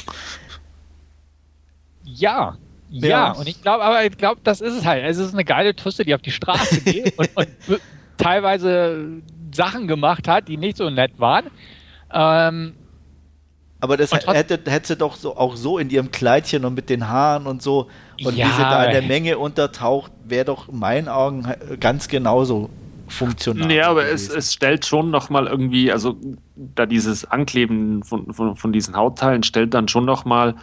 [2.03, 2.57] ja,
[2.89, 5.03] ja, ja, und ich glaube, aber ich glaube, das ist es halt.
[5.05, 7.81] Es ist eine geile Tusse, die auf die Straße geht und, und
[8.17, 9.21] teilweise
[9.53, 11.47] Sachen gemacht hat, die nicht so nett waren.
[12.13, 12.73] Ähm,
[13.79, 17.07] aber das hätte, hätte sie doch so, auch so in ihrem Kleidchen und mit den
[17.07, 17.87] Haaren und so
[18.23, 21.47] und ja, wie sie da in der Menge untertaucht, wäre doch in meinen Augen
[21.79, 22.69] ganz genauso
[23.07, 23.71] funktional.
[23.71, 26.17] Ja, aber es, es, stellt schon nochmal irgendwie, also
[26.55, 30.55] da dieses Ankleben von, von, von diesen Hautteilen stellt dann schon nochmal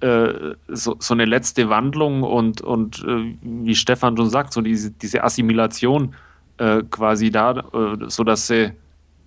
[0.00, 4.90] äh, so, so eine letzte Wandlung und, und äh, wie Stefan schon sagt, so diese,
[4.90, 6.14] diese Assimilation
[6.58, 8.72] äh, quasi da, äh, sodass sie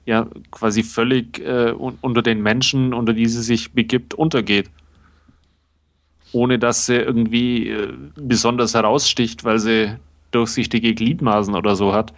[0.08, 4.70] ja quasi völlig äh, unter den Menschen, unter die sie sich begibt, untergeht.
[6.32, 9.96] Ohne dass sie irgendwie äh, besonders heraussticht, weil sie
[10.32, 12.14] durchsichtige Gliedmaßen oder so hat.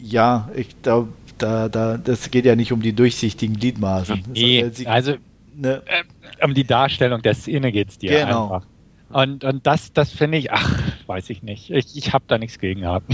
[0.00, 1.08] Ja, ich glaube,
[1.38, 4.22] da, da, das geht ja nicht um die durchsichtigen Gliedmaßen.
[4.32, 5.14] Nee, sie, also
[5.56, 8.44] ne, äh, um die Darstellung der Szene geht es dir genau.
[8.44, 8.66] einfach.
[9.10, 11.70] Und, und das, das finde ich, ach, weiß ich nicht.
[11.70, 13.10] Ich, ich habe da nichts gegen gehabt.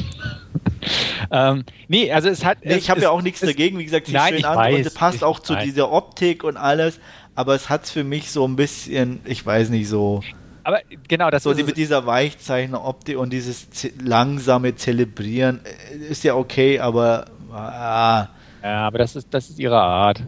[1.30, 2.58] ähm, nee, also es hat.
[2.64, 4.74] Nee, ich habe ja auch nichts es, dagegen, wie gesagt, sieht nein, schön an weiß,
[4.74, 5.64] und es passt auch zu weiß.
[5.64, 6.98] dieser Optik und alles,
[7.34, 10.22] aber es hat es für mich so ein bisschen, ich weiß nicht, so.
[10.64, 11.64] Aber genau, das so ist.
[11.64, 13.68] mit dieser Weichzeichner-Optik und dieses
[14.02, 17.26] langsame Zelebrieren äh, ist ja okay, aber.
[17.52, 18.28] Ah.
[18.62, 20.22] Ja, aber das ist, das ist ihre Art.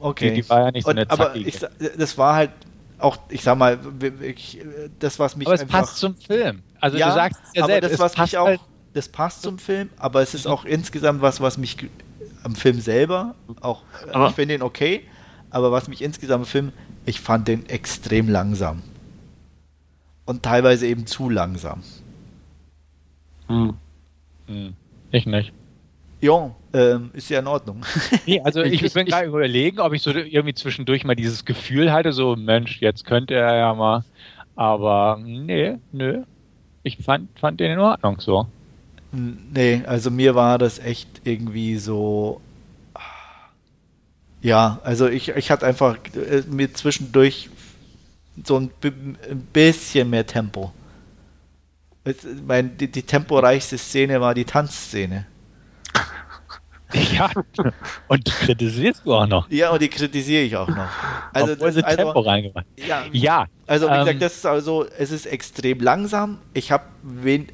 [0.00, 0.30] Okay.
[0.30, 1.60] Die, die war ja nicht so und, Aber ich,
[1.96, 2.50] das war halt
[2.98, 3.78] auch, ich sag mal,
[4.20, 4.60] ich,
[4.98, 5.46] das, was mich.
[5.46, 6.62] Aber es passt zum Film.
[6.82, 7.92] Also ja, du sagst es ja aber selbst.
[7.92, 8.60] Das, was mich auch, halt
[8.92, 11.76] das passt zum Film, aber es ist auch insgesamt was, was mich
[12.42, 13.34] am Film selber.
[13.62, 13.82] Auch,
[14.12, 15.02] Aber- ich finde ihn okay,
[15.50, 16.72] aber was mich insgesamt im Film,
[17.06, 18.82] ich fand den extrem langsam.
[20.26, 21.82] Und teilweise eben zu langsam.
[23.48, 23.74] Hm.
[24.46, 24.74] Hm,
[25.10, 25.52] ich nicht.
[26.20, 27.82] Ja, ähm, ist ja in Ordnung.
[28.26, 31.92] Nee, also ich, Ich- bin gerade überlegen, ob ich so irgendwie zwischendurch mal dieses Gefühl
[31.92, 34.04] hatte, so Mensch, jetzt könnte er ja mal.
[34.54, 36.24] Aber nee, nö.
[36.82, 38.46] Ich fand, fand den in Ordnung so.
[39.12, 42.40] Nee, also mir war das echt irgendwie so.
[44.40, 47.48] Ja, also ich, ich hatte einfach äh, mir zwischendurch
[48.44, 48.92] so ein, bi-
[49.30, 50.72] ein bisschen mehr Tempo.
[52.04, 55.26] Ich mein, die, die temporeichste Szene war die Tanzszene.
[57.12, 57.30] Ja.
[58.08, 59.50] Und die kritisierst du auch noch.
[59.50, 60.88] Ja, und die kritisiere ich auch noch.
[61.32, 62.66] Also, obwohl das, sie also, Tempo reingemacht.
[62.76, 63.46] ja, Ja.
[63.66, 66.38] Also wie ähm, gesagt, das ist also, es ist extrem langsam.
[66.52, 66.84] Ich habe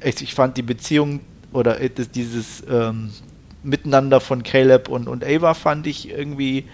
[0.03, 1.21] ich fand die Beziehung
[1.53, 3.11] oder äh, dieses ähm,
[3.63, 6.65] Miteinander von Caleb und, und Ava fand ich irgendwie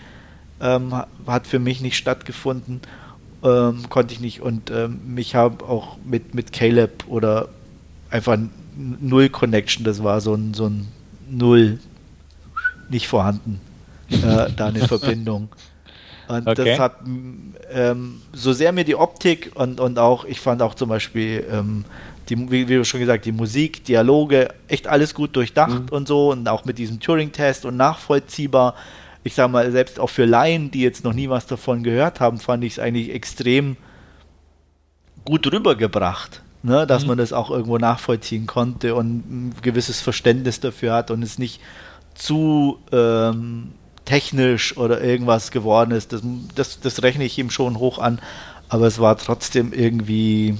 [0.62, 2.82] ähm, ha- hat für mich nicht stattgefunden.
[3.44, 7.50] Ähm, konnte ich nicht und ähm, mich habe auch mit, mit Caleb oder
[8.10, 8.38] einfach
[8.76, 10.88] null Connection, das war so ein, so ein
[11.30, 11.80] Null
[12.90, 13.62] nicht vorhanden.
[14.10, 15.50] Äh, da eine Verbindung.
[16.28, 16.72] Und Okay.
[16.72, 16.98] das hat
[17.72, 21.86] ähm, so sehr mir die Optik und, und auch, ich fand auch zum Beispiel, ähm,
[22.30, 26.32] die, wie, wie du schon gesagt, die Musik, Dialoge, echt alles gut durchdacht und so
[26.32, 28.74] und auch mit diesem Turing-Test und nachvollziehbar.
[29.24, 32.40] Ich sag mal, selbst auch für Laien, die jetzt noch nie was davon gehört haben,
[32.40, 33.78] fand ich es eigentlich extrem
[35.26, 36.86] gut rübergebracht, ne?
[36.88, 41.38] dass man das auch irgendwo nachvollziehen konnte und ein gewisses Verständnis dafür hat und es
[41.40, 41.60] nicht
[42.16, 43.72] zu ähm,
[44.06, 46.14] technisch oder irgendwas geworden ist.
[46.14, 46.22] Das,
[46.56, 48.20] das, das rechne ich ihm schon hoch an,
[48.70, 50.58] aber es war trotzdem irgendwie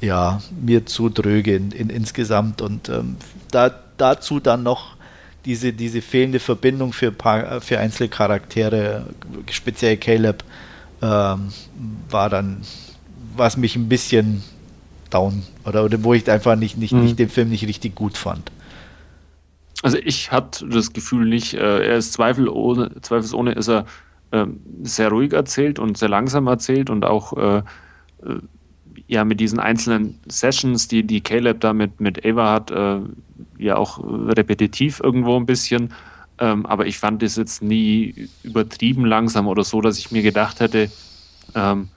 [0.00, 3.16] ja, mir zu dröge in, in, insgesamt und ähm,
[3.50, 4.96] da, dazu dann noch
[5.44, 9.06] diese, diese fehlende Verbindung für, paar, für einzelne Charaktere,
[9.50, 10.44] speziell Caleb,
[11.00, 11.52] ähm,
[12.10, 12.62] war dann,
[13.36, 14.42] was mich ein bisschen
[15.10, 17.04] down oder, oder wo ich einfach nicht, nicht, Mhm.
[17.04, 18.50] nicht den Film nicht richtig gut fand.
[19.82, 23.84] Also ich hatte das Gefühl nicht, äh, er ist zweifelsohne, zweifelsohne ist er
[24.30, 28.38] ähm, sehr ruhig erzählt und sehr langsam erzählt und auch äh, äh,
[29.08, 32.72] ja mit diesen einzelnen Sessions, die, die Caleb da mit, mit Ava hat,
[33.58, 35.92] ja auch repetitiv irgendwo ein bisschen.
[36.38, 40.60] Ähm, aber ich fand das jetzt nie übertrieben langsam oder so, dass ich mir gedacht
[40.60, 40.90] hätte,
[41.54, 41.88] ähm,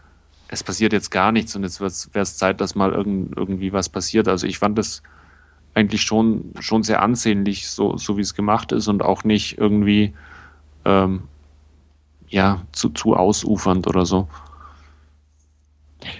[0.47, 3.89] es passiert jetzt gar nichts und jetzt wäre es Zeit, dass mal irgend, irgendwie was
[3.89, 4.27] passiert.
[4.27, 5.01] Also ich fand das
[5.75, 10.13] eigentlich schon, schon sehr ansehnlich, so, so wie es gemacht ist und auch nicht irgendwie
[10.85, 11.23] ähm,
[12.29, 14.27] ja, zu, zu ausufernd oder so.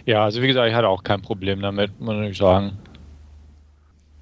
[0.05, 2.77] Ja, also wie gesagt, ich hatte auch kein Problem damit, muss ich sagen.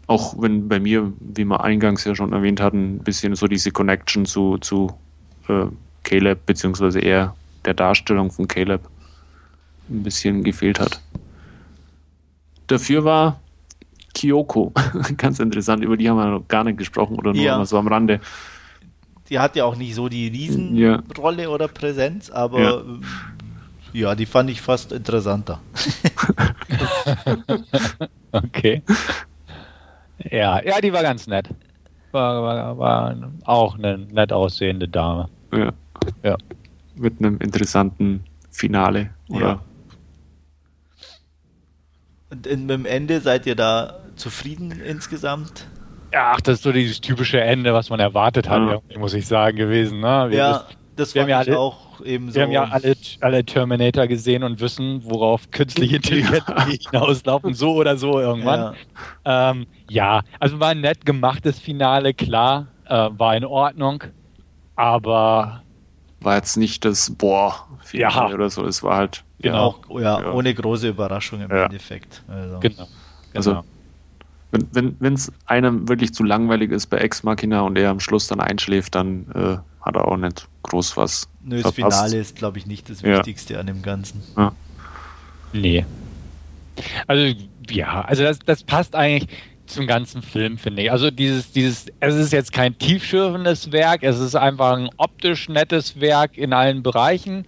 [0.08, 3.72] Auch wenn bei mir, wie wir eingangs ja schon erwähnt hatten, ein bisschen so diese
[3.72, 4.94] Connection zu, zu
[5.48, 5.66] äh,
[6.04, 7.36] Caleb, beziehungsweise eher
[7.66, 8.82] der Darstellung von Caleb
[9.90, 11.02] ein bisschen gefehlt hat.
[12.68, 13.40] Dafür war
[14.24, 14.72] Kyoko
[15.18, 17.66] ganz interessant, über die haben wir noch gar nicht gesprochen oder nur Ja.
[17.66, 18.20] so am Rande.
[19.30, 20.96] Die hat ja auch nicht so die Ja.
[20.96, 22.72] Riesenrolle oder Präsenz, aber Ja.
[22.72, 22.82] ja.
[23.94, 25.60] ja, die fand ich fast interessanter.
[28.32, 28.82] Okay.
[30.32, 31.50] Ja, ja, die war ganz nett.
[32.12, 35.28] War, war, war auch eine nett aussehende Dame.
[35.52, 35.72] Ja.
[36.24, 36.36] Ja.
[36.96, 39.12] Mit einem interessanten Finale.
[39.30, 39.60] Oder?
[42.34, 45.68] Und in, mit dem Ende seid ihr da zufrieden insgesamt?
[46.12, 48.60] Ja, ach, das ist so dieses typische Ende, was man erwartet hat,
[48.92, 49.00] Ja.
[49.00, 50.00] muss ich sagen, gewesen.
[50.00, 50.28] Ne?
[50.30, 52.36] Wir, ja, wissen- das wir haben ja auch eben so.
[52.36, 56.44] wir haben ja alle, alle Terminator gesehen und wissen, worauf künstliche Intelligenz
[56.92, 58.76] hinauslaufen, so oder so irgendwann.
[59.26, 64.04] ja, Ähm, ja, also war ein nett gemachtes Finale, klar, äh, war in Ordnung,
[64.76, 65.62] aber
[66.22, 68.34] War jetzt nicht das Boah Finale Ja.
[68.36, 68.66] oder so.
[68.66, 69.24] Es war halt.
[69.44, 69.76] Genau.
[69.90, 70.32] auch ja, Ja.
[70.32, 71.66] ohne große Überraschung im Ja.
[71.66, 72.24] Endeffekt.
[72.28, 72.60] Also.
[72.60, 72.88] genau.
[73.34, 73.64] Also, genau.
[74.52, 78.00] Wenn es wenn, wenn's einem wirklich zu langweilig ist bei Ex Machina und er am
[78.00, 81.28] Schluss dann einschläft, dann äh, hat er auch nicht groß was.
[81.42, 81.98] Nö, das verpasst.
[81.98, 83.18] Finale ist, glaube ich, nicht das Ja.
[83.18, 84.22] Wichtigste an dem Ganzen.
[85.54, 85.86] Nee.
[87.08, 87.36] Also,
[87.70, 89.28] ja, also das, das passt eigentlich
[89.66, 90.92] zum ganzen Film, finde ich.
[90.92, 96.00] Also dieses, dieses, es ist jetzt kein tiefschürfendes Werk, es ist einfach ein optisch nettes
[96.00, 97.46] Werk in allen Bereichen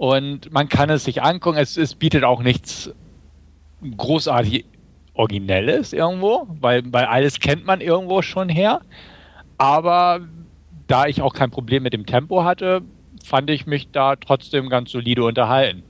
[0.00, 1.58] und man kann es sich angucken.
[1.58, 2.90] Es, es bietet auch nichts
[3.98, 4.64] großartig
[5.12, 8.80] Originelles irgendwo, weil, weil alles kennt man irgendwo schon her.
[9.58, 10.20] Aber
[10.86, 12.80] da ich auch kein Problem mit dem Tempo hatte,
[13.22, 15.82] fand ich mich da trotzdem ganz solide unterhalten.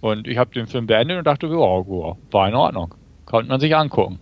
[0.00, 2.92] Und ich habe den Film beendet und dachte, ja, war in Ordnung.
[3.24, 4.18] Konnte man sich angucken.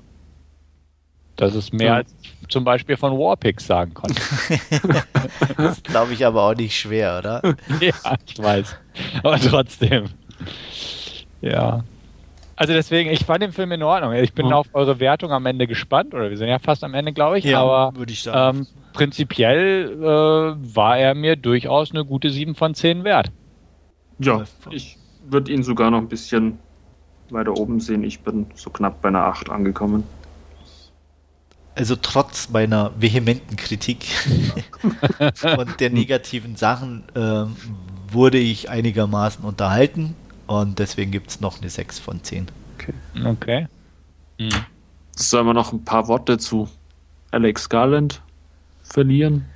[1.37, 1.95] Das ist mehr, ja.
[1.95, 4.21] als ich zum Beispiel von Warpix sagen konnte.
[5.57, 7.43] das glaube ich aber auch nicht schwer, oder?
[7.81, 8.77] ja, ich weiß.
[9.23, 10.07] Aber trotzdem.
[11.41, 11.85] Ja.
[12.57, 14.13] Also deswegen, ich fand den Film in Ordnung.
[14.13, 14.55] Ich bin ja.
[14.55, 17.45] auf eure Wertung am Ende gespannt, oder wir sind ja fast am Ende, glaube ich.
[17.45, 18.59] Ja, aber würde ich sagen.
[18.59, 20.05] Ähm, prinzipiell äh,
[20.75, 23.33] war er mir durchaus eine gute 7 von 10 wert.
[24.21, 24.97] Ja, ich
[25.29, 26.59] würde ihn sogar noch ein bisschen
[27.31, 28.05] weiter oben sehen.
[28.05, 30.05] Ich bin so knapp bei einer 8 angekommen.
[31.75, 34.07] Also trotz meiner vehementen Kritik
[35.59, 37.47] und der negativen Sachen äh,
[38.13, 40.15] wurde ich einigermaßen unterhalten
[40.47, 42.47] und deswegen gibt es noch eine 6 von 10.
[42.77, 42.95] Okay.
[43.25, 43.67] okay.
[44.39, 44.51] Mhm.
[45.17, 46.69] Sollen wir noch ein paar Worte zu
[47.31, 48.21] Alex Garland
[48.83, 49.47] verlieren?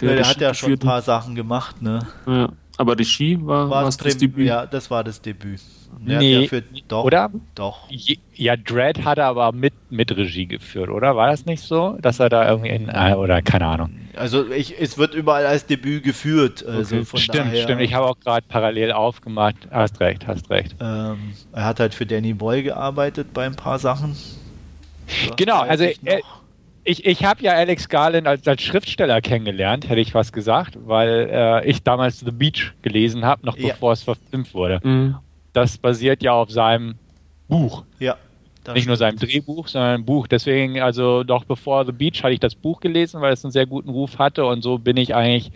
[0.00, 2.06] Der, ja, der hat ja schon ein paar Sachen gemacht, ne?
[2.26, 2.48] Ja.
[2.78, 4.46] Aber Regie war, war das, Debüt?
[4.46, 5.60] Ja, das war das Debüt.
[6.06, 7.28] Ja, nee, für, doch, oder?
[7.56, 7.88] Doch.
[8.34, 11.16] Ja, Dread hat er aber mit, mit Regie geführt, oder?
[11.16, 11.98] War das nicht so?
[12.00, 13.90] Dass er da irgendwie in, äh, oder keine Ahnung.
[14.14, 16.64] Also ich, es wird überall als Debüt geführt.
[16.64, 17.16] Also okay.
[17.16, 17.80] stimmt, daher, stimmt.
[17.80, 19.56] Ich habe auch gerade parallel aufgemacht.
[19.72, 20.76] Hast recht, hast recht.
[20.80, 24.16] Ähm, er hat halt für Danny Boy gearbeitet bei ein paar Sachen.
[25.36, 26.20] genau, also er,
[26.88, 31.28] ich, ich habe ja Alex Garland als, als Schriftsteller kennengelernt, hätte ich was gesagt, weil
[31.30, 33.68] äh, ich damals The Beach gelesen habe, noch ja.
[33.68, 34.80] bevor es verfilmt wurde.
[34.82, 35.16] Mhm
[35.58, 36.94] das basiert ja auf seinem
[37.48, 37.84] Buch.
[37.98, 38.16] Ja.
[38.74, 40.26] Nicht nur seinem Drehbuch, sondern Buch.
[40.26, 43.64] Deswegen, also doch bevor The Beach hatte ich das Buch gelesen, weil es einen sehr
[43.64, 45.50] guten Ruf hatte und so bin ich eigentlich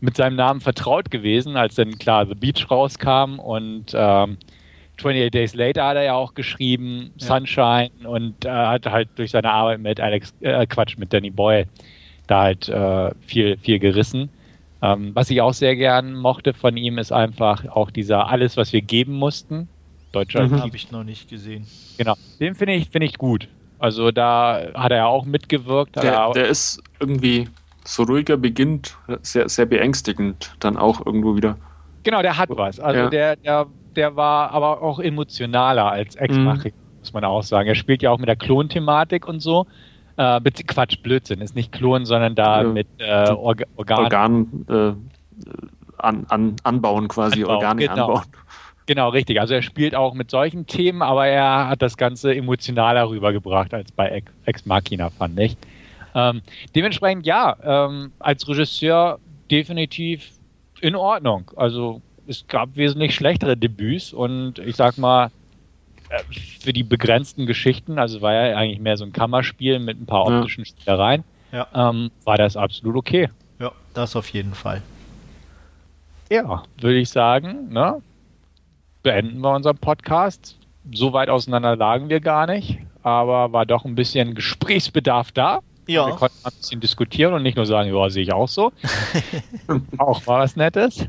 [0.00, 4.36] mit seinem Namen vertraut gewesen, als dann klar The Beach rauskam und ähm,
[4.98, 7.26] 28 Days Later hat er ja auch geschrieben, ja.
[7.26, 11.66] Sunshine und äh, hat halt durch seine Arbeit mit Alex, äh, Quatsch, mit Danny Boyle
[12.26, 14.30] da halt äh, viel, viel gerissen.
[14.82, 18.72] Ähm, was ich auch sehr gern mochte von ihm, ist einfach auch dieser Alles, was
[18.72, 19.68] wir geben mussten.
[20.12, 20.60] Deutscher mhm.
[20.60, 21.66] habe ich noch nicht gesehen.
[21.98, 23.48] Genau, den finde ich, find ich gut.
[23.78, 25.96] Also da hat er ja auch mitgewirkt.
[25.96, 27.48] Der, der ist irgendwie
[27.84, 31.56] so ruhiger beginnt, sehr, sehr beängstigend dann auch irgendwo wieder.
[32.02, 32.80] Genau, der hat was.
[32.80, 33.10] Also ja.
[33.10, 33.66] der, der,
[33.96, 36.44] der war aber auch emotionaler als ex mhm.
[37.00, 37.68] muss man auch sagen.
[37.68, 39.66] Er spielt ja auch mit der Klonthematik und so.
[40.16, 44.04] Äh, Quatsch, Blödsinn, ist nicht Klonen, sondern da ja, mit äh, Org Organen.
[44.04, 45.16] Organ, äh,
[45.98, 48.06] an, an, anbauen quasi, Anbau, Organe genau.
[48.06, 48.22] anbauen.
[48.86, 49.40] Genau, richtig.
[49.40, 53.90] Also er spielt auch mit solchen Themen, aber er hat das Ganze emotionaler rübergebracht als
[53.90, 55.56] bei Ex Machina, fand ich.
[56.14, 56.40] Ähm,
[56.74, 59.18] dementsprechend ja, ähm, als Regisseur
[59.50, 60.30] definitiv
[60.80, 61.50] in Ordnung.
[61.56, 65.30] Also es gab wesentlich schlechtere Debüts und ich sag mal,
[66.08, 66.22] äh,
[66.60, 70.26] für die begrenzten Geschichten, also war ja eigentlich mehr so ein Kammerspiel mit ein paar
[70.26, 70.70] optischen ja.
[70.70, 71.66] Spielereien, ja.
[71.74, 73.28] ähm, war das absolut okay.
[73.58, 74.82] Ja, das auf jeden Fall.
[76.30, 78.02] Ja, würde ich sagen, ne?
[79.06, 80.56] beenden wir unseren Podcast.
[80.92, 85.60] So weit auseinander lagen wir gar nicht, aber war doch ein bisschen Gesprächsbedarf da.
[85.86, 86.08] Ja.
[86.08, 88.72] Wir konnten ein bisschen diskutieren und nicht nur sagen, ja, sehe ich auch so.
[89.98, 91.06] auch war was Nettes.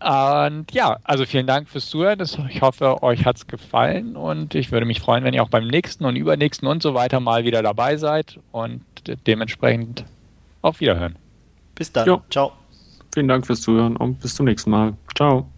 [0.00, 2.20] Und ja, also vielen Dank fürs Zuhören.
[2.50, 5.66] Ich hoffe, euch hat es gefallen und ich würde mich freuen, wenn ihr auch beim
[5.66, 8.82] nächsten und übernächsten und so weiter mal wieder dabei seid und
[9.26, 10.04] dementsprechend
[10.62, 11.16] auf Wiederhören.
[11.74, 12.06] Bis dann.
[12.06, 12.22] Jo.
[12.30, 12.52] Ciao.
[13.12, 14.94] Vielen Dank fürs Zuhören und bis zum nächsten Mal.
[15.16, 15.48] Ciao.